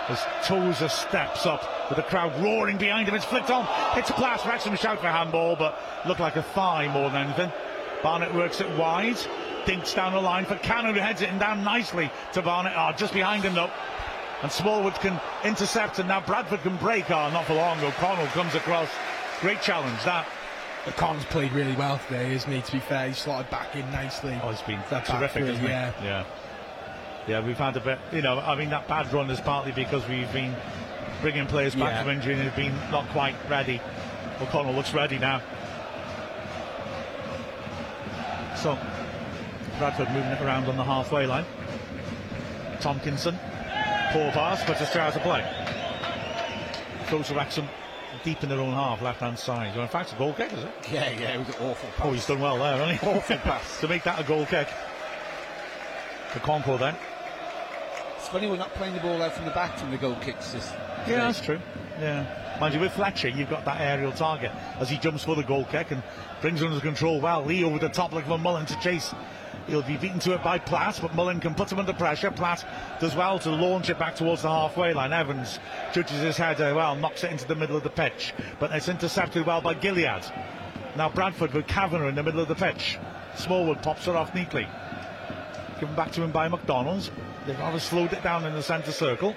[0.09, 3.65] As Tozer steps up with the crowd roaring behind him, it's flicked on,
[3.95, 4.45] hits a blast.
[4.45, 7.51] Wrexham shout for handball, but looked like a thigh more than anything.
[8.01, 9.17] Barnett works it wide,
[9.65, 12.73] dinks down the line for Cannon, who heads it in down nicely to Barnett.
[12.75, 13.71] Ah, oh, just behind him though.
[14.41, 17.09] And Smallwood can intercept, and now Bradford can break.
[17.09, 17.79] Oh, not for long.
[17.79, 18.89] O'Connell comes across.
[19.39, 20.27] Great challenge that.
[20.91, 22.61] Con's played really well today, isn't he?
[22.61, 24.37] To be fair, he slotted back in nicely.
[24.43, 25.91] Oh, he's been that's terrific, isn't yeah.
[25.99, 26.05] he?
[26.05, 26.25] Yeah.
[27.25, 30.05] Yeah, we've had a bit, you know, I mean, that bad run is partly because
[30.09, 30.53] we've been
[31.21, 32.01] bringing players back yeah.
[32.03, 33.79] from injury and they've been not quite ready.
[34.41, 35.41] O'Connell looks ready now.
[38.57, 38.77] So,
[39.79, 41.45] Bradford moving it around on the halfway line.
[42.81, 43.39] Tomkinson,
[44.11, 45.45] poor pass, but just out of play.
[47.09, 47.69] Goes to Wrexham
[48.23, 49.73] deep in their own half, left hand side.
[49.73, 50.71] Well, in fact, a goal kick, is it?
[50.91, 52.01] Yeah, yeah, it was an awful pass.
[52.05, 53.07] Oh, he's done well there, hasn't he?
[53.07, 53.79] Awful pass.
[53.81, 54.67] to make that a goal kick.
[56.33, 56.95] The Concord then.
[58.17, 60.53] It's funny we're not playing the ball out from the back from the goal kicks.
[60.53, 60.73] Just
[61.07, 61.59] yeah, that's true.
[61.99, 62.57] Yeah.
[62.59, 65.65] Mind you, with Fletcher, you've got that aerial target as he jumps for the goal
[65.65, 66.01] kick and
[66.41, 67.43] brings it under control well.
[67.43, 69.13] Lee over the top looking for Mullin to chase.
[69.67, 72.29] He'll be beaten to it by Platt, but Mullin can put him under pressure.
[72.31, 72.65] Platt
[72.99, 75.13] does well to launch it back towards the halfway line.
[75.13, 75.59] Evans
[75.93, 78.89] judges his header uh, well, knocks it into the middle of the pitch, but it's
[78.89, 80.29] intercepted well by Gilliead.
[80.97, 82.99] Now Bradford with Kavanagh in the middle of the pitch.
[83.35, 84.67] Smallwood pops it off neatly.
[85.79, 87.09] Given back to him by McDonald's.
[87.47, 89.35] They've rather slowed it down in the centre circle.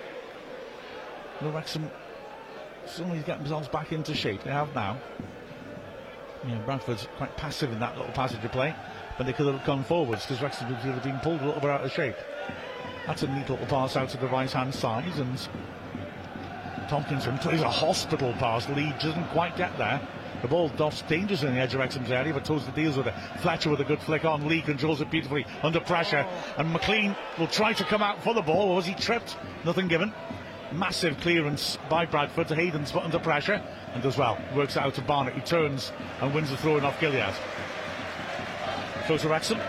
[1.40, 1.90] The Wrexham
[2.84, 4.42] suddenly get themselves back into shape.
[4.42, 4.98] They have now.
[6.64, 8.74] Bradford's quite passive in that little passage of play
[9.16, 11.70] but they could have gone forwards because Wrexham would have been pulled a little bit
[11.70, 12.16] out of shape.
[13.06, 15.48] That's a neat little pass out to the right hand side, and
[16.88, 18.68] Tomkinson plays a hospital pass.
[18.68, 20.00] Lee doesn't quite get there.
[20.42, 23.14] The ball doffs dangerous in the edge of Wrexham's area, but Tozer deals with it.
[23.40, 24.46] Fletcher with a good flick on.
[24.46, 26.26] Lee controls it beautifully under pressure.
[26.28, 26.54] Oh.
[26.58, 28.74] And McClean will try to come out for the ball.
[28.74, 29.36] Was he tripped?
[29.64, 30.12] Nothing given.
[30.72, 32.48] Massive clearance by Bradford.
[32.48, 33.62] To Hayden's put under pressure
[33.94, 34.38] and does well.
[34.54, 35.90] Works out to Barnett, who turns
[36.20, 37.34] and wins the throw in off Gilliead.
[39.06, 39.60] Close to Wrexham.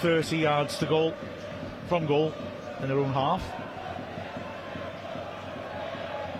[0.00, 1.14] 30 yards to goal
[1.88, 2.34] from goal
[2.80, 3.40] in their own half.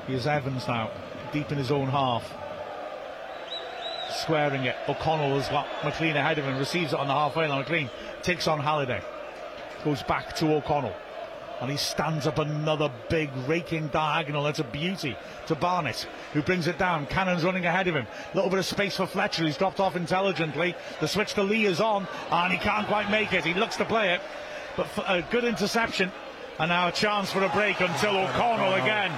[0.09, 0.91] Here's Evans now,
[1.33, 2.29] deep in his own half.
[4.11, 4.75] Squaring it.
[4.89, 7.65] O'Connell has got McClean ahead of him, receives it on the halfway line.
[7.65, 7.89] McClean
[8.23, 9.01] takes on Halliday.
[9.85, 10.95] Goes back to O'Connell
[11.61, 14.43] and he stands up another big raking diagonal.
[14.43, 15.17] That's a beauty
[15.47, 17.07] to Barnett, who brings it down.
[17.07, 18.07] Cannon's running ahead of him.
[18.33, 19.45] A little bit of space for Fletcher.
[19.45, 20.75] He's dropped off intelligently.
[21.01, 23.45] The switch to Lee is on, and he can't quite make it.
[23.45, 24.21] He looks to play it,
[24.77, 26.11] but a good interception.
[26.59, 29.11] And now a chance for a break until O'Connell again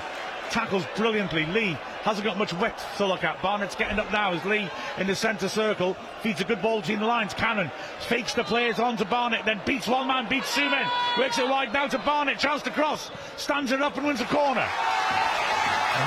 [0.50, 1.46] tackles brilliantly.
[1.46, 3.40] Lee hasn't got much width to look at.
[3.42, 4.68] Barnett's getting up now as Lee
[4.98, 7.34] in the centre circle feeds a good ball between the lines.
[7.34, 7.70] Cannon
[8.00, 10.86] fakes the players on to Barnett, then beats one man, beats two men,
[11.18, 14.26] works it wide now to Barnett, chance to cross, stands it up and wins a
[14.26, 14.66] corner.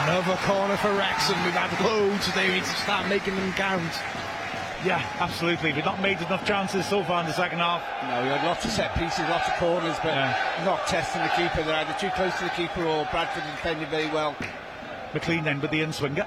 [0.04, 1.44] Another corner for Wrexham.
[1.44, 2.30] We've had loads.
[2.36, 4.29] We need to start making them count.
[4.86, 5.74] Yeah, absolutely.
[5.74, 7.82] We've not made enough chances so far in the second half.
[8.04, 10.64] No, we had lots of set pieces, lots of corners, but Yeah.
[10.64, 11.64] not testing the keeper.
[11.64, 14.36] They're either too close to the keeper or Bradford defended very well.
[15.14, 16.26] McClean then with the in swinger.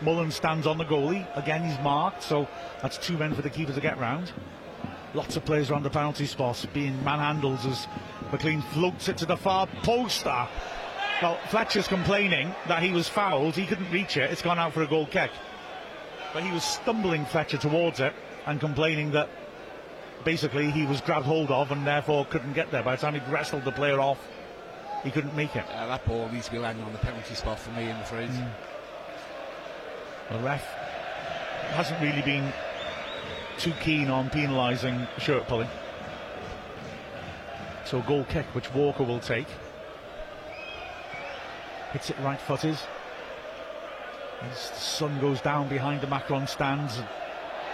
[0.00, 1.26] Mullin stands on the goalie.
[1.36, 2.46] Again, he's marked, so
[2.82, 4.30] that's two men for the keeper to get round.
[5.14, 7.88] Lots of players around the penalty spot being manhandled as
[8.30, 10.24] McClean floats it to the far post.
[10.26, 10.48] Ah.
[11.22, 13.54] Well, Fletcher's complaining that he was fouled.
[13.56, 14.30] He couldn't reach it.
[14.30, 15.30] It's gone out for a goal kick.
[16.36, 18.12] But he was stumbling Fletcher towards it
[18.44, 19.30] and complaining that
[20.22, 22.82] basically he was grabbed hold of and therefore couldn't get there.
[22.82, 24.18] By the time he wrestled the player off,
[25.02, 25.64] he couldn't make it.
[25.72, 28.28] Uh, that ball needs to be landing on the penalty spot for me, I'm afraid.
[30.30, 30.62] The ref
[31.70, 32.52] hasn't really been
[33.56, 35.70] too keen on penalising shirt pulling.
[37.86, 39.48] So goal kick, which Walker will take.
[41.92, 42.76] Hits it right footed.
[44.42, 47.00] As the sun goes down behind the Macron stands.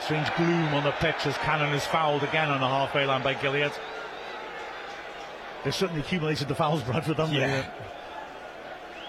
[0.00, 3.34] Strange gloom on the pitch as Cannon is fouled again on the halfway line by
[3.34, 3.72] Gilliead.
[5.64, 7.46] They've certainly accumulated the fouls, Bradford, haven't Yeah.
[7.46, 7.66] they?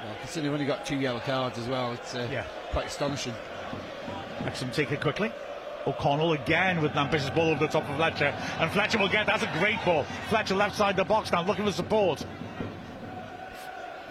[0.05, 2.43] Well, considering we've only got two yellow cards as well, it's uh, Yeah.
[2.71, 3.34] quite astonishing.
[4.43, 5.31] Wrexham take it quickly.
[5.88, 8.34] O'Connell again with an ambitious ball over the top of Fletcher.
[8.59, 10.05] And Fletcher will get that's a great ball.
[10.30, 12.25] Fletcher left side the box now looking for support.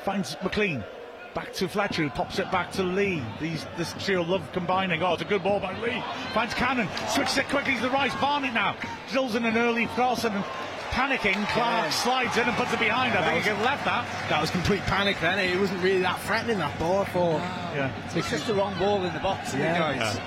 [0.05, 0.85] Finds McClean.
[1.35, 3.23] Back to Fletcher, who pops it back to Lee.
[3.41, 5.03] These this trio love combining.
[5.03, 6.03] Oh, it's a good ball by Lee.
[6.35, 8.13] Finds Cannon, switches it quickly to the right.
[8.21, 8.77] Barnett now
[9.11, 10.35] drills in an early cross and
[10.91, 11.33] panicking.
[11.49, 11.91] Clark Yeah.
[11.91, 13.15] slides in and puts it behind.
[13.17, 14.05] I think he could have left that.
[14.29, 15.39] That was complete panic then.
[15.39, 17.39] It wasn't really that threatening, that ball, for.
[17.41, 17.75] thought.
[17.75, 17.91] Yeah.
[18.15, 19.79] It's just the wrong ball in the box, Yeah.
[19.79, 20.21] guys?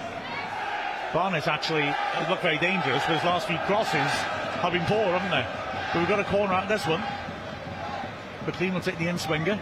[1.14, 1.86] Barnett actually
[2.28, 3.94] looked very dangerous, but his last few crosses
[4.64, 5.46] have been poor, haven't they?
[5.94, 7.04] But we've got a corner out of this one.
[8.48, 9.60] McClean will take the in swinger.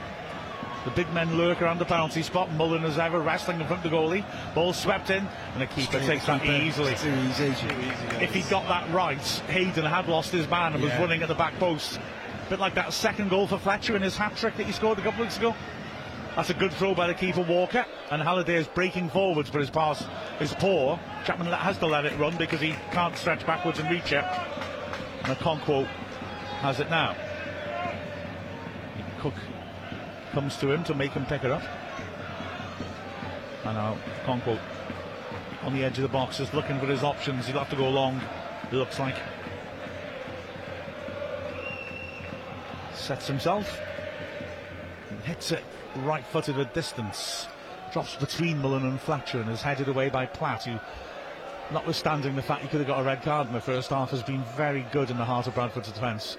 [0.86, 2.52] The big men lurk around the penalty spot.
[2.52, 4.26] Mullin as ever wrestling in front of the goalie.
[4.54, 6.94] Ball swept in, and the keeper takes that easily.
[6.96, 7.54] Too easy.
[8.22, 11.36] If he got that right, Hayden had lost his man and was running at the
[11.36, 12.00] back post.
[12.48, 15.00] A Bit like that second goal for Fletcher in his hat trick that he scored
[15.00, 15.56] a couple of weeks ago.
[16.36, 19.70] That's a good throw by the keeper Walker, and Halliday is breaking forwards, but his
[19.70, 20.04] pass
[20.42, 21.00] is poor.
[21.26, 24.26] Chapman has to let it run because he can't stretch backwards and reach it.
[25.24, 25.86] And Okonkwo
[26.60, 27.16] has it now.
[29.20, 29.36] Cook
[30.34, 31.62] comes to him to make him pick it up.
[33.66, 34.60] And now Okonkwo
[35.62, 37.48] on the edge of the box, just looking for his options.
[37.48, 38.20] He'll have to go long,
[38.72, 39.16] it looks like.
[42.94, 43.80] Sets himself,
[45.24, 45.64] hits it
[45.98, 47.48] right footed at distance.
[47.92, 50.80] Drops between Mullin and Fletcher and is headed away by Platt, who,
[51.72, 54.24] notwithstanding the fact he could have got a red card in the first half, has
[54.24, 56.38] been very good in the heart of Bradford's defence.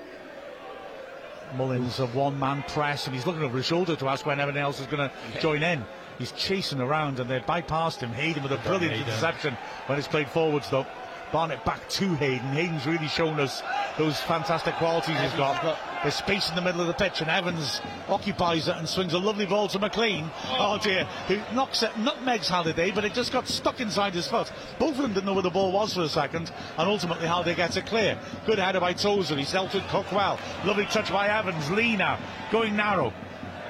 [1.57, 4.63] Mullin's a one man press and he's looking over his shoulder to ask when everyone
[4.63, 5.85] else is going to join in.
[6.19, 8.11] He's chasing around and they bypassed him.
[8.11, 9.57] Hayden with a brilliant interception
[9.87, 10.87] when it's played forwards though.
[11.33, 12.47] Barnett back to Hayden.
[12.49, 13.63] Hayden's really shown us
[13.99, 15.77] those fantastic qualities he's got.
[16.05, 19.19] There's space in the middle of the pitch and Evans occupies it and swings a
[19.19, 20.29] lovely ball to McClean.
[20.51, 24.53] Oh dear, who knocks it, nutmegs Halliday, but it just got stuck inside his foot.
[24.79, 27.55] Both of them didn't know where the ball was for a second, and ultimately Halliday
[27.55, 28.19] gets it clear.
[28.45, 30.39] Good header by Tozer, he's dealt with Cook well.
[30.67, 31.71] Lovely touch by Evans.
[31.71, 32.19] Lee now,
[32.53, 33.11] going narrow.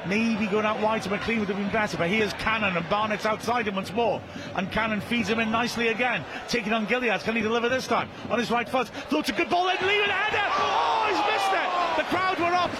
[0.04, 3.26] Maybe going out wide to McClean would have been better, but here's Cannon and Barnett's
[3.26, 4.20] outside him once more.
[4.56, 6.24] And Cannon feeds him in nicely again.
[6.48, 7.22] Taking on Gilliead.
[7.22, 8.10] Can he deliver this time?
[8.28, 8.88] On his right foot.
[8.88, 9.76] Floats a good ball in.
[9.86, 10.52] Lee with a header.
[10.58, 11.83] Oh, he's missed it.
[11.96, 12.70] The crowd were up.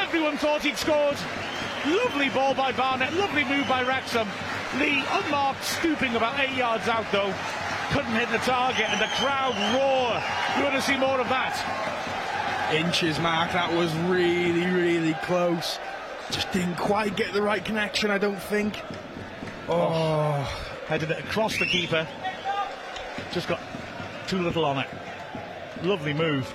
[0.00, 1.16] Everyone thought he'd scored.
[1.86, 3.12] Lovely ball by Barnett.
[3.14, 4.28] Lovely move by Wrexham.
[4.78, 7.34] Lee unmarked, stooping about eight yards out though.
[7.90, 10.22] Couldn't hit the target and the crowd roar.
[10.56, 12.72] You want to see more of that?
[12.74, 13.52] Inches, Mark.
[13.52, 15.78] That was really, really close.
[16.30, 18.78] Just didn't quite get the right connection, I don't think.
[19.68, 20.42] Oh,
[20.86, 22.06] Headed it across the keeper.
[23.32, 23.60] Just got
[24.26, 24.88] too little on it.
[25.82, 26.46] Lovely move.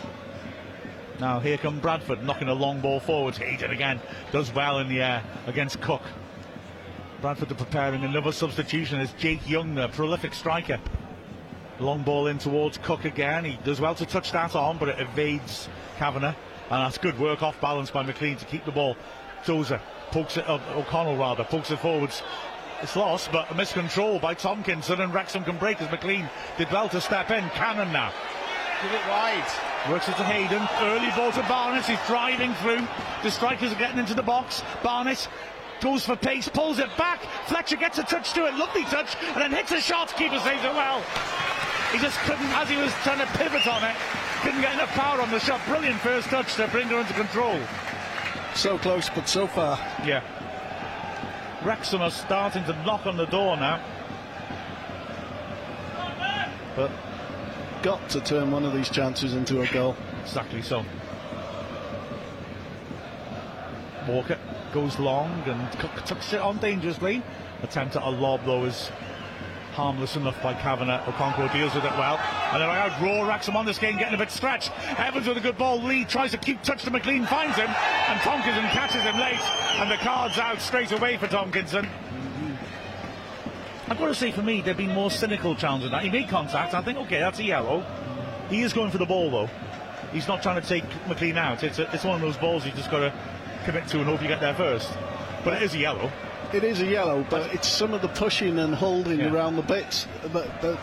[1.20, 3.38] Now here come Bradford knocking a long ball forward.
[3.38, 4.00] Hayden again
[4.32, 6.02] does well in the air against Cook.
[7.22, 10.80] Bradford are preparing another substitution as Jake Young, the prolific striker.
[11.80, 13.46] Long ball in towards Cook again.
[13.46, 16.36] He does well to touch that on, but it evades Kavanagh.
[16.70, 18.98] And that's good work off balance by McClean to keep the ball.
[19.46, 19.80] Tozer
[20.12, 22.24] pokes it up, O'Connell rather, pokes it forwards.
[22.82, 26.90] It's lost, but a miscontrol by Tomkinson and Wrexham can break as McClean did well
[26.90, 27.50] to step in.
[27.52, 28.12] Cannon now.
[28.82, 29.73] Give it wide.
[29.90, 30.66] Works it to Hayden.
[30.80, 31.86] Early ball to Barnett.
[31.86, 32.88] He's driving through.
[33.22, 34.64] The strikers are getting into the box.
[34.82, 35.28] Barnett
[35.82, 37.22] goes for pace, pulls it back.
[37.48, 38.54] Fletcher gets a touch to it.
[38.56, 39.18] Lovely touch.
[39.22, 40.16] And then hits a shot.
[40.16, 41.02] Keeper saves it well.
[41.92, 43.96] He just couldn't, as he was trying to pivot on it,
[44.42, 45.60] couldn't get enough power on the shot.
[45.68, 47.60] Brilliant first touch to bring her into control.
[48.56, 49.78] So close, but so far.
[50.06, 50.24] Yeah.
[51.64, 53.84] Wrexham are starting to knock on the door now.
[56.76, 56.90] but
[57.84, 59.96] got to turn one of these chances into a goal.
[60.22, 60.86] Exactly so.
[64.08, 64.40] Walker
[64.74, 67.22] goes long and tucks it on dangerously.
[67.62, 68.90] Attempt at a lob though is
[69.74, 71.04] harmless enough by Kavanagh.
[71.04, 72.18] Okonkwo deals with it well.
[72.54, 74.72] And then I raw Wrexham on this game, getting a bit stretched.
[74.98, 75.82] Evans with a good ball.
[75.82, 79.42] Lee tries to keep touch to McClean, finds him, and Tomkinson catches him late.
[79.80, 81.90] And the card's out straight away for Tomkinson.
[83.90, 86.04] I've got to say, for me, they've been more cynical challenging that.
[86.04, 86.74] He made contact.
[86.74, 87.86] I think, okay, that's a yellow.
[88.50, 89.50] He is going for the ball, though.
[90.12, 91.64] He's not trying to take McClean out.
[91.64, 93.14] It's, a, it's one of those balls you just got to
[93.66, 94.90] commit to and hope you get there first.
[95.44, 96.12] But it is a yellow.
[96.54, 99.34] It is a yellow, but it's some of the pushing and holding Yeah.
[99.34, 100.78] around the bits, that, that,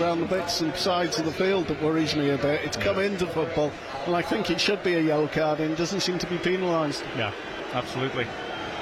[0.00, 2.60] around the bits and sides of the field that worries me a bit.
[2.64, 3.72] It's come into football,
[4.06, 7.02] and I think it should be a yellow card, and doesn't seem to be penalised.
[7.16, 7.32] Yeah,
[7.72, 8.26] absolutely.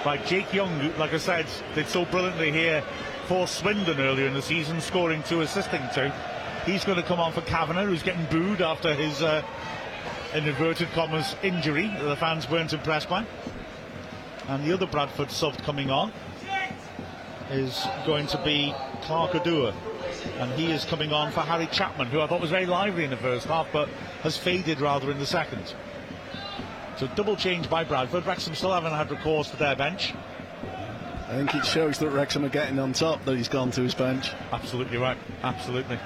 [0.04, 2.84] Like Jake Young, like I said, did so brilliantly here
[3.24, 6.10] for Swindon earlier in the season, scoring two, assisting two.
[6.66, 9.42] He's going to come on for Kavanagh, who's getting booed after his, uh,
[10.34, 13.26] in inverted commas, injury that the fans weren't impressed by.
[14.48, 16.12] And the other Bradford sub coming on
[17.50, 19.74] is going to be Clark Oduor.
[20.38, 23.10] And he is coming on for Harry Chapman, who I thought was very lively in
[23.10, 23.88] the first half, but
[24.22, 25.74] has faded rather in the second.
[26.96, 28.26] So double change by Bradford.
[28.26, 30.14] Wrexham still haven't had recourse to their bench.
[31.28, 33.94] I think it shows that Wrexham are getting on top that he's gone to his
[33.94, 34.30] bench.
[34.52, 35.16] Absolutely right.
[35.42, 35.98] Absolutely.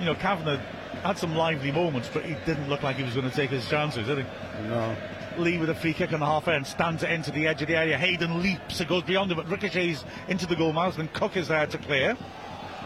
[0.00, 0.60] You know, Kavanagh
[1.04, 3.68] had some lively moments, but he didn't look like he was going to take his
[3.68, 4.24] chances, did he?
[4.68, 4.96] No.
[5.38, 7.68] Lee with a free kick on the half end, stands it into the edge of
[7.68, 7.96] the area.
[7.96, 11.46] Hayden leaps, it goes beyond him, but ricochets into the goal mouth, and Cook is
[11.48, 12.16] there to clear.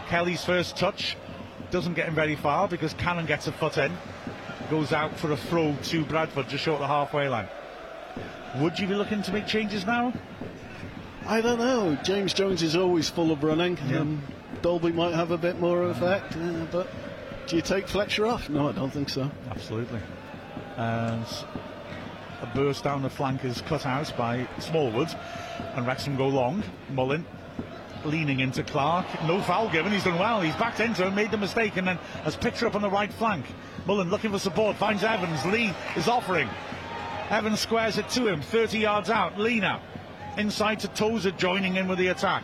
[0.07, 1.17] Kelly's first touch
[1.71, 3.91] doesn't get him very far because Cannon gets a foot in,
[4.69, 7.47] goes out for a throw to Bradford just short of the halfway line.
[8.57, 10.13] Would you be looking to make changes now?
[11.25, 11.97] I don't know.
[12.03, 13.77] James Jones is always full of running.
[13.95, 14.21] Um,
[14.61, 16.87] Dalby might have a bit more effect, uh, but
[17.47, 18.49] do you take Fletcher off?
[18.49, 19.29] No, I don't think so.
[19.49, 19.99] Absolutely.
[20.77, 21.25] And
[22.41, 25.09] a burst down the flank is cut out by Smallwood,
[25.75, 26.63] and Wrexham go long.
[26.89, 27.25] Mullin
[28.05, 29.05] leaning into Clark.
[29.23, 29.91] No foul given.
[29.91, 30.41] He's done well.
[30.41, 32.89] He's backed into him, made the mistake, and then has picked her up on the
[32.89, 33.45] right flank.
[33.85, 35.45] Mullin looking for support, finds Evans.
[35.45, 36.49] Lee is offering.
[37.29, 39.39] Evans squares it to him, 30 yards out.
[39.39, 39.81] Lee now.
[40.37, 42.43] Inside to Tozer joining in with the attack.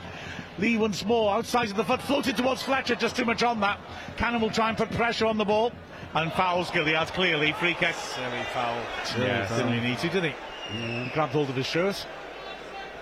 [0.60, 3.80] Lee once more outside of the foot, floated towards Fletcher, just too much on that.
[4.18, 5.72] Cannon will try and put pressure on the ball.
[6.14, 7.54] And fouls Gilliead clearly.
[7.54, 7.96] Free kick.
[7.96, 8.82] Silly foul.
[9.18, 11.10] Yeah, didn't he need to, did he?
[11.14, 12.06] Grabbed hold of his shirt.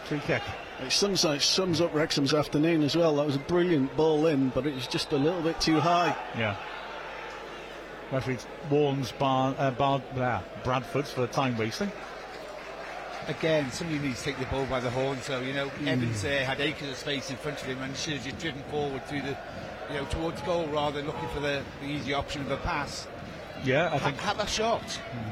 [0.06, 0.44] Free kick.
[0.86, 3.16] It sums, it sums up Wrexham's afternoon as well.
[3.16, 6.16] That was a brilliant ball in, but it was just a little bit too high.
[6.38, 6.56] Yeah.
[8.12, 8.38] Referee
[8.70, 11.92] warns Bar, uh, Bar, blah, Bradford for time wasting.
[13.28, 15.22] Again, somebody needs to take the ball by the horn.
[15.22, 15.88] So you know, hmm.
[15.88, 18.64] Evans uh, had acres of space in front of him, and should have just driven
[18.64, 19.38] forward through the,
[19.90, 23.08] you know, towards goal rather than looking for the, the easy option of a pass.
[23.64, 24.82] Yeah, I Ha- think have a shot.
[24.82, 25.30] Hmm.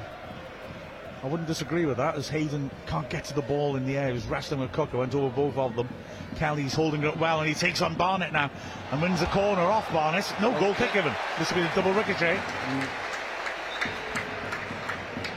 [1.26, 4.08] I wouldn't disagree with that as Hayden can't get to the ball in the air.
[4.10, 5.90] He was wrestling with Cook, who went over both of them.
[6.36, 8.52] Kelly's holding it up well and he takes on Barnett now
[8.92, 10.32] and wins the corner off Barnett.
[10.40, 11.14] No goal kick given.
[11.40, 12.36] This will be the double ricochet.
[12.36, 12.40] Eh?
[12.40, 12.86] Hmm.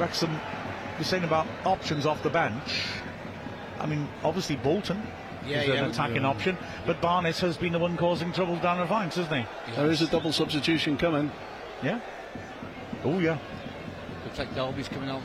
[0.03, 0.39] Wrexham,
[0.99, 2.83] you're saying about options off the bench.
[3.81, 5.01] I mean, obviously Bolton
[5.47, 8.57] Yeah, is yeah, an we- attacking option, but Barnett has been the one causing trouble
[8.57, 9.73] down the flanks, hasn't he?
[9.77, 11.31] There is a double substitution coming.
[11.83, 12.01] Yeah.
[13.05, 13.39] Oh yeah.
[14.25, 15.23] Looks like Dalby's coming on.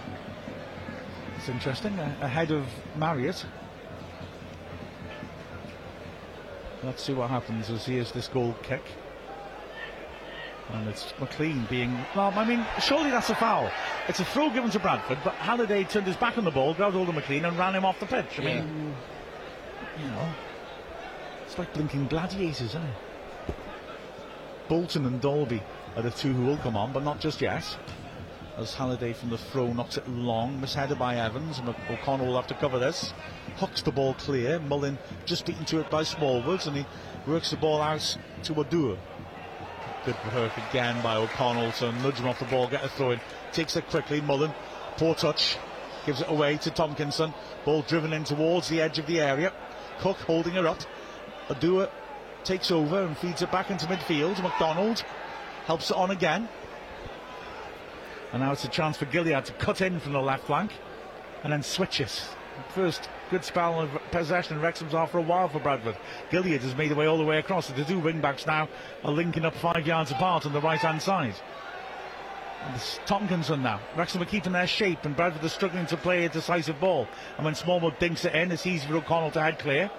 [1.37, 1.99] It's interesting.
[1.99, 3.43] Uh, ahead of Marriott.
[6.83, 8.83] Let's see what happens as here's this goal kick.
[10.71, 11.97] And it's McClean being.
[12.15, 13.69] Well, I mean, surely that's a foul.
[14.07, 16.95] It's a throw given to Bradford, but Halliday turned his back on the ball, grabbed
[16.95, 18.39] hold of McClean, and ran him off the pitch.
[18.39, 18.95] I mean,
[19.99, 20.29] you know,
[21.45, 23.55] it's like blinking gladiators, isn't it?
[24.69, 25.61] Bolton and Dalby
[25.95, 27.77] are the two who will come on, but not just yet
[28.57, 32.47] as Halliday from the throw knocks it long, misheaded by Evans, and O'Connell will have
[32.47, 33.13] to cover this.
[33.55, 36.85] Hooks the ball clear, Mullin just beaten to it by Smallwoods, and he
[37.25, 38.97] works the ball out to Oduor.
[40.05, 43.21] Good work again by O'Connell to nudge him off the ball, get a throw in.
[43.53, 44.53] Takes it quickly, Mullin,
[44.97, 45.57] poor touch,
[46.05, 47.33] gives it away to Tomkinson.
[47.63, 49.53] Ball driven in towards the edge of the area.
[49.99, 50.81] Cook holding her up.
[51.47, 51.89] Oduor
[52.43, 54.43] takes over and feeds it back into midfield.
[54.43, 55.05] McDonald
[55.67, 56.49] helps it on again.
[58.33, 60.71] And now it's a chance for Gilliead to cut in from the left flank
[61.43, 62.27] and then switch it.
[62.75, 65.95] First good spell of possession Wrexham's off for a while for Bradford.
[66.31, 67.67] Gilliead has made their way all the way across.
[67.67, 68.67] The two wing backs now
[69.03, 71.35] are linking up five yards apart on the right hand side.
[72.65, 73.79] And it's Tomkinson now.
[73.95, 77.07] Wrexham are keeping their shape and Bradford are struggling to play a decisive ball.
[77.37, 79.91] And when Smallwood dinks it in, it's easy for O'Connell to head clear.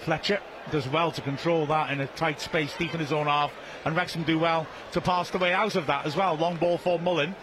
[0.00, 0.38] Fletcher
[0.70, 3.52] does well to control that in a tight space deep in his own half,
[3.84, 6.36] and Wrexham do well to pass the way out of that as well.
[6.36, 7.34] Long ball for Mullin.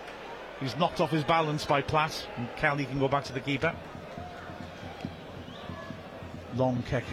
[0.60, 3.76] He's knocked off his balance by Platt, and Kelly can go back to the keeper.
[6.56, 7.04] Long kick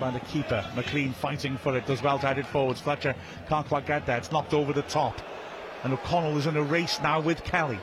[0.00, 0.64] by the keeper.
[0.74, 2.80] McClean fighting for it, does well to head it forwards.
[2.80, 3.14] Fletcher
[3.48, 4.16] can't quite get there.
[4.16, 5.20] It's knocked over the top.
[5.82, 7.78] And O'Connell is in a race now with Kelly.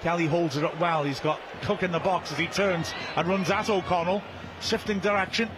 [0.00, 1.04] Kelly holds it up well.
[1.04, 4.22] He's got Cook in the box as he turns and runs at O'Connell,
[4.60, 5.48] shifting direction.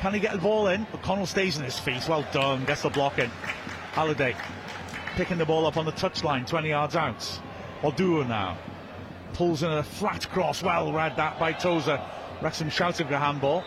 [0.00, 0.86] Can he get the ball in?
[0.94, 2.06] O'Connell stays in his feet.
[2.08, 2.64] Well done.
[2.64, 3.30] Gets the block in.
[3.92, 4.36] Halliday
[5.14, 7.40] picking the ball up on the touchline, 20 yards out.
[7.82, 8.56] Oduor now
[9.34, 10.62] pulls in a flat cross.
[10.62, 12.00] Well read that by Tozer.
[12.42, 13.62] Wrexham shouted for a handball,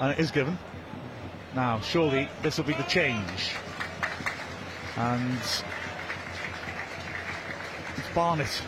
[0.00, 0.58] and it is given.
[1.54, 3.52] Now, surely this will be the change.
[4.96, 5.62] And it's
[8.14, 8.62] Barnett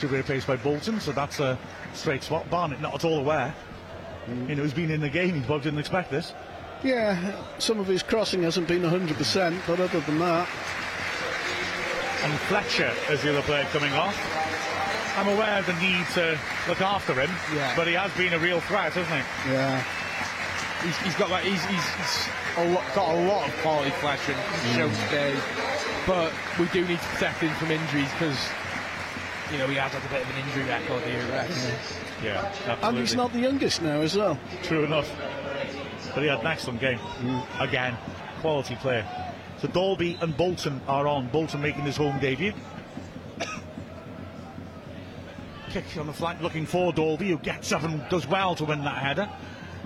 [0.00, 1.58] to be replaced by Bolton, so that's a
[1.94, 2.48] straight swap.
[2.50, 3.54] Barnett not at all aware.
[4.26, 4.48] Mm.
[4.50, 6.34] You know, he's been in the game, he probably didn't expect this.
[6.82, 10.48] Yeah, some of his crossing hasn't been 100%, but other than that.
[12.22, 14.14] And Fletcher is the other player coming off.
[15.16, 16.38] I'm aware of the need to
[16.68, 17.76] look after him, Yeah.
[17.76, 19.52] but he has been a real threat, hasn't he?
[19.52, 19.82] Yeah.
[20.82, 22.28] He's, he's got like he's, he's, he's
[22.58, 24.74] a lot, got a lot of quality flesh and mm.
[24.76, 25.34] show today,
[26.06, 28.38] but we do need to protect him from injuries because
[29.50, 31.24] you know he has had a bit of an injury record here.
[32.22, 32.88] Yeah, absolutely.
[32.88, 34.38] And he's not the youngest now as well.
[34.62, 35.10] True enough.
[36.14, 36.98] But he had an excellent game.
[36.98, 37.60] Mm.
[37.60, 37.96] Again,
[38.40, 39.06] quality player.
[39.58, 41.28] So Dalby and Bolton are on.
[41.28, 42.52] Bolton making his home debut.
[45.74, 48.84] Kick on the flank looking for Dalby, who gets up and does well to win
[48.84, 49.28] that header.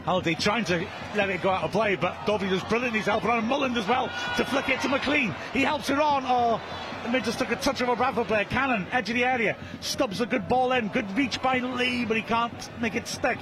[0.05, 0.87] Halliday trying to
[1.17, 2.95] let it go out of play, but Dalby does brilliant.
[2.95, 5.35] He's helping on Mullin as well to flick it to McClean.
[5.55, 6.25] He helps it on.
[6.27, 6.61] Oh,
[7.07, 8.45] and they just took a touch of a Bradford player.
[8.45, 10.89] Cannon, edge of the area, stubs a good ball in.
[10.89, 13.39] Good reach by Lee, but he can't make it stick.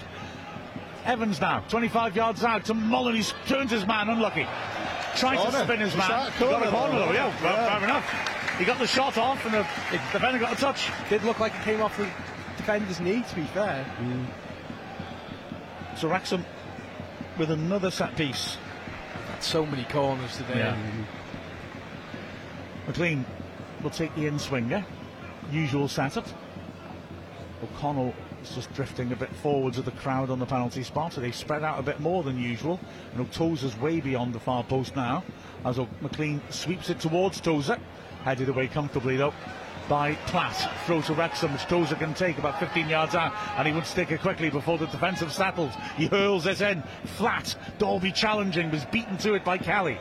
[1.04, 3.16] Evans now, 25 yards out to Mullin.
[3.16, 4.46] He turns his man, unlucky.
[5.16, 6.30] Trying to spin his man.
[6.30, 7.76] He got a corner, though, yeah, well, Yeah.
[7.76, 8.56] fair enough.
[8.56, 10.90] He got the shot off, and the the defender got a touch.
[11.10, 12.06] Did look like it came off the
[12.66, 13.22] defender's knee.
[13.22, 14.24] To be fair, hmm.
[15.96, 16.44] So Wrexham
[17.38, 18.56] with another set piece.
[19.30, 20.74] had so many corners today.
[22.86, 23.24] McClean
[23.82, 24.84] will take the in swinger.
[25.52, 26.26] Usual setup.
[27.62, 28.12] O'Connell
[28.42, 31.12] is just drifting a bit forwards of the crowd on the penalty spot.
[31.12, 32.80] So they spread out a bit more than usual.
[33.14, 35.22] And Tozer's way beyond the far post now.
[35.64, 37.78] As O- McClean sweeps it towards Tozer.
[38.24, 39.32] Headed away comfortably though
[39.88, 40.70] by Platt.
[40.86, 43.32] Throw to Wrexham, which Tozer can take about 15 yards out.
[43.56, 45.70] And he would stick it quickly before the defensive have settled.
[45.96, 46.82] He hurls it in.
[47.16, 47.54] Flat.
[47.78, 49.98] Dalby challenging, was beaten to it by Kelly.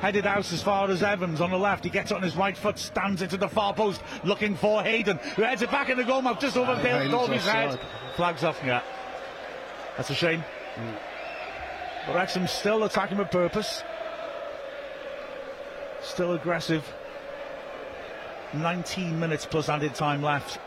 [0.00, 1.84] Headed out as far as Evans on the left.
[1.84, 5.42] He gets on his right foot, stands into the far post, looking for Hayden, who
[5.42, 7.80] heads it back in the goal mouth just over uh, Dale Hayden's Dalby's head.
[8.14, 8.82] Flags off, yeah.
[9.96, 10.44] That's a shame.
[10.76, 10.94] Mm.
[12.06, 13.82] But Wrexham's still attacking with purpose.
[16.00, 16.84] Still aggressive.
[18.54, 20.58] 19 minutes plus added time left.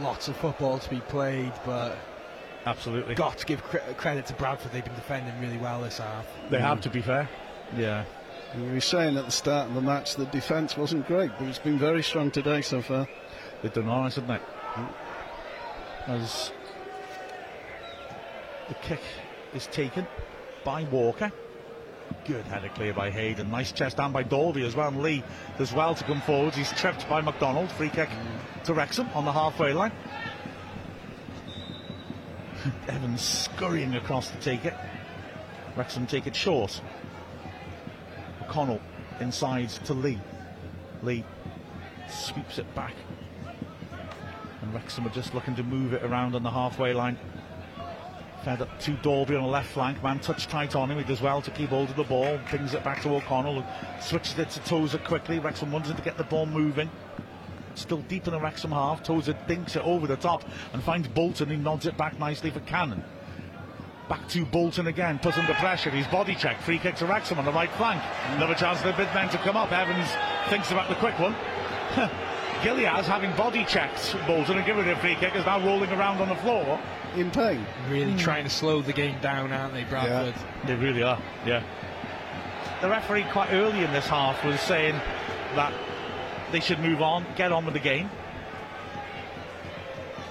[0.00, 1.96] Lots of football to be played, but
[2.66, 3.14] Absolutely.
[3.14, 4.72] got to give cre- credit to Bradford.
[4.72, 6.26] They've been defending really well this half.
[6.50, 7.28] They have to be fair.
[7.76, 8.04] Yeah.
[8.56, 11.58] You were saying at the start of the match the defence wasn't great, but it's
[11.58, 13.06] been very strong today so far.
[13.62, 14.82] They've done all right, haven't they?
[14.82, 14.88] Mm.
[16.08, 16.52] As
[18.68, 19.00] the kick
[19.54, 20.06] is taken
[20.64, 21.32] by Walker.
[22.24, 23.50] Good header clear by Hayden.
[23.50, 24.88] Nice chest down by Dalby as well.
[24.88, 25.22] And Lee
[25.56, 26.56] does well to come forwards.
[26.56, 27.70] He's tripped by McDonald.
[27.72, 28.10] Free kick
[28.64, 29.92] to Wrexham on the halfway line.
[32.88, 34.74] Evans scurrying across to take it.
[35.76, 36.80] Wrexham take it short.
[38.42, 38.80] O'Connell
[39.20, 40.18] inside to Lee.
[41.02, 41.24] Lee
[42.08, 42.94] sweeps it back.
[44.60, 47.16] And Wrexham are just looking to move it around on the halfway line.
[48.48, 50.02] Fed up to Dalby on the left flank.
[50.02, 50.96] Man touch tight on him.
[50.96, 52.40] He does well to keep hold of the ball.
[52.46, 53.62] Pings it back to O'Connell.
[54.00, 55.38] Switches it to Tozer quickly.
[55.38, 56.90] Wrexham wanted to get the ball moving.
[57.74, 59.02] Still deep in the Wrexham half.
[59.02, 61.50] Tozer dinks it over the top and finds Bolton.
[61.50, 63.04] He nods it back nicely for Cannon.
[64.08, 65.90] Back to Bolton again, put under pressure.
[65.90, 66.62] He's body checked.
[66.62, 68.02] Free kick to Wrexham on the right flank.
[68.28, 69.70] Another chance for the big men to come up.
[69.72, 70.08] Evans
[70.48, 71.36] thinks about the quick one.
[72.62, 76.20] Gilliead, having body checked Bolton and given it a free kick, is now rolling around
[76.20, 76.80] on the floor.
[77.14, 77.64] In pain.
[77.88, 80.34] Really trying to slow the game down, aren't they, Bradford?
[80.66, 81.62] They really are, yeah.
[82.80, 84.94] The referee quite early in this half was saying
[85.54, 85.72] that
[86.52, 88.10] they should move on, get on with the game.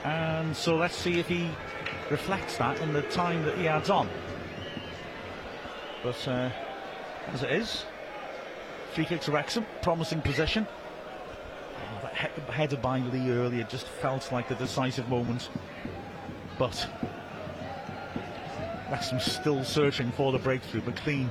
[0.03, 1.49] And so let's see if he
[2.09, 4.09] reflects that in the time that he adds on.
[6.03, 6.49] But uh,
[7.33, 7.85] as it is,
[8.93, 10.67] free kick to Wrexham, promising position.
[12.19, 15.49] Oh, he- headed by Lee earlier just felt like the decisive moment.
[16.57, 16.87] But
[18.89, 20.81] Wrexham still searching for the breakthrough.
[20.81, 21.29] McClean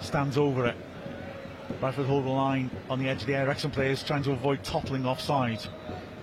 [0.00, 0.76] stands over it.
[1.80, 3.48] Bradford hold the line on the edge of the area.
[3.48, 5.60] Wrexham players trying to avoid toppling offside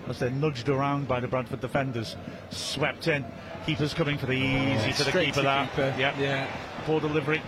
[0.07, 2.15] as they're nudged around by the Bradford defenders.
[2.49, 3.26] Swept in.
[3.65, 5.68] Keeper's coming for the easy for the keeper there.
[5.68, 5.95] keeper.
[5.98, 6.15] Yep.
[6.19, 6.48] Yeah.
[6.85, 7.41] Poor delivery.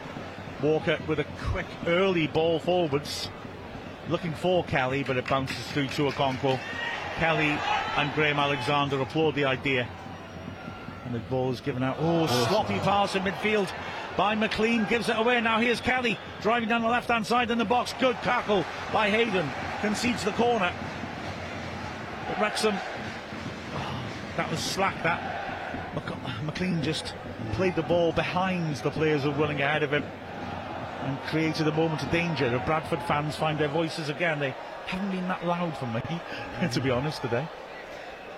[0.61, 3.29] Walker with a quick early ball forwards.
[4.07, 6.59] Looking for Kelly, but it bounces through to a Okonkwo.
[7.15, 7.57] Kelly
[7.97, 9.87] and Graham Alexander applaud the idea.
[11.05, 11.97] And the ball is given out.
[11.99, 13.71] Oh, sloppy pass in midfield
[14.15, 14.87] by McClean.
[14.87, 15.41] Gives it away.
[15.41, 17.93] Now here's Kelly driving down the left hand side in the box.
[17.99, 18.63] Good tackle
[18.93, 19.49] by Hayden.
[19.81, 20.71] Concedes the corner.
[22.27, 22.75] But Wrexham.
[22.75, 24.03] oh,
[24.37, 25.41] that was slack, that.
[26.43, 27.13] McClean just
[27.53, 30.03] played the ball behind the players who were running ahead of him
[31.05, 32.49] and created a moment of danger.
[32.49, 34.39] The Bradford fans find their voices again.
[34.39, 34.55] They
[34.87, 36.01] haven't been that loud for me,
[36.71, 37.47] to be honest, today.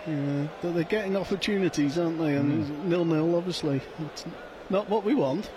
[0.06, 2.35] Yeah, but they're getting opportunities, aren't they?
[2.35, 3.81] And nil nil, obviously.
[3.99, 4.26] It's
[4.69, 5.49] not what we want.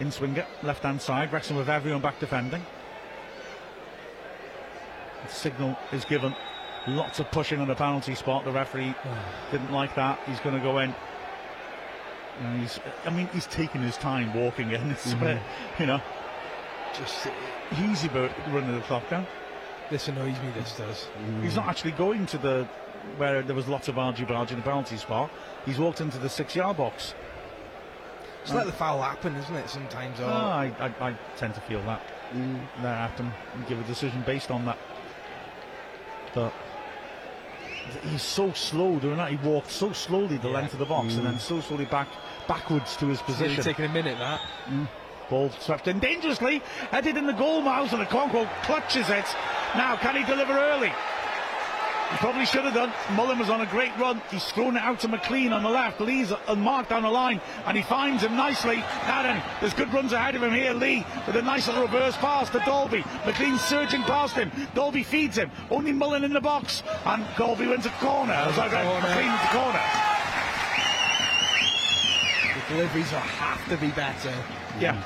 [0.00, 1.32] In Swinger, left hand side.
[1.32, 2.64] Wrexham with everyone back defending.
[5.26, 6.34] The signal is given.
[6.86, 8.44] Lots of pushing on the penalty spot.
[8.44, 8.94] The referee
[9.50, 10.18] didn't like that.
[10.26, 10.94] He's going to go in.
[12.40, 14.90] And he's, I mean, he's taking his time walking in.
[14.90, 15.38] It's, uh,
[15.78, 16.00] you know,
[16.98, 17.26] Just
[17.82, 19.26] easy about running the clock down.
[19.90, 20.50] this annoys me.
[20.54, 21.08] This does.
[21.42, 22.68] He's not actually going to the
[23.18, 25.30] where there was lots of argy bargy in the penalty spot.
[25.66, 27.14] He's walked into the six yard box.
[28.42, 29.68] Just let uh, the foul happen, isn't it?
[29.68, 30.20] Sometimes.
[30.20, 32.00] Or Ah, I, I, I tend to feel that.
[32.82, 34.78] Let happen and give a decision based on that.
[36.34, 36.52] But
[38.04, 39.30] he's so slow doing that.
[39.30, 40.54] He walked so slowly the Yeah.
[40.54, 42.08] length of the box and then so slowly back
[42.48, 43.62] backwards to his It's position.
[43.64, 44.18] taking a minute.
[44.18, 44.40] That.
[44.68, 44.88] Mm.
[45.28, 49.26] Ball swept in dangerously, headed in the goal mouth, and the Okonkwo clutches it.
[49.74, 50.92] Now, can he deliver early?
[52.10, 52.92] He probably should have done.
[53.16, 54.22] Mullin was on a great run.
[54.30, 56.00] He's thrown it out to McClean on the left.
[56.00, 58.76] Lee's unmarked down the line, and he finds him nicely.
[58.76, 60.74] Now then, there's good runs ahead of him here.
[60.74, 63.02] Lee with a nice little reverse pass to Dalby.
[63.24, 64.52] McClean surging past him.
[64.74, 65.50] Dalby feeds him.
[65.70, 68.32] Only Mullin in the box, and Dalby wins a corner.
[68.32, 69.06] As I Corner.
[69.06, 69.82] McClean wins a corner.
[72.54, 74.34] The deliveries will have to be better.
[74.78, 75.02] Yeah.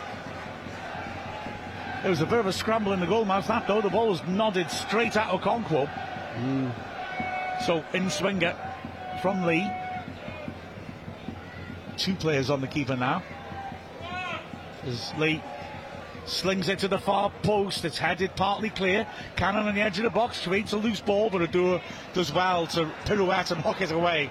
[2.03, 3.49] There was a bit of a scramble in the goalmouth.
[3.49, 3.81] that though.
[3.81, 5.89] The ball was nodded straight out at Okonkwo.
[7.67, 8.55] So in swinger
[9.21, 9.69] from Lee.
[11.97, 13.25] Two players on the keeper now.
[14.85, 15.43] As Lee
[16.25, 17.85] slings it to the far post.
[17.85, 19.05] It's headed partly clear.
[19.35, 22.69] Cannon on the edge of the box creates a loose ball, but Oduor does well
[22.69, 24.31] to pirouette and hook it away.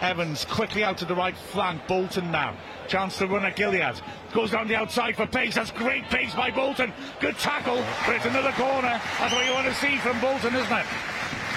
[0.00, 1.86] Evans quickly out to the right flank.
[1.86, 2.56] Bolton now.
[2.86, 4.00] Chance to run at Gilliead.
[4.32, 5.54] Goes down the outside for pace.
[5.54, 6.92] That's great pace by Bolton.
[7.20, 9.00] Good tackle, but it's another corner.
[9.18, 10.86] That's what you want to see from Bolton, isn't it?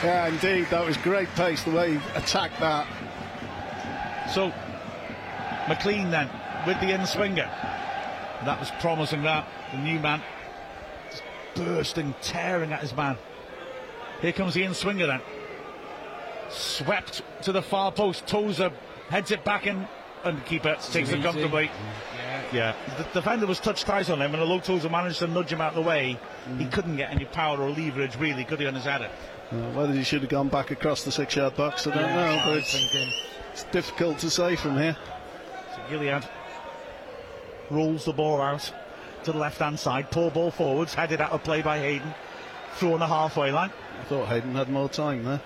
[0.04, 2.88] Yeah, indeed, that was great pace the way he attacked that.
[4.34, 4.52] So,
[5.66, 6.30] McClean then
[6.66, 7.50] with the in swinger.
[8.46, 9.48] That was promising, that.
[9.72, 10.22] The new man.
[11.12, 11.24] Just
[11.56, 13.18] bursting, tearing at his man.
[14.22, 15.22] Here comes the in swinger then.
[16.52, 18.28] Swept to the far post.
[18.28, 18.72] Tozer
[19.10, 19.88] heads it back in,
[20.24, 21.66] and the keeper takes it comfortably.
[21.66, 22.42] Yeah.
[22.54, 25.62] Yeah, the defender was touched twice on him, and although Tozer managed to nudge him
[25.62, 26.20] out of the way,
[26.58, 29.10] he couldn't get any power or leverage really, could he, on his header?
[29.52, 32.42] Uh, whether he should have gone back across the six yard box, I don't know,
[32.46, 32.76] but it's,
[33.54, 34.98] it's difficult to say from here.
[35.76, 36.28] So Gilliead
[37.70, 38.70] rolls the ball out
[39.24, 42.14] to the left hand side, poor ball forwards, headed out of play by Hayden,
[42.74, 43.72] through on the halfway line.
[44.02, 45.42] I thought Hayden had more time there.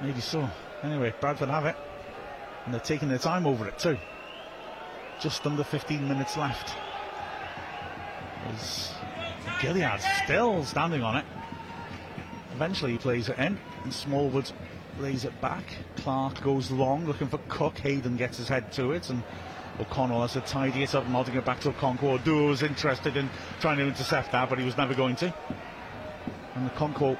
[0.00, 0.48] Maybe so.
[0.82, 1.76] Anyway, Bradford have it,
[2.64, 3.98] and they're taking their time over it too.
[5.20, 6.74] Just under 15 minutes left.
[9.60, 11.24] Gilliead still standing on it.
[12.54, 14.50] Eventually he plays it in, and Smallwood
[15.00, 15.64] lays it back.
[15.96, 17.78] Clark goes long, looking for Cook.
[17.78, 19.22] Hayden gets his head to it, and
[19.80, 22.22] O'Connell has to tidy it up, nodding it back to Okonkwo.
[22.24, 23.28] Duo was interested in
[23.60, 25.34] trying to intercept that, but he was never going to.
[26.54, 27.16] And Okonkwo,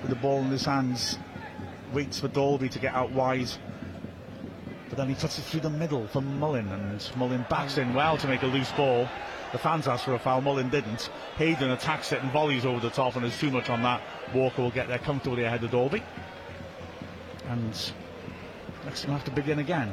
[0.00, 1.18] with the ball in his hands,
[1.92, 3.50] waits for Dalby to get out wide.
[4.88, 8.16] But then he puts it through the middle for Mullin, and Mullin backs in well
[8.18, 9.08] to make a loose ball.
[9.52, 11.10] The fans asked for a foul, Mullin didn't.
[11.36, 14.02] Hayden attacks it and volleys over the top, and there's too much on that.
[14.34, 16.02] Walker will get there comfortably ahead of Dalby.
[17.48, 17.92] And
[18.84, 19.92] next time have to begin again.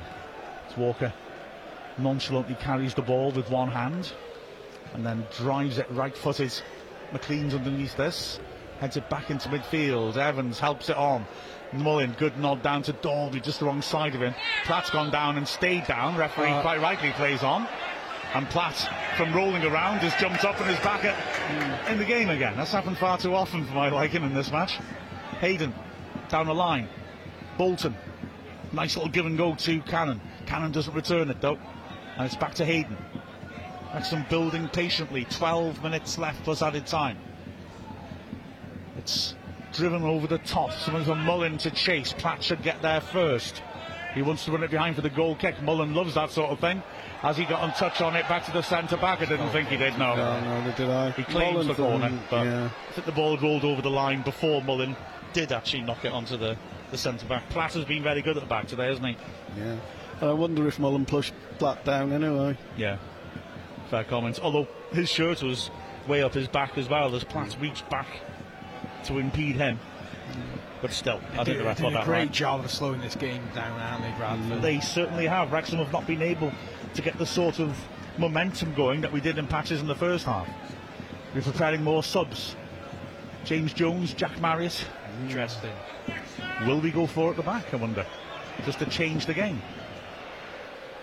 [0.70, 1.14] As Walker
[1.98, 4.12] nonchalantly carries the ball with one hand
[4.94, 6.54] and then drives it right footed.
[7.12, 8.40] McClean's underneath this,
[8.80, 10.18] heads it back into midfield.
[10.18, 11.26] Evans helps it on.
[11.74, 14.34] Mullin, good nod down to Dalby, just the wrong side of him.
[14.66, 16.16] Platt's gone down and stayed down.
[16.16, 17.68] Referee Uh, quite rightly plays on.
[18.34, 18.76] And Platt,
[19.18, 22.56] from rolling around, has jumped up and is back at, in the game again.
[22.58, 24.78] That's happened far too often for my liking in this match.
[25.40, 25.74] Hayden,
[26.30, 26.90] down the line.
[27.58, 27.96] Bolton,
[28.74, 30.20] nice little give and go to Cannon.
[30.46, 31.58] Cannon doesn't return it though.
[32.18, 32.98] And it's back to Hayden.
[33.94, 35.26] Wrexham building patiently.
[35.26, 37.18] 12 minutes left plus added time.
[38.98, 39.36] It's
[39.74, 40.72] driven over the top.
[40.72, 42.14] Someone's a Mullin to chase.
[42.14, 43.62] Platt should get there first.
[44.14, 45.62] He wants to run it behind for the goal kick.
[45.62, 46.82] Mullin loves that sort of thing.
[47.20, 49.22] Has he got a touch on it back to the centre back?
[49.22, 50.16] I didn't think he did, no.
[50.16, 51.12] No, neither did I.
[51.12, 52.70] He claims Mullin the for corner, them, but yeah.
[52.90, 54.96] I think the ball rolled over the line before Mullin
[55.34, 56.56] did actually knock it onto the,
[56.92, 57.50] the centre back.
[57.50, 59.18] Platt has been very good at the back today, hasn't he?
[59.58, 59.76] Yeah.
[60.22, 62.58] I wonder if Mullin pushed Platt down anyway.
[62.78, 62.98] Yeah.
[63.90, 64.40] Fair comments.
[64.40, 65.70] Although his shirt was
[66.08, 68.08] way up his back as well as Platt reached back
[69.06, 69.80] to impede him.
[70.82, 72.32] But still, I think the ref did a great right.
[72.32, 74.60] job of slowing this game down, haven't they, Bradford?
[74.60, 74.62] Mm.
[74.62, 75.52] They certainly have.
[75.52, 76.52] Wrexham have not been able
[76.94, 77.78] to get the sort of
[78.18, 80.48] momentum going that we did in patches in the first half.
[81.34, 82.56] We're preparing more subs.
[83.46, 84.86] James Jones, Jack Marriott.
[85.24, 85.74] Interesting.
[86.66, 88.06] Will we go for at the back, I wonder?
[88.66, 89.62] Just to change the game.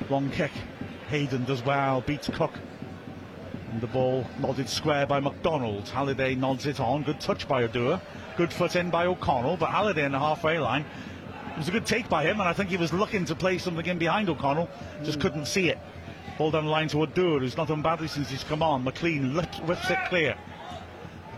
[0.08, 0.52] Long kick.
[1.08, 2.52] Hayden does well, beats Cook.
[3.72, 5.88] And the ball nodded square by McDonald.
[5.88, 7.04] Halliday nods it on.
[7.04, 8.02] Good touch by Oduor.
[8.36, 10.84] Good foot in by O'Connell, but Halliday in the halfway line.
[11.52, 13.56] It was a good take by him, and I think he was looking to play
[13.56, 14.68] something in behind O'Connell.
[15.04, 15.22] Just mm.
[15.22, 15.78] couldn't see it.
[16.36, 18.84] Ball down the line to Oduor, who's not done badly since he's come on.
[18.84, 19.34] McClean
[19.66, 20.36] whips it clear.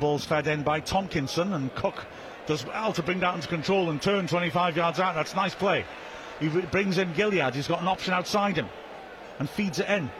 [0.00, 2.04] Ball's fed in by Tomkinson, and Cook
[2.46, 5.14] does well to bring that into control and turn 25 yards out.
[5.14, 5.84] That's nice play.
[6.40, 7.54] He brings in Gilliead.
[7.54, 8.66] He's got an option outside him
[9.38, 10.10] and feeds it in.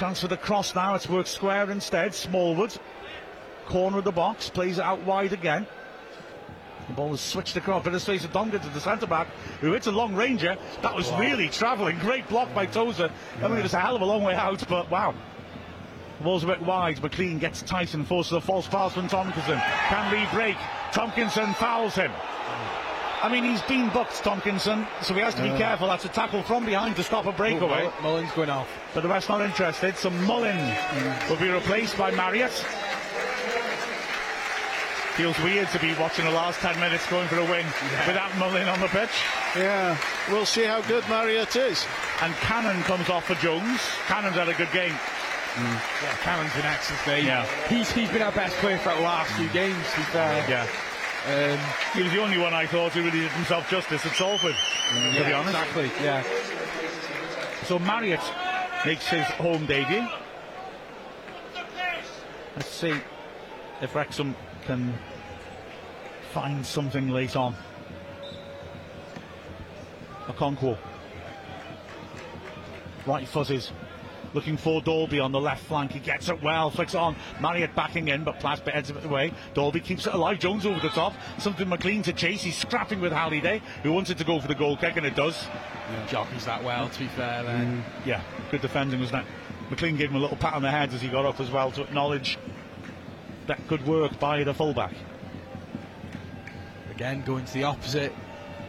[0.00, 0.94] Chance for the cross now.
[0.94, 2.14] It's worked square instead.
[2.14, 2.74] Smallwood,
[3.66, 5.66] corner of the box, plays it out wide again.
[6.88, 7.84] The ball is switched across.
[7.84, 9.26] Bit of space of Dongan to the centre back,
[9.60, 10.56] who hits a long ranger.
[10.80, 11.98] That was really travelling.
[11.98, 13.10] Great block by Tozer.
[13.42, 15.12] I mean, it was a hell of a long way out, but wow.
[16.16, 16.96] The ball's a bit wide.
[16.96, 19.60] McClean gets Tyson, forces a false pass from Tomkinson.
[19.60, 20.56] Can Lee break?
[20.92, 22.10] Tomkinson fouls him.
[23.22, 25.58] I mean, he's been booked, Tomkinson, so he has to be Yeah.
[25.58, 25.88] careful.
[25.88, 27.82] That's a tackle from behind to stop a breakaway.
[27.82, 28.68] Mull- Mullin's going off.
[28.94, 29.96] But the rest not interested.
[29.98, 31.28] So Mullin mm.
[31.28, 32.52] will be replaced by Marriott.
[35.16, 37.66] Feels weird to be watching the last 10 minutes going for a win
[38.06, 39.10] without Mullin on the pitch.
[39.54, 39.96] Yeah,
[40.30, 41.84] we'll see how good Marriott is.
[42.22, 43.80] And Cannon comes off for Jones.
[44.06, 44.94] Cannon's had a good game.
[45.54, 45.80] Mm.
[46.02, 47.22] Yeah, Cannon's been excellent today.
[47.26, 47.44] Yeah.
[47.68, 50.46] He's, he's been our best player for the last few games, to be fair.
[50.48, 50.66] Yeah.
[51.26, 51.58] Um,
[51.92, 54.54] He was the only one I thought who really did himself justice at Salford,
[55.14, 55.48] to be honest.
[55.48, 56.24] Exactly, yeah.
[57.64, 58.22] So Marriott
[58.86, 60.06] makes his home debut.
[62.56, 62.94] Let's see
[63.80, 64.34] if Wrexham
[64.64, 64.94] can
[66.32, 67.54] find something late on.
[70.26, 70.78] A Okonkwo.
[73.06, 73.68] Right footed.
[74.32, 75.92] Looking for Dalby on the left flank.
[75.92, 77.16] He gets it well, flicks it on.
[77.40, 79.32] Marriott backing in, but Platt heads it away.
[79.54, 80.38] Dalby keeps it alive.
[80.38, 81.14] Jones over the top.
[81.38, 82.42] Something McClean to chase.
[82.42, 85.46] He's scrapping with Halliday, who wanted to go for the goal kick, and it does.
[86.08, 87.42] Jockeys that well, to be fair.
[87.42, 87.78] Then.
[87.78, 88.06] Mm.
[88.06, 89.74] Yeah, good defending, wasn't it?
[89.74, 91.70] McClean gave him a little pat on the head as he got up as well
[91.72, 92.38] to acknowledge
[93.46, 94.94] that good work by the fullback.
[96.90, 98.12] Again, going to the opposite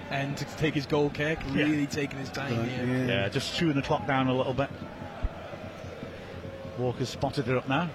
[0.10, 1.40] end to take his goal kick.
[1.54, 1.66] Yeah.
[1.66, 3.06] Really taking his time here.
[3.08, 4.70] Yeah, just chewing the clock down a little bit.
[6.82, 7.90] Walker's spotted it up now,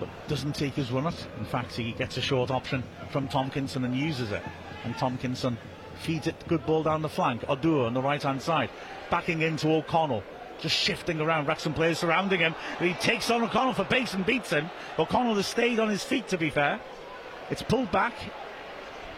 [0.00, 1.26] but doesn't take his run it.
[1.38, 4.42] In fact, he gets a short option from Tomkinson and uses it.
[4.84, 5.56] And Tomkinson
[6.00, 7.42] feeds it, good ball down the flank.
[7.42, 8.70] Oduor on the right hand side,
[9.10, 10.22] backing into O'Connell.
[10.58, 12.54] Just shifting around, Wrexham players surrounding him.
[12.78, 14.70] He takes on O'Connell for base and beats him.
[14.98, 16.80] O'Connell has stayed on his feet, to be fair.
[17.50, 18.14] It's pulled back.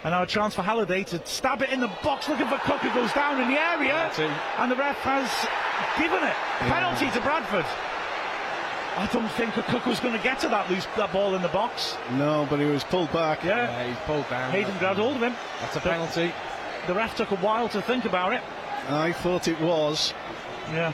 [0.05, 2.81] And now a chance for Halliday to stab it in the box, looking for Cook,
[2.81, 4.11] who goes down in the area.
[4.59, 5.31] And the ref has
[5.99, 6.35] given it.
[6.59, 7.67] Penalty to Bradford.
[8.99, 11.43] I don't think that Cook was going to get to that loose that ball in
[11.43, 11.97] the box.
[12.15, 13.45] No, but he was pulled back.
[13.45, 13.63] Yeah.
[13.71, 14.51] Yeah, he's pulled down.
[14.51, 15.35] Hayden grabbed hold of him.
[15.61, 16.33] That's a penalty.
[16.89, 18.43] The ref took a while to think about it.
[18.89, 20.15] I thought it was.
[20.73, 20.93] Yeah.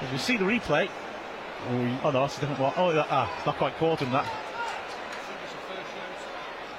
[0.00, 0.88] As we see the replay.
[2.04, 2.72] Oh no, it's a different one.
[2.76, 4.26] Oh, that- ah, it's not quite caught him that.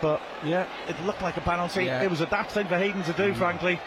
[0.01, 1.85] But yeah, it looked like a penalty.
[1.85, 2.01] Yeah.
[2.03, 3.79] It was a daft thing for Hayden to do, frankly.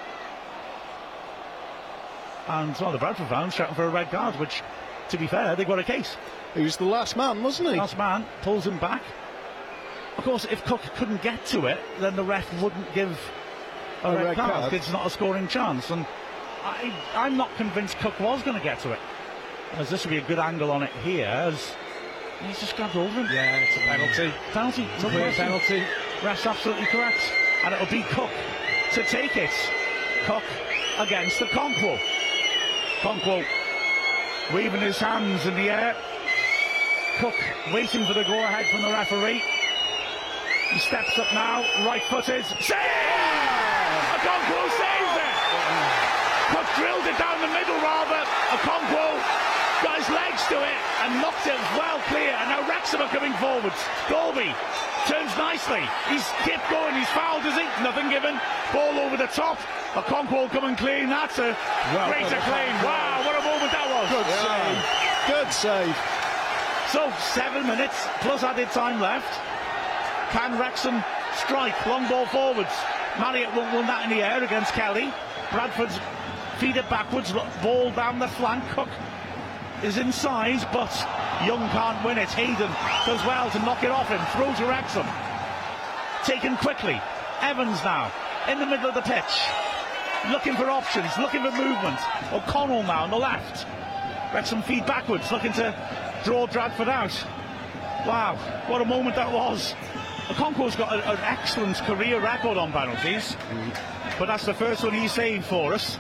[2.49, 4.63] And well, the Bradford fans shouting for a red card, which,
[5.11, 6.17] to be fair, they've got a case.
[6.55, 7.77] He was the last man, wasn't he?
[7.77, 9.03] Last man pulls him back.
[10.17, 13.19] Of course, if Cook couldn't get to it, then the ref wouldn't give
[14.03, 14.53] a, A red, red card.
[14.53, 14.73] card.
[14.73, 16.07] It's not a scoring chance, and
[16.65, 18.99] I, I'm not convinced Cook was going to get to it.
[19.75, 21.71] As this would be a good angle on it here, as
[22.47, 23.27] he's just grabbed of him.
[23.31, 24.33] Yeah, it's a penalty.
[24.53, 25.45] Penalty, no Clear question.
[25.45, 25.83] penalty.
[26.25, 27.21] Ref's absolutely correct,
[27.65, 28.31] and it'll be Cook
[28.93, 29.51] to take it.
[30.25, 30.43] Cook
[30.99, 31.99] against the Okonkwo.
[33.03, 33.45] Okonkwo
[34.53, 35.97] waving his hands in the air.
[37.19, 37.35] Cook
[37.73, 39.43] waiting for the go ahead from the referee.
[40.73, 42.45] He steps up now, right footed.
[42.61, 42.77] Save!
[44.19, 45.37] Okonkwo saves it!
[46.53, 48.23] Cook drilled it down the middle rather.
[48.53, 49.17] Okonkwo
[49.83, 52.35] got his legs to it and knocked it well clear.
[52.37, 53.79] And now Wrexham are coming forwards.
[54.09, 54.53] Dalby
[55.07, 55.83] turns nicely.
[56.11, 56.95] He's kept going.
[56.95, 57.65] He's fouled, is he?
[57.83, 58.39] Nothing given.
[58.73, 59.59] Ball over the top.
[59.95, 61.09] A Okonkwo coming clean.
[61.09, 61.57] That's a
[61.95, 62.75] Well great acclaim.
[62.85, 63.16] Wow,
[64.11, 65.17] what a moment that was.
[65.27, 65.95] Good save.
[65.95, 65.97] Good save.
[66.93, 69.41] So seven minutes plus added time left.
[70.31, 71.03] Can Wrexham
[71.35, 71.75] strike?
[71.87, 72.73] Long ball forwards.
[73.19, 75.13] Marriott won't win that in the air against Kelly.
[75.51, 75.99] Bradford's
[76.59, 77.33] feed it backwards.
[77.63, 78.63] Ball down the flank.
[78.71, 78.89] Cook
[79.83, 80.91] is inside, but
[81.45, 82.29] Young can't win it.
[82.31, 82.71] Hayden
[83.05, 84.21] does well to knock it off him.
[84.33, 85.07] Throw to Wrexham.
[86.25, 87.01] Taken quickly.
[87.41, 88.11] Evans now
[88.49, 89.43] in the middle of the pitch.
[90.31, 92.01] Looking for options, looking for movement.
[92.33, 93.67] O'Connell now on the left.
[94.37, 95.75] Wrexham feed backwards, looking to
[96.23, 97.11] draw Bradford out.
[98.07, 98.37] Wow,
[98.67, 99.75] what a moment that was.
[100.29, 103.35] Okonkwo's got a- an excellent career record on penalties,
[104.19, 105.97] but that's the first one he's saved for us.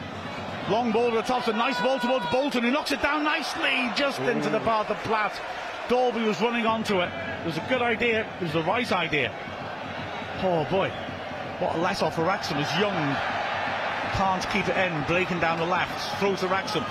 [0.68, 3.90] Long ball to the top, a nice ball towards Bolton, who knocks it down nicely,
[3.96, 5.32] just into the path of Platt.
[5.88, 7.10] Dalby was running onto it.
[7.40, 9.32] It was a good idea, it was the right idea.
[10.42, 10.90] Oh boy,
[11.58, 13.16] what a let off for Wrexham as Young
[14.12, 16.84] can't keep it in, breaking down the left, throws to Wrexham.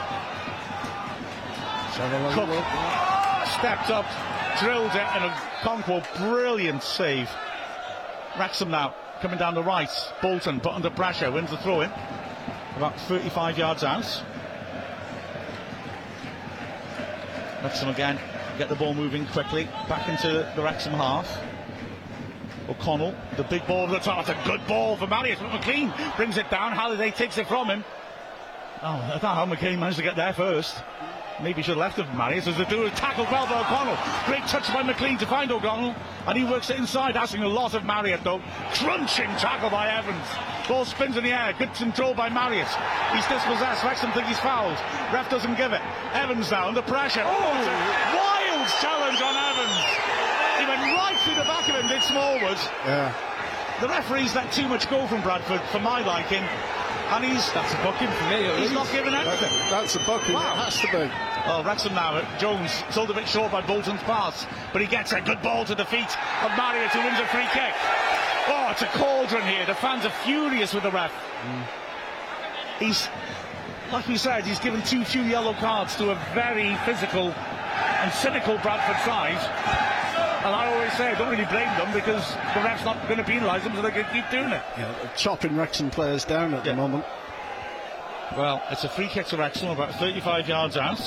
[1.95, 2.49] Cook
[3.57, 4.05] stepped up,
[4.59, 5.29] drilled it, and a
[5.61, 7.29] Okonkwo brilliant save.
[8.37, 9.89] Wrexham now coming down the right.
[10.21, 11.91] Bolton put under pressure, wins the throw in.
[12.75, 14.23] About 35 yards out.
[17.63, 18.19] Wrexham again
[18.57, 21.41] get the ball moving quickly back into the Wrexham half.
[22.69, 24.25] O'Connell, the big ball over the top.
[24.25, 26.71] That's a good ball for Marriott, but McClean brings it down.
[26.71, 27.83] Halliday takes it from him.
[28.81, 30.75] Oh, I don't know how McClean managed to get there first.
[31.41, 33.97] Maybe he should have left it for Marriott as the do tackled well by O'Connell.
[34.25, 35.93] Great touch by McClean to find O'Connell,
[36.27, 38.41] and he works it inside, asking a lot of Marriott though.
[38.73, 40.25] Crunching tackle by Evans.
[40.67, 41.53] Ball spins in the air.
[41.59, 42.71] Good control by Marriott.
[43.13, 43.83] He's dispossessed.
[43.83, 44.77] Wrexham think he's fouled.
[45.13, 45.81] Ref doesn't give it.
[46.13, 47.23] Evans now under pressure.
[47.23, 47.51] Oh,
[48.15, 49.79] wild challenge on Evans.
[50.57, 52.57] He went right through the back of him, did Smallwood.
[52.87, 53.34] Yeah.
[53.81, 57.77] The referees let too much go from Bradford for my liking, and he's That's a
[57.83, 58.61] booking for me.
[58.61, 59.51] he's not giving anything.
[59.69, 60.33] That's a booking.
[60.33, 60.53] Wow.
[60.53, 61.11] It has to be.
[61.45, 65.11] Well, Wrexham now, uh, Jones sold a bit short by Bolton's pass, but he gets
[65.11, 66.09] a good ball to the feet
[66.41, 67.73] of Marriott who wins a free kick.
[68.47, 69.65] Oh, it's a cauldron here.
[69.65, 71.11] The fans are furious with the ref.
[72.79, 73.07] He's,
[73.91, 78.57] like we said, he's given too few yellow cards to a very physical and cynical
[78.59, 79.94] Bradford side.
[80.45, 82.23] And I always say, I don't really blame them because
[82.53, 84.61] the ref's not going to penalise them, so they can keep doing it.
[84.77, 86.73] Yeah, chopping Wrexham players down at Yeah.
[86.73, 87.03] the moment.
[88.37, 91.01] Well, it's a free kick to Wrexham, about 35 yards out.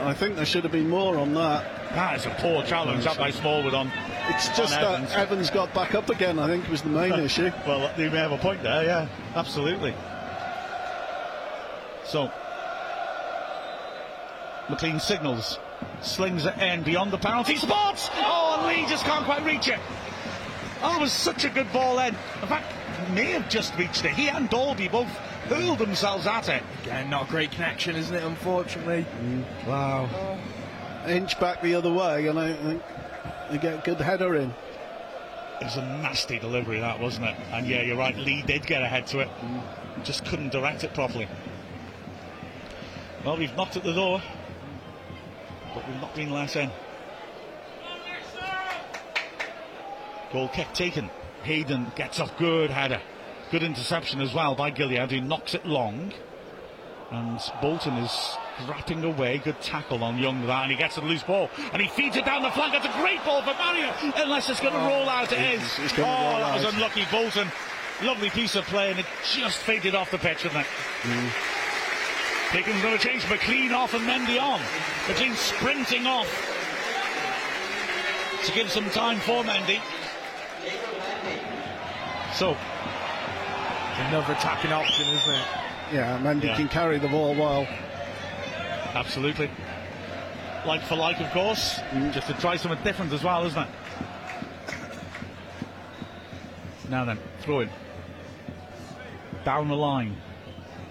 [0.00, 1.64] I think there should have been more on that.
[1.94, 3.90] That is a poor challenge, that by Smallwood on.
[4.28, 5.12] It's just on that Evans.
[5.12, 5.50] Evans.
[5.50, 7.50] got back up again, I think, was the main issue.
[7.66, 9.92] Well, you may have a point there, yeah, absolutely.
[12.04, 12.30] So,
[14.68, 15.58] McClean signals,
[16.02, 18.10] slings it in beyond the penalty spot.
[18.16, 19.78] Oh, and Lee just can't quite reach it.
[20.82, 22.16] Oh, it was such a good ball then.
[22.40, 22.72] In fact,
[23.12, 24.12] may have just reached it.
[24.12, 25.08] He and Dalby both
[25.48, 26.62] hurled themselves at it.
[26.82, 28.22] Again, not a great connection, isn't it?
[28.22, 29.06] Unfortunately.
[29.22, 29.66] Mm.
[29.66, 30.08] Wow.
[30.12, 31.08] Oh.
[31.08, 32.82] Inch back the other way, and I think
[33.50, 34.54] they get a good header in.
[35.60, 37.36] It was a nasty delivery, that wasn't it?
[37.52, 38.16] And yeah, you're right.
[38.16, 39.62] Lee did get ahead to it, mm.
[40.04, 41.28] just couldn't direct it properly.
[43.24, 44.22] Well, we've knocked at the door,
[45.74, 46.70] but we've not been let in.
[50.32, 51.10] Goal kick taken.
[51.42, 53.00] Hayden gets off good header.
[53.50, 56.12] Good interception as well by Gilliead, who knocks it long.
[57.10, 58.36] And Bolton is
[58.66, 59.36] rapping away.
[59.36, 61.50] Good tackle on Young there, and he gets a loose ball.
[61.74, 62.72] And he feeds it down the flank.
[62.72, 63.94] That's a great ball for Marriott.
[64.16, 65.62] Unless it's going to roll out, it is.
[65.62, 67.04] It's- it's oh, that was unlucky.
[67.10, 67.48] Bolton.
[68.02, 70.66] Lovely piece of play, and it just faded off the pitch, didn't it?
[72.52, 74.60] Pickens going to change McClean off and Mendy on.
[75.06, 76.28] McClean sprinting off
[78.44, 79.80] to give some time for Mendy.
[82.34, 82.56] So,
[84.08, 85.46] Another attacking option, isn't it?
[85.92, 86.56] Yeah, Mendy Yeah.
[86.56, 87.66] can carry the ball well.
[88.94, 89.50] absolutely.
[90.66, 91.78] Like for like, of course.
[91.90, 92.12] Mm.
[92.12, 93.68] Just to try something different as well, isn't it?
[96.90, 97.70] Now then, throw in.
[99.44, 100.16] Down the line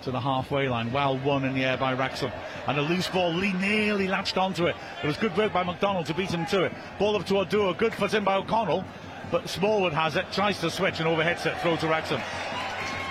[0.03, 0.91] to the halfway line.
[0.91, 2.31] Well won in the air by Wrexham.
[2.67, 3.33] And a loose ball.
[3.33, 4.75] Lee nearly latched onto it.
[5.03, 6.73] It was good work by McDonald to beat him to it.
[6.99, 7.77] Ball up to Oduor.
[7.77, 8.83] Good foot in by O'Connell.
[9.31, 10.25] But Smallwood has it.
[10.31, 11.57] Tries to switch and overhits it.
[11.61, 12.21] Throw to Wrexham.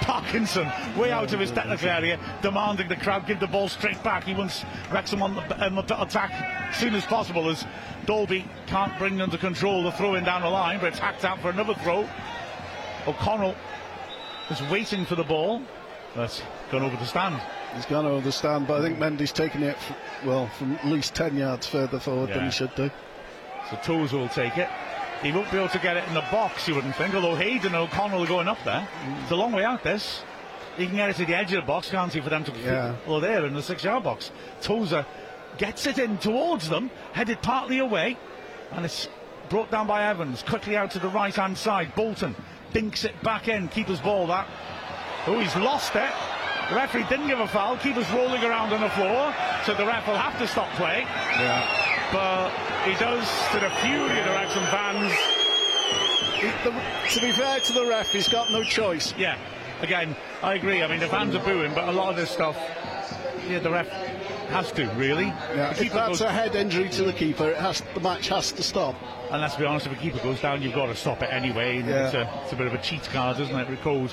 [0.01, 4.25] Parkinson, way out of his technical area, demanding the crowd give the ball straight back.
[4.25, 5.43] He wants Wrexham on the,
[5.87, 7.65] the attack as soon as possible as
[8.07, 11.39] Dalby can't bring under control the throw in down the line, but it's hacked out
[11.41, 12.09] for another throw.
[13.07, 13.55] O'Connell
[14.51, 15.63] is waiting for the ball,
[16.15, 17.41] but gone over the stand.
[17.75, 19.77] He's going to understand, but I think Mendy's taking it,
[20.25, 22.91] well, from at least 10 yards further forward than he should do.
[23.71, 24.69] So Toes will take it.
[25.23, 27.67] He won't be able to get it in the box, you wouldn't think, although Hayden
[27.67, 28.89] and O'Connell are going up there.
[29.23, 30.23] It's a long way out, this.
[30.77, 32.53] He can get it to the edge of the box, can't he, for them to...
[32.59, 32.97] Yeah.
[33.07, 34.31] Well, there in the six-yard box.
[34.63, 35.05] Tozer
[35.59, 38.17] gets it in towards them, headed partly away,
[38.73, 39.09] and it's
[39.51, 41.95] brought down by Evans, quickly out to the right-hand side.
[41.95, 42.35] Bolton
[42.73, 44.49] dinks it back in, keeper's ball, that.
[45.27, 46.11] Oh, he's lost it.
[46.71, 47.77] The referee didn't give a foul.
[47.79, 49.35] Keeper's rolling around on the floor,
[49.67, 51.01] so the ref will have to stop play.
[51.03, 51.67] Yeah.
[52.13, 52.51] But
[52.89, 55.13] he does to the fury of the Wrexham fans.
[56.35, 59.13] He- the- to be fair to the ref, he's got no choice.
[59.19, 59.37] Yeah,
[59.83, 60.15] again,
[60.45, 60.81] I agree.
[60.83, 62.57] I mean, the fans are booing, but a lot of this stuff,
[63.49, 63.89] yeah, the ref
[64.51, 65.25] has to, really.
[65.27, 68.01] Yeah, The if keeper that's goes- a head injury to the keeper, it has, the
[68.01, 68.95] match has to stop.
[69.31, 71.79] and let's be honest, if a keeper goes down, you've got to stop it anyway.
[71.79, 72.05] And Yeah.
[72.07, 74.13] It's, a, it's a bit of a cheat card, isn't it, with code?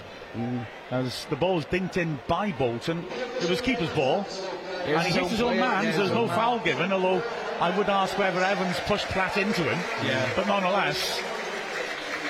[0.92, 3.04] As the ball's dinked in by Bolton,
[3.42, 4.24] it was keeper's ball.
[4.86, 6.36] Here's and he his hits his own man, so there's no own man.
[6.38, 7.22] foul given, although
[7.60, 9.80] I would ask whether Evans pushed Platt into him.
[10.06, 10.30] Yeah.
[10.36, 11.20] But nonetheless,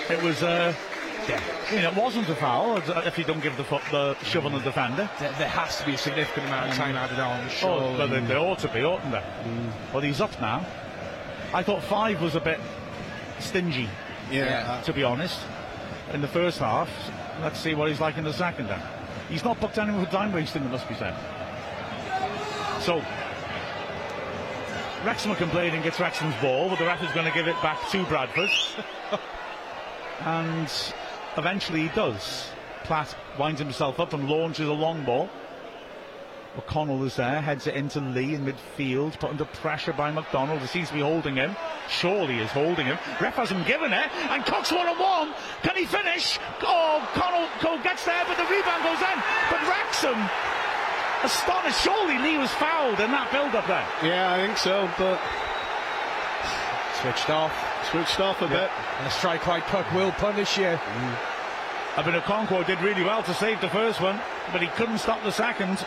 [0.09, 0.73] it was, uh,
[1.27, 1.41] yeah,
[1.71, 4.45] you know, it wasn't a foul uh, if you don't give the, foot, the shove
[4.45, 5.09] on the defender.
[5.19, 7.45] There, there has to be a significant amount of time added on.
[7.45, 7.97] Oh, surely.
[7.97, 9.23] well, there, there ought to be, oughtn't there?
[9.93, 10.65] Well, he's up now.
[11.53, 12.59] I thought five was a bit
[13.39, 13.89] stingy,
[14.31, 14.81] Yeah.
[14.81, 15.39] to be honest,
[16.13, 16.89] in the first half.
[17.41, 18.81] Let's see what he's like in the second then.
[19.29, 21.15] He's not booked anyone for time wasting, it must be said.
[22.79, 23.03] So,
[25.05, 27.89] Wrexham are complaining gets Wrexham's ball, but the ref is going to give it back
[27.91, 28.49] to Bradford.
[30.21, 30.69] and
[31.37, 32.49] eventually he does.
[32.83, 35.29] Platt winds himself up and launches a long ball.
[36.57, 40.59] O'Connell is there, heads it into Lee in midfield, put under pressure by McDonald.
[40.61, 41.55] He seems to be holding him.
[41.87, 42.97] Surely is holding him.
[43.21, 45.33] Ref hasn't given it, and Cox one on one.
[45.61, 46.39] Can he finish?
[46.63, 49.17] Oh, Connell Cole gets there, but the rebound goes in.
[49.51, 50.17] But Wrexham,
[51.23, 51.83] astonished.
[51.83, 53.85] Surely Lee was fouled in that build-up there.
[54.01, 55.21] Yeah, I think so, but
[57.01, 57.53] Switched off.
[57.85, 58.69] Switched off a bit.
[58.97, 60.65] And a strike like Cook will punish you.
[60.65, 61.17] Mm.
[61.97, 64.19] I mean, Okonkwo did really well to save the first one,
[64.51, 65.85] but he couldn't stop the second.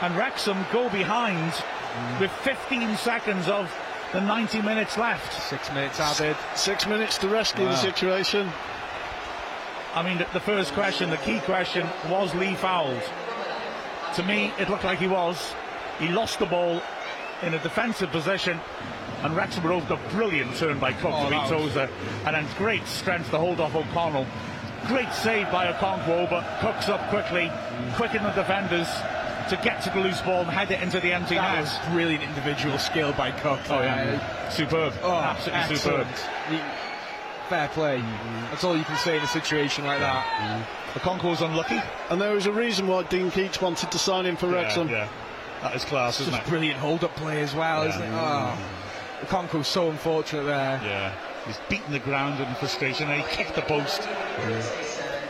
[0.00, 2.20] And Wrexham go behind mm.
[2.20, 3.72] with 15 seconds of
[4.12, 5.42] the 90 minutes left.
[5.48, 6.36] Six minutes added.
[6.54, 8.50] Six minutes to rescue the situation.
[9.94, 13.02] I mean, the, the first question, the key question, was Lee fouled?
[14.14, 15.52] To me, it looked like he was.
[15.98, 16.80] He lost the ball
[17.42, 18.60] in a defensive position,
[19.22, 21.88] and Wrexham were over a brilliant turn by Cook Oh, to beat Tozer,
[22.26, 24.26] and then great strength to hold off O'Connell.
[24.86, 27.50] Great save by Okonkwo, but Cook's up quickly,
[27.96, 28.88] quicken the defenders
[29.50, 31.60] to get to the loose ball and head it into the empty That net.
[31.62, 33.60] was brilliant individual skill by Cook.
[33.68, 36.06] Oh yeah, uh, superb, Oh, absolutely superb.
[36.06, 36.62] excellent.
[36.62, 38.00] He- fair play.
[38.50, 40.24] That's all you can say in a situation like that.
[40.94, 41.82] Okonkwo's unlucky.
[42.08, 44.88] And there was a reason why Dean Keates wanted to sign him for Wrexham.
[44.88, 45.08] yeah,
[45.62, 46.48] that is class, isn't Such it?
[46.48, 48.10] brilliant hold-up play as well, isn't it?
[48.12, 48.56] Oh,
[49.28, 50.80] Conco's so unfortunate there.
[50.84, 51.12] Yeah,
[51.46, 54.08] he's beaten the ground in frustration and he kicked the post.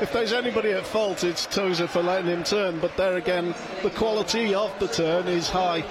[0.00, 2.78] If there's anybody at fault, it's Tozer for letting him turn.
[2.80, 5.84] But there again, the quality of the turn is high.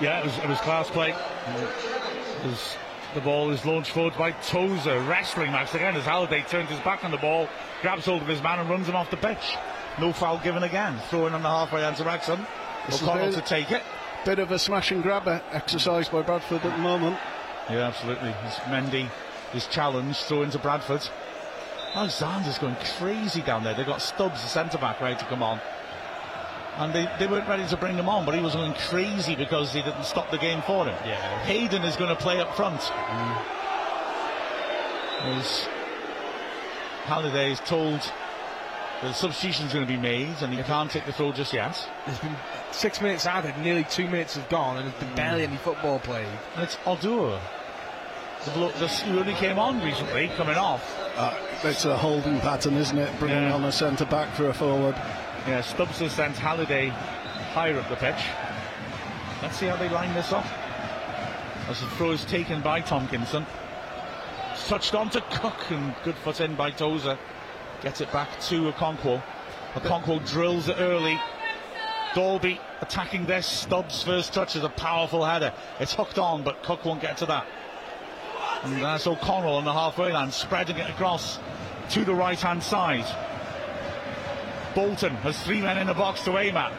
[0.00, 1.10] Yeah, it was, it was class play.
[1.10, 2.76] It was-
[3.12, 5.00] the ball is launched forward by Tozer.
[5.00, 7.48] Wrestling match again as Halliday turns his back on the ball,
[7.82, 9.56] grabs hold of his man and runs him off the pitch.
[9.98, 10.96] No foul given again.
[11.08, 12.46] Throwing on the halfway end to Wrexham.
[12.92, 13.82] O'Connell to take it.
[14.24, 17.16] Bit of a smash and grab exercise by Bradford at the moment.
[17.70, 18.34] Yeah, absolutely.
[18.44, 19.08] It's Mendy
[19.54, 21.08] is challenged, throw into Bradford.
[21.94, 23.72] Alexander's going crazy down there.
[23.74, 25.58] They've got Stubbs, the centre back, ready to come on.
[26.76, 29.72] And they, they weren't ready to bring him on, but he was going crazy because
[29.72, 30.94] he didn't stop the game for him.
[31.04, 31.44] Yeah.
[31.44, 32.80] Hayden is going to play up front.
[32.80, 33.42] Mm.
[35.38, 35.66] As
[37.04, 38.00] Halliday is told
[39.02, 41.76] the substitution's going to be made and he can't take the throw just yet.
[42.06, 42.36] There's been
[42.70, 46.28] six minutes added, nearly two minutes have gone, and there's been barely any football played.
[46.54, 47.40] And it's Oduor.
[48.44, 50.82] The bloke that's- who only came on recently, coming off.
[51.16, 53.18] Uh, it's a holding pattern, isn't it?
[53.18, 53.54] Bringing Yeah.
[53.54, 54.94] on a centre back for a forward.
[55.46, 56.88] Yeah, Stubbs has sent Halliday
[57.54, 58.22] higher up the pitch.
[59.42, 60.44] Let's see how they line this up.
[61.68, 63.44] As the throw is taken by Tomkinson.
[64.52, 67.18] It's touched on to Cook and good foot in by Tozer.
[67.82, 69.22] Gets it back to Okonkwo.
[69.74, 71.18] Okonkwo drills it early.
[72.14, 73.46] Dalby attacking this.
[73.46, 75.52] Stubbs' first touch is a powerful header.
[75.78, 77.46] It's hooked on, but Cook won't get to that.
[78.64, 81.38] And that's O'Connell on the halfway line, spreading it across
[81.90, 83.06] to the right hand side.
[84.74, 86.72] Bolton has three men in the box to aim at.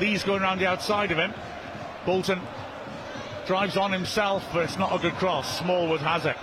[0.00, 1.34] Lee's going around the outside of him.
[2.06, 2.40] Bolton
[3.46, 5.58] drives on himself, but it's not a good cross.
[5.58, 6.36] Smallwood has it.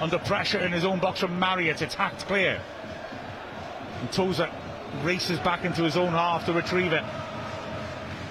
[0.00, 2.60] Under pressure in his own box from Marriott, it's hacked clear.
[4.02, 4.50] And Tozer
[5.04, 7.04] races back into his own half to retrieve it.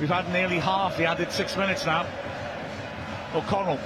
[0.01, 2.05] We've had nearly half the added six minutes now.
[3.33, 3.79] O'Connell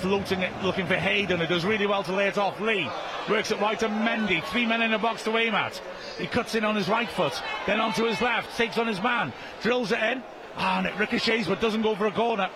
[0.00, 2.60] floating it, looking for Hayden, who does really well to lay it off.
[2.60, 2.90] Lee
[3.30, 5.80] works it right to Mendy, three men in the box to aim at.
[6.18, 7.32] He cuts in on his right foot,
[7.66, 9.32] then onto his left, takes on his man,
[9.62, 10.22] drills it in,
[10.58, 12.50] ah, and it ricochets but doesn't go for a corner.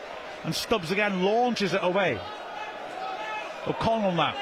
[0.44, 2.20] And Stubbs again launches it away.
[3.66, 4.34] O'Connell now,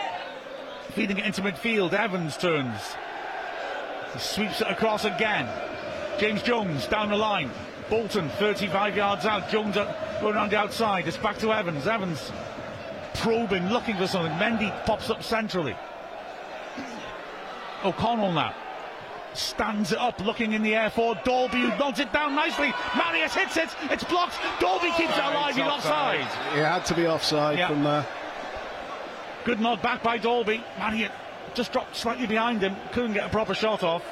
[0.95, 1.93] feeding it into midfield.
[1.93, 2.81] Evans turns.
[4.19, 5.49] Sweeps it across again.
[6.19, 7.51] James Jones down the line.
[7.89, 9.49] Bolton 35 yards out.
[9.49, 11.07] Jones up, going around the outside.
[11.09, 11.87] It's back to Evans.
[11.87, 12.33] Evans
[13.15, 14.33] probing, looking for something.
[14.39, 15.77] Mendy pops up centrally.
[17.85, 18.55] O'Connell now
[19.35, 22.73] stands it up, looking in the air for Dalby, who nods it down nicely.
[22.97, 24.35] Marriott hits it, it's blocked.
[24.59, 26.27] Dalby keeps it alive, he's offside.
[26.55, 27.69] He had to be offside Yeah.
[27.69, 28.07] from there.
[29.45, 30.65] Good nod back by Dalby.
[30.79, 31.13] Marriott
[31.55, 34.05] just dropped slightly behind him, couldn't get a proper shot off.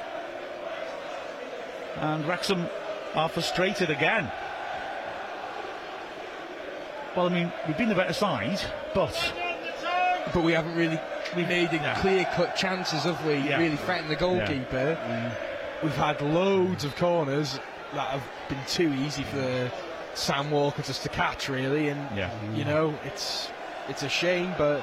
[1.96, 2.66] And Wrexham
[3.14, 4.30] are frustrated again.
[7.16, 8.60] Well, I mean, we've been the better side,
[8.94, 9.32] but
[10.34, 11.00] but we haven't really
[11.34, 13.34] we made it clear-cut chances, have we?
[13.34, 13.58] Yeah.
[13.58, 14.98] Really threatened the goalkeeper.
[15.02, 15.82] Mm.
[15.82, 17.58] We've had loads of corners
[17.94, 19.70] that have been too easy for
[20.14, 21.88] Sam Walker just to catch, really.
[21.88, 22.30] And Yeah.
[22.54, 23.50] you know, it's
[23.88, 24.82] it's a shame, but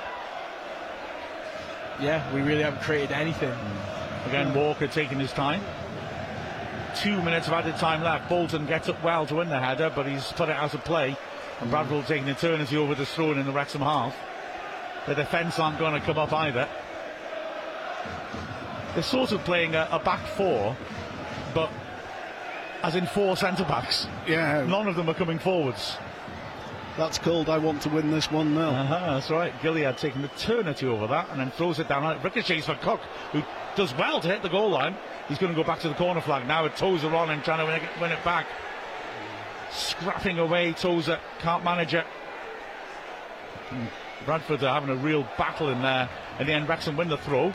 [2.03, 3.49] yeah, we really haven't created anything.
[3.49, 4.27] Mm.
[4.27, 5.61] Again, Walker taking his time.
[6.95, 8.29] Two minutes of added time left.
[8.29, 11.15] Bolton gets up well to win the header, but he's put it out of play.
[11.59, 11.71] And mm.
[11.71, 14.15] Bradford taking eternity over the throw in the Wrexham half.
[15.07, 16.67] The defence aren't going to come up either.
[18.93, 20.77] They're sort of playing a, a back four,
[21.53, 21.69] but
[22.83, 24.07] as in four centre backs.
[24.27, 25.97] Yeah, None of them are coming forwards.
[26.97, 28.65] That's called I want to win this 1 0.
[28.67, 29.51] Uh-huh, that's right.
[29.61, 32.05] Gilliead taking eternity over that and then throws it down.
[32.15, 33.01] It ricochets for Cook,
[33.31, 33.41] who
[33.75, 34.95] does well to hit the goal line.
[35.27, 37.59] He's going to go back to the corner flag now with Tozer on and trying
[37.59, 38.45] to win it, win it back.
[39.71, 42.05] Scrapping away, Tozer can't manage it.
[43.69, 43.85] Hmm,
[44.25, 46.07] Bradford are having a real battle in there.
[46.39, 47.53] In the end, Wrexham win the throw.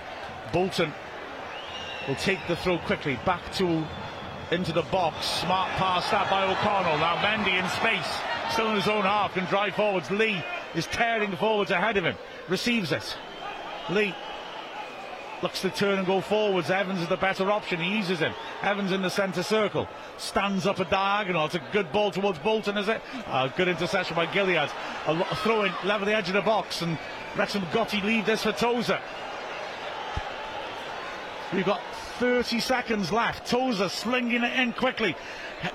[0.52, 0.93] Bolton
[2.09, 3.85] will take the throw quickly back to
[4.51, 5.27] into the box.
[5.27, 6.98] Smart pass that by O'Connell.
[6.98, 8.09] Now Mendy in space,
[8.53, 10.11] still in his own half, can drive forwards.
[10.11, 10.43] Lee
[10.75, 12.16] is tearing forwards ahead of him.
[12.49, 13.16] Receives it.
[13.91, 14.15] Lee
[15.43, 16.70] looks to turn and go forwards.
[16.70, 17.81] Evans is the better option.
[17.81, 18.35] He eases him.
[18.62, 19.87] Evans in the centre circle.
[20.16, 21.47] Stands up a diagonal.
[21.47, 23.01] It's a good ball towards Bolton, is it?
[23.57, 24.70] Good interception by Gilliead.
[25.07, 26.83] A throw in, level the edge of the box.
[26.83, 26.99] And
[27.37, 29.01] Wrexham Gotti leave this for Tozer.
[31.55, 31.81] We've got
[32.19, 33.47] 30 seconds left.
[33.47, 35.15] Tozer slinging it in quickly.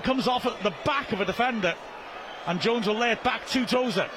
[0.03, 1.73] Comes off at the back of a defender.
[2.47, 4.07] And Jones will lay it back to Tozer.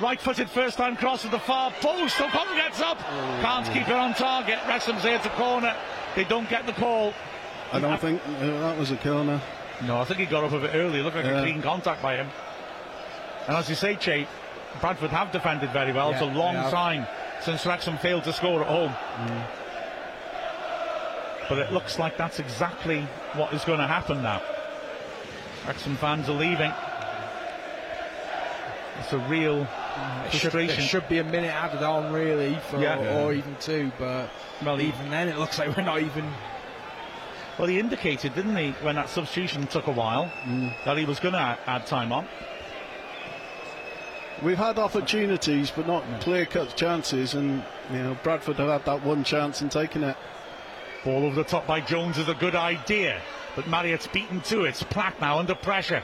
[0.00, 2.20] Right footed first time cross at the far post.
[2.20, 2.98] O'Connell gets up.
[2.98, 4.58] Can't keep it on target.
[4.68, 5.74] Wrexham's here to corner.
[6.14, 7.14] They don't get the call.
[7.72, 9.40] I don't think uh, that was a corner.
[9.86, 11.00] No, I think he got up a bit early.
[11.00, 11.38] It looked like Yeah.
[11.38, 12.28] a clean contact by him.
[13.48, 14.26] And as you say, Chay,
[14.80, 16.12] Bradford have defended very well.
[16.12, 17.06] it's a long time
[17.42, 18.92] since Wrexham failed to score at home.
[21.48, 23.02] But it looks like that's exactly
[23.34, 24.42] what is going to happen now.
[25.66, 26.72] Wrexham fans are leaving.
[29.00, 29.66] It's a real There
[30.30, 30.84] should, there frustration.
[30.84, 33.18] should be a minute added on, really, for, Yeah.
[33.18, 33.92] or, or even two.
[33.98, 34.30] But
[34.64, 36.32] Well, he- even then, it looks like we're not even.
[37.58, 40.72] Well, he indicated, didn't he, when that substitution took a while, mm.
[40.84, 42.26] that he was going to add time on.
[44.42, 49.02] We've had opportunities, but not clear cut chances, and you know Bradford have had that
[49.02, 50.16] one chance and taken it.
[51.04, 53.22] Ball over the top by Jones is a good idea,
[53.54, 54.74] but Marriott's beaten to it.
[54.90, 56.02] Platt now under pressure.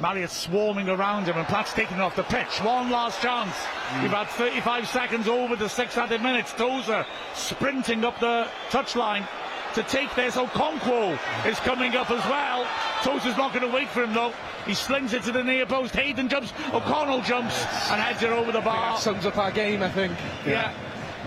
[0.00, 2.58] Marriott swarming around him, and Platt's taking it off the pitch.
[2.62, 3.54] One last chance.
[3.54, 4.02] Hmm.
[4.02, 6.52] We've had 35 seconds over the six added minutes.
[6.52, 7.04] Tozer
[7.34, 9.26] sprinting up the touchline
[9.74, 10.36] to take this.
[10.36, 12.66] Okonkwo is coming up as well.
[13.02, 14.32] Tozer's not going to wait for him though.
[14.66, 15.94] He slings it to the near post.
[15.94, 16.52] Hayden jumps.
[16.72, 18.92] O'Connell jumps and heads it over the bar.
[18.92, 20.12] That sums up our game, I think.
[20.46, 20.72] Yeah,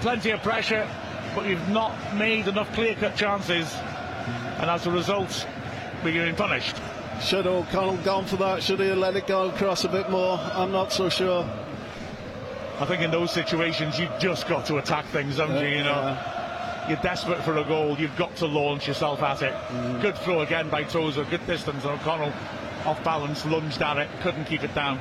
[0.02, 0.88] plenty of pressure,
[1.36, 3.74] but we've not made enough clear-cut chances,
[4.60, 5.48] and as a result,
[6.04, 6.76] we're getting punished.
[7.24, 8.62] Should O'Connell gone for that?
[8.62, 10.38] Should he have let it go across a bit more?
[10.38, 11.50] I'm not so sure.
[12.80, 15.78] I think in those situations, you've just got to attack things, haven't you?
[15.78, 16.18] You know,
[16.90, 17.98] you're desperate for a goal.
[17.98, 19.54] You've got to launch yourself at it.
[19.54, 20.02] Mm.
[20.02, 21.24] Good throw again by Tozer.
[21.26, 22.34] Good distance, and O'Connell
[22.86, 25.00] off balance, lunged at it, couldn't keep it down.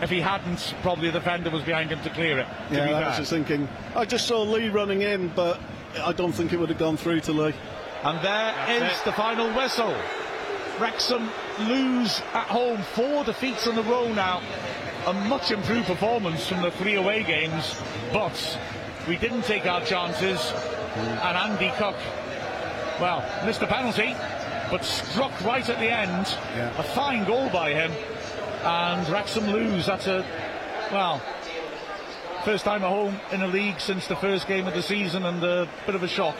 [0.00, 2.46] If he hadn't, probably the defender was behind him to clear it.
[2.68, 3.08] To Yeah, be I fair.
[3.08, 3.68] was just thinking.
[3.96, 5.60] I just saw Lee running in, but
[6.00, 7.54] I don't think it would have gone through to Lee.
[8.04, 8.54] And there
[8.86, 9.94] is the final whistle.
[10.80, 11.28] Wrexham
[11.60, 14.42] lose at home, four defeats in a row now.
[15.06, 17.80] A much improved performance from the three away games,
[18.12, 18.58] but
[19.08, 20.40] we didn't take our chances.
[20.96, 21.96] And Andy Cook
[23.00, 24.14] well, missed a penalty,
[24.70, 26.26] but struck right at the end.
[26.54, 26.78] Yeah.
[26.78, 27.92] A fine goal by him.
[28.62, 29.86] And Wrexham lose.
[29.86, 30.24] That's a,
[30.92, 31.22] well,
[32.44, 35.42] first time at home in the league since the first game of the season and
[35.42, 36.36] a bit of a shock.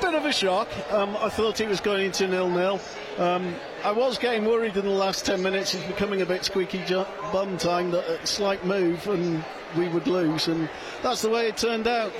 [0.00, 0.68] Bit of a shock.
[0.90, 2.80] Um, I thought he was going into nil-nil.
[3.18, 3.54] Um,
[3.84, 5.74] I was getting worried in the last 10 minutes.
[5.74, 9.44] It's becoming a bit squeaky ju- bum time that a slight move and
[9.76, 10.48] we would lose.
[10.48, 10.70] And
[11.02, 12.12] that's the way it turned out.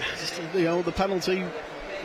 [0.55, 1.44] You know, the penalty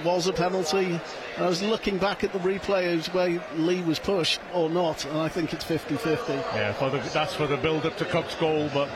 [0.03, 0.99] was a penalty.
[1.37, 5.17] I was looking back at the replay as where Lee was pushed or not, and
[5.17, 6.29] I think it's 50-50.
[6.29, 8.89] Yeah, for the, that's for the build-up to Cook's goal, but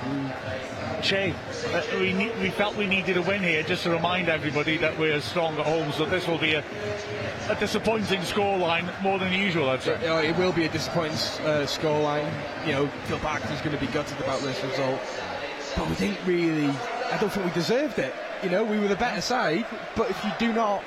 [1.01, 1.33] Chay,
[1.73, 4.97] uh, we, ne- we felt we needed a win here just to remind everybody that
[4.97, 6.63] we're strong at home, so this will be a,
[7.49, 9.99] a disappointing scoreline more than usual, I'd say.
[10.01, 12.31] You know, it will be a disappointing uh, scoreline.
[12.65, 14.99] You know, Phil Parkinson's going to be gutted about this result.
[15.77, 16.67] But we didn't really,
[17.11, 18.13] I don't think we deserved it.
[18.43, 20.81] You know, we were the better side, but if you do not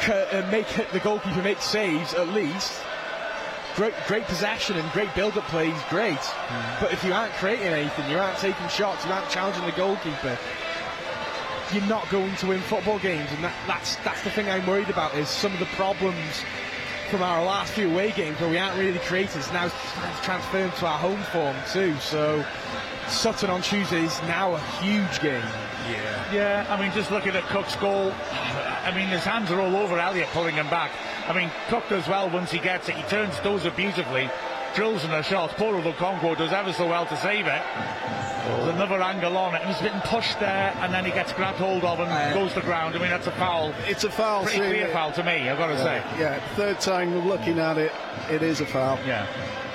[0.00, 2.80] c- uh, make it, the goalkeeper make saves at least,
[3.76, 6.18] great, great possession and great build-up plays, great.
[6.80, 10.38] But if you aren't creating anything, you aren't taking shots, you aren't challenging the goalkeeper,
[11.72, 14.88] you're not going to win football games, and that, that's that's the thing I'm worried
[14.90, 15.14] about.
[15.14, 16.44] Is some of the problems
[17.10, 19.38] from our last few away games where we aren't really creating.
[19.38, 19.68] It's now
[20.22, 21.94] starting to our home form too.
[22.00, 22.44] So
[23.08, 25.44] Sutton on Tuesday is now a huge game.
[25.90, 26.32] Yeah.
[26.32, 29.98] Yeah, I mean, just looking at Cook's goal, I mean, his hands are all over
[29.98, 30.90] Elliot pulling him back.
[31.28, 32.96] I mean, Cook does well once he gets it.
[32.96, 34.30] He turns, it beautifully,
[34.74, 35.50] drills in a shot.
[35.50, 37.62] Poor little Congo does ever so well to save it.
[38.44, 41.58] There's another angle on it, and he's getting pushed there, and then he gets grabbed
[41.58, 42.94] hold of and goes to the ground.
[42.94, 43.72] I mean, that's a foul.
[43.86, 44.42] It's a foul.
[44.42, 46.02] Pretty seeing clear foul to me, I've got to say.
[46.18, 47.92] Yeah, third time looking at it,
[48.30, 48.98] it is a foul.
[49.06, 49.26] Yeah.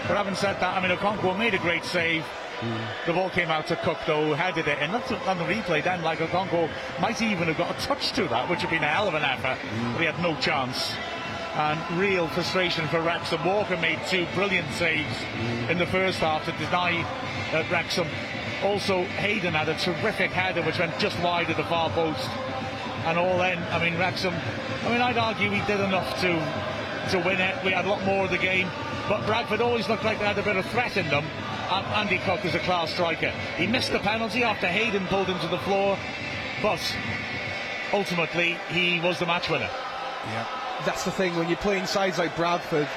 [0.07, 2.25] But having said that, I mean, Okonkwo made a great save.
[2.59, 3.07] Hmm.
[3.07, 4.77] The ball came out to Cook, though, who headed it.
[4.79, 6.69] And that's on the replay then, like Okonkwo
[6.99, 9.13] might even have got a touch to that, which would have been a hell of
[9.13, 9.57] an effort.
[9.57, 9.93] Hmm.
[9.93, 10.93] But he had no chance.
[11.55, 13.43] And real frustration for Wrexham.
[13.45, 15.71] Walker made two brilliant saves hmm.
[15.71, 17.01] in the first half to deny
[17.53, 18.07] uh, Wrexham.
[18.63, 22.29] Also, Hayden had a terrific header which went just wide of the far post.
[23.05, 24.33] And all in, I mean, Wrexham,
[24.83, 26.33] I mean, I'd argue we did enough to
[27.11, 27.55] to win it.
[27.63, 28.69] We had a lot more of the game.
[29.07, 31.25] But Bradford always looked like they had a bit of threat in them.
[31.71, 33.29] And Andy Cook is a class striker.
[33.55, 35.97] He missed the penalty after Hayden pulled him to the floor.
[36.61, 36.81] But
[37.93, 39.69] ultimately, he was the match winner.
[40.27, 40.47] Yeah,
[40.85, 42.87] that's the thing when you're playing sides like Bradford.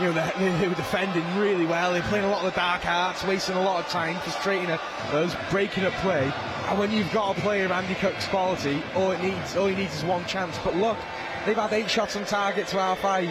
[0.00, 1.92] You know, they, they, they were defending really well.
[1.92, 5.36] They're playing a lot of the dark arts, wasting a lot of time, frustrating us,
[5.50, 6.32] breaking up play.
[6.68, 9.74] And when you've got a player of Andy Cook's quality, all it needs, all he
[9.74, 10.56] needs is one chance.
[10.64, 10.96] But look,
[11.44, 13.28] they've had eight shots on target to our five.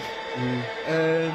[0.88, 1.34] Um,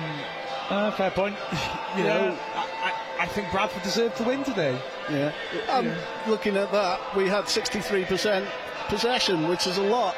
[0.71, 1.37] Uh, fair point.
[1.99, 4.77] you know, I, I, I think Bradford deserved to win today.
[5.09, 5.33] Yeah.
[5.69, 5.93] Um,
[6.27, 8.45] Looking at that, we had 63%
[8.89, 10.17] possession, which is a lot.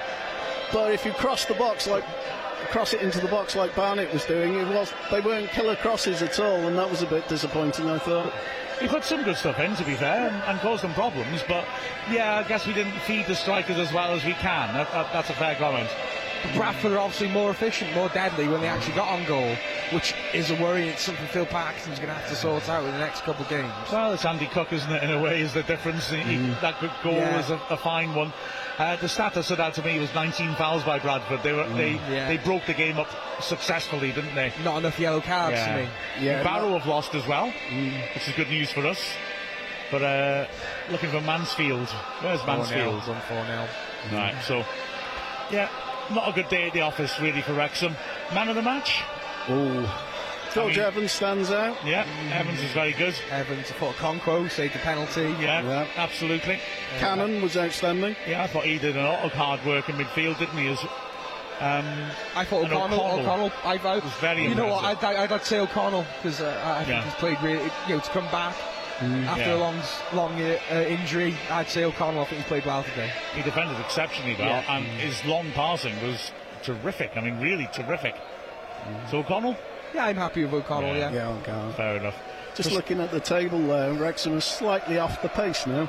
[0.72, 2.02] But if you cross the box like
[2.70, 6.22] cross it into the box like Barnett was doing, it was they weren't killer crosses
[6.22, 7.90] at all, and that was a bit disappointing.
[7.90, 8.32] I thought.
[8.80, 11.42] He put some good stuff in, to be fair, and, and caused them problems.
[11.46, 11.66] But
[12.10, 14.72] yeah, I guess we didn't feed the strikers as well as we can.
[14.72, 15.90] That, that, that's a fair comment.
[16.54, 19.56] Bradford are obviously more efficient, more deadly when they actually got on goal,
[19.92, 20.88] which is a worry.
[20.88, 23.50] It's something Phil Parkinson's going to have to sort out in the next couple of
[23.50, 23.72] games.
[23.90, 25.02] Well, it's Andy Cook, isn't it?
[25.02, 26.08] In a way, is the difference.
[26.10, 27.36] He- that goal Yeah.
[27.36, 28.32] was a, a fine one.
[28.78, 31.42] Uh, the stat that stood out to me was 19 fouls by Bradford.
[31.42, 32.28] They were they Yeah.
[32.28, 33.08] they broke the game up
[33.40, 34.52] successfully, didn't they?
[34.64, 35.66] Not enough yellow cards Yeah.
[35.76, 35.88] for me.
[36.20, 39.00] Yeah, Barrow have lost as well, which is good news for us.
[39.90, 40.46] But uh,
[40.90, 41.88] looking for Mansfield.
[42.20, 42.94] Where's Mansfield?
[43.08, 43.68] On 4 0.
[44.12, 44.64] Right, so
[45.50, 45.68] yeah,
[46.10, 47.94] not a good day at the office really for Wrexham.
[48.34, 49.02] Man of the match?
[49.48, 50.10] Oh,
[50.54, 51.76] George mean- Evans stands out.
[51.84, 53.14] Yeah, Evans is very good.
[53.30, 55.34] Evans, I thought Conquo saved the penalty.
[55.40, 55.86] Yeah, Yeah.
[55.96, 56.60] absolutely.
[56.98, 58.14] Cannon was outstanding.
[58.28, 60.68] Yeah, I thought he did a lot of hard work in midfield, didn't he?
[60.68, 60.78] As
[61.60, 61.86] um,
[62.36, 64.84] I thought O'Connell, O'Connell O'Connell, I, I, was very You know what?
[64.84, 65.04] impressive.
[65.04, 67.04] I'd, I'd, I'd say O'Connell because uh, I think Yeah.
[67.04, 68.54] he's played really, you know, to come back
[69.00, 69.54] after Yeah.
[69.54, 69.80] a long,
[70.12, 71.34] long uh, uh, injury.
[71.50, 72.22] I'd say O'Connell.
[72.22, 73.10] I think he played well today.
[73.34, 74.76] he defended exceptionally well, Yeah.
[74.76, 77.12] and his long passing was terrific.
[77.16, 78.14] I mean, really terrific.
[79.10, 79.56] So O'Connell,
[79.94, 80.96] Yeah, I'm happy with O'Connell.
[80.96, 81.10] Yeah.
[81.10, 81.36] Yeah.
[81.46, 81.76] Yeah, okay.
[81.76, 82.16] fair enough.
[82.54, 85.86] Just looking at the table there, Wrexham is slightly off the pace now.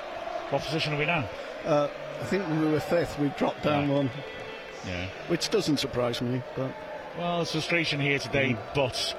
[0.51, 1.27] What position are we now?
[1.65, 1.87] Uh,
[2.21, 3.17] I think we were fifth.
[3.19, 3.95] We've dropped down Yeah.
[3.95, 4.11] one,
[4.87, 5.05] Yeah.
[5.27, 6.41] which doesn't surprise me.
[6.55, 6.71] But
[7.17, 8.57] Well, it's frustration here today, Mm.
[8.75, 9.15] but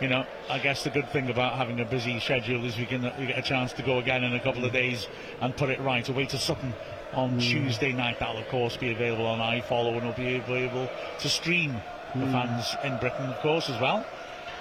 [0.00, 3.02] you know, I guess the good thing about having a busy schedule is we can
[3.18, 5.08] we get a chance to go again in a couple of days
[5.40, 6.06] and put it right.
[6.08, 6.74] Away to Sutton
[7.14, 7.40] on Mm.
[7.40, 8.18] Tuesday night.
[8.18, 10.88] That'll of course be available on iFollow and will be available
[11.20, 11.80] to stream
[12.14, 12.20] Mm.
[12.26, 14.04] for fans in Britain, of course, as well.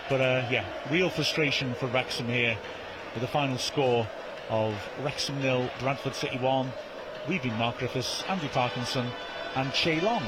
[0.09, 2.57] But uh, yeah, real frustration for Wrexham here
[3.13, 4.07] with the final score
[4.49, 6.71] of Wrexham nil, Bradford City one.
[7.27, 9.07] We've been Mark Griffiths, Andy Parkinson,
[9.55, 10.23] and Chay Long.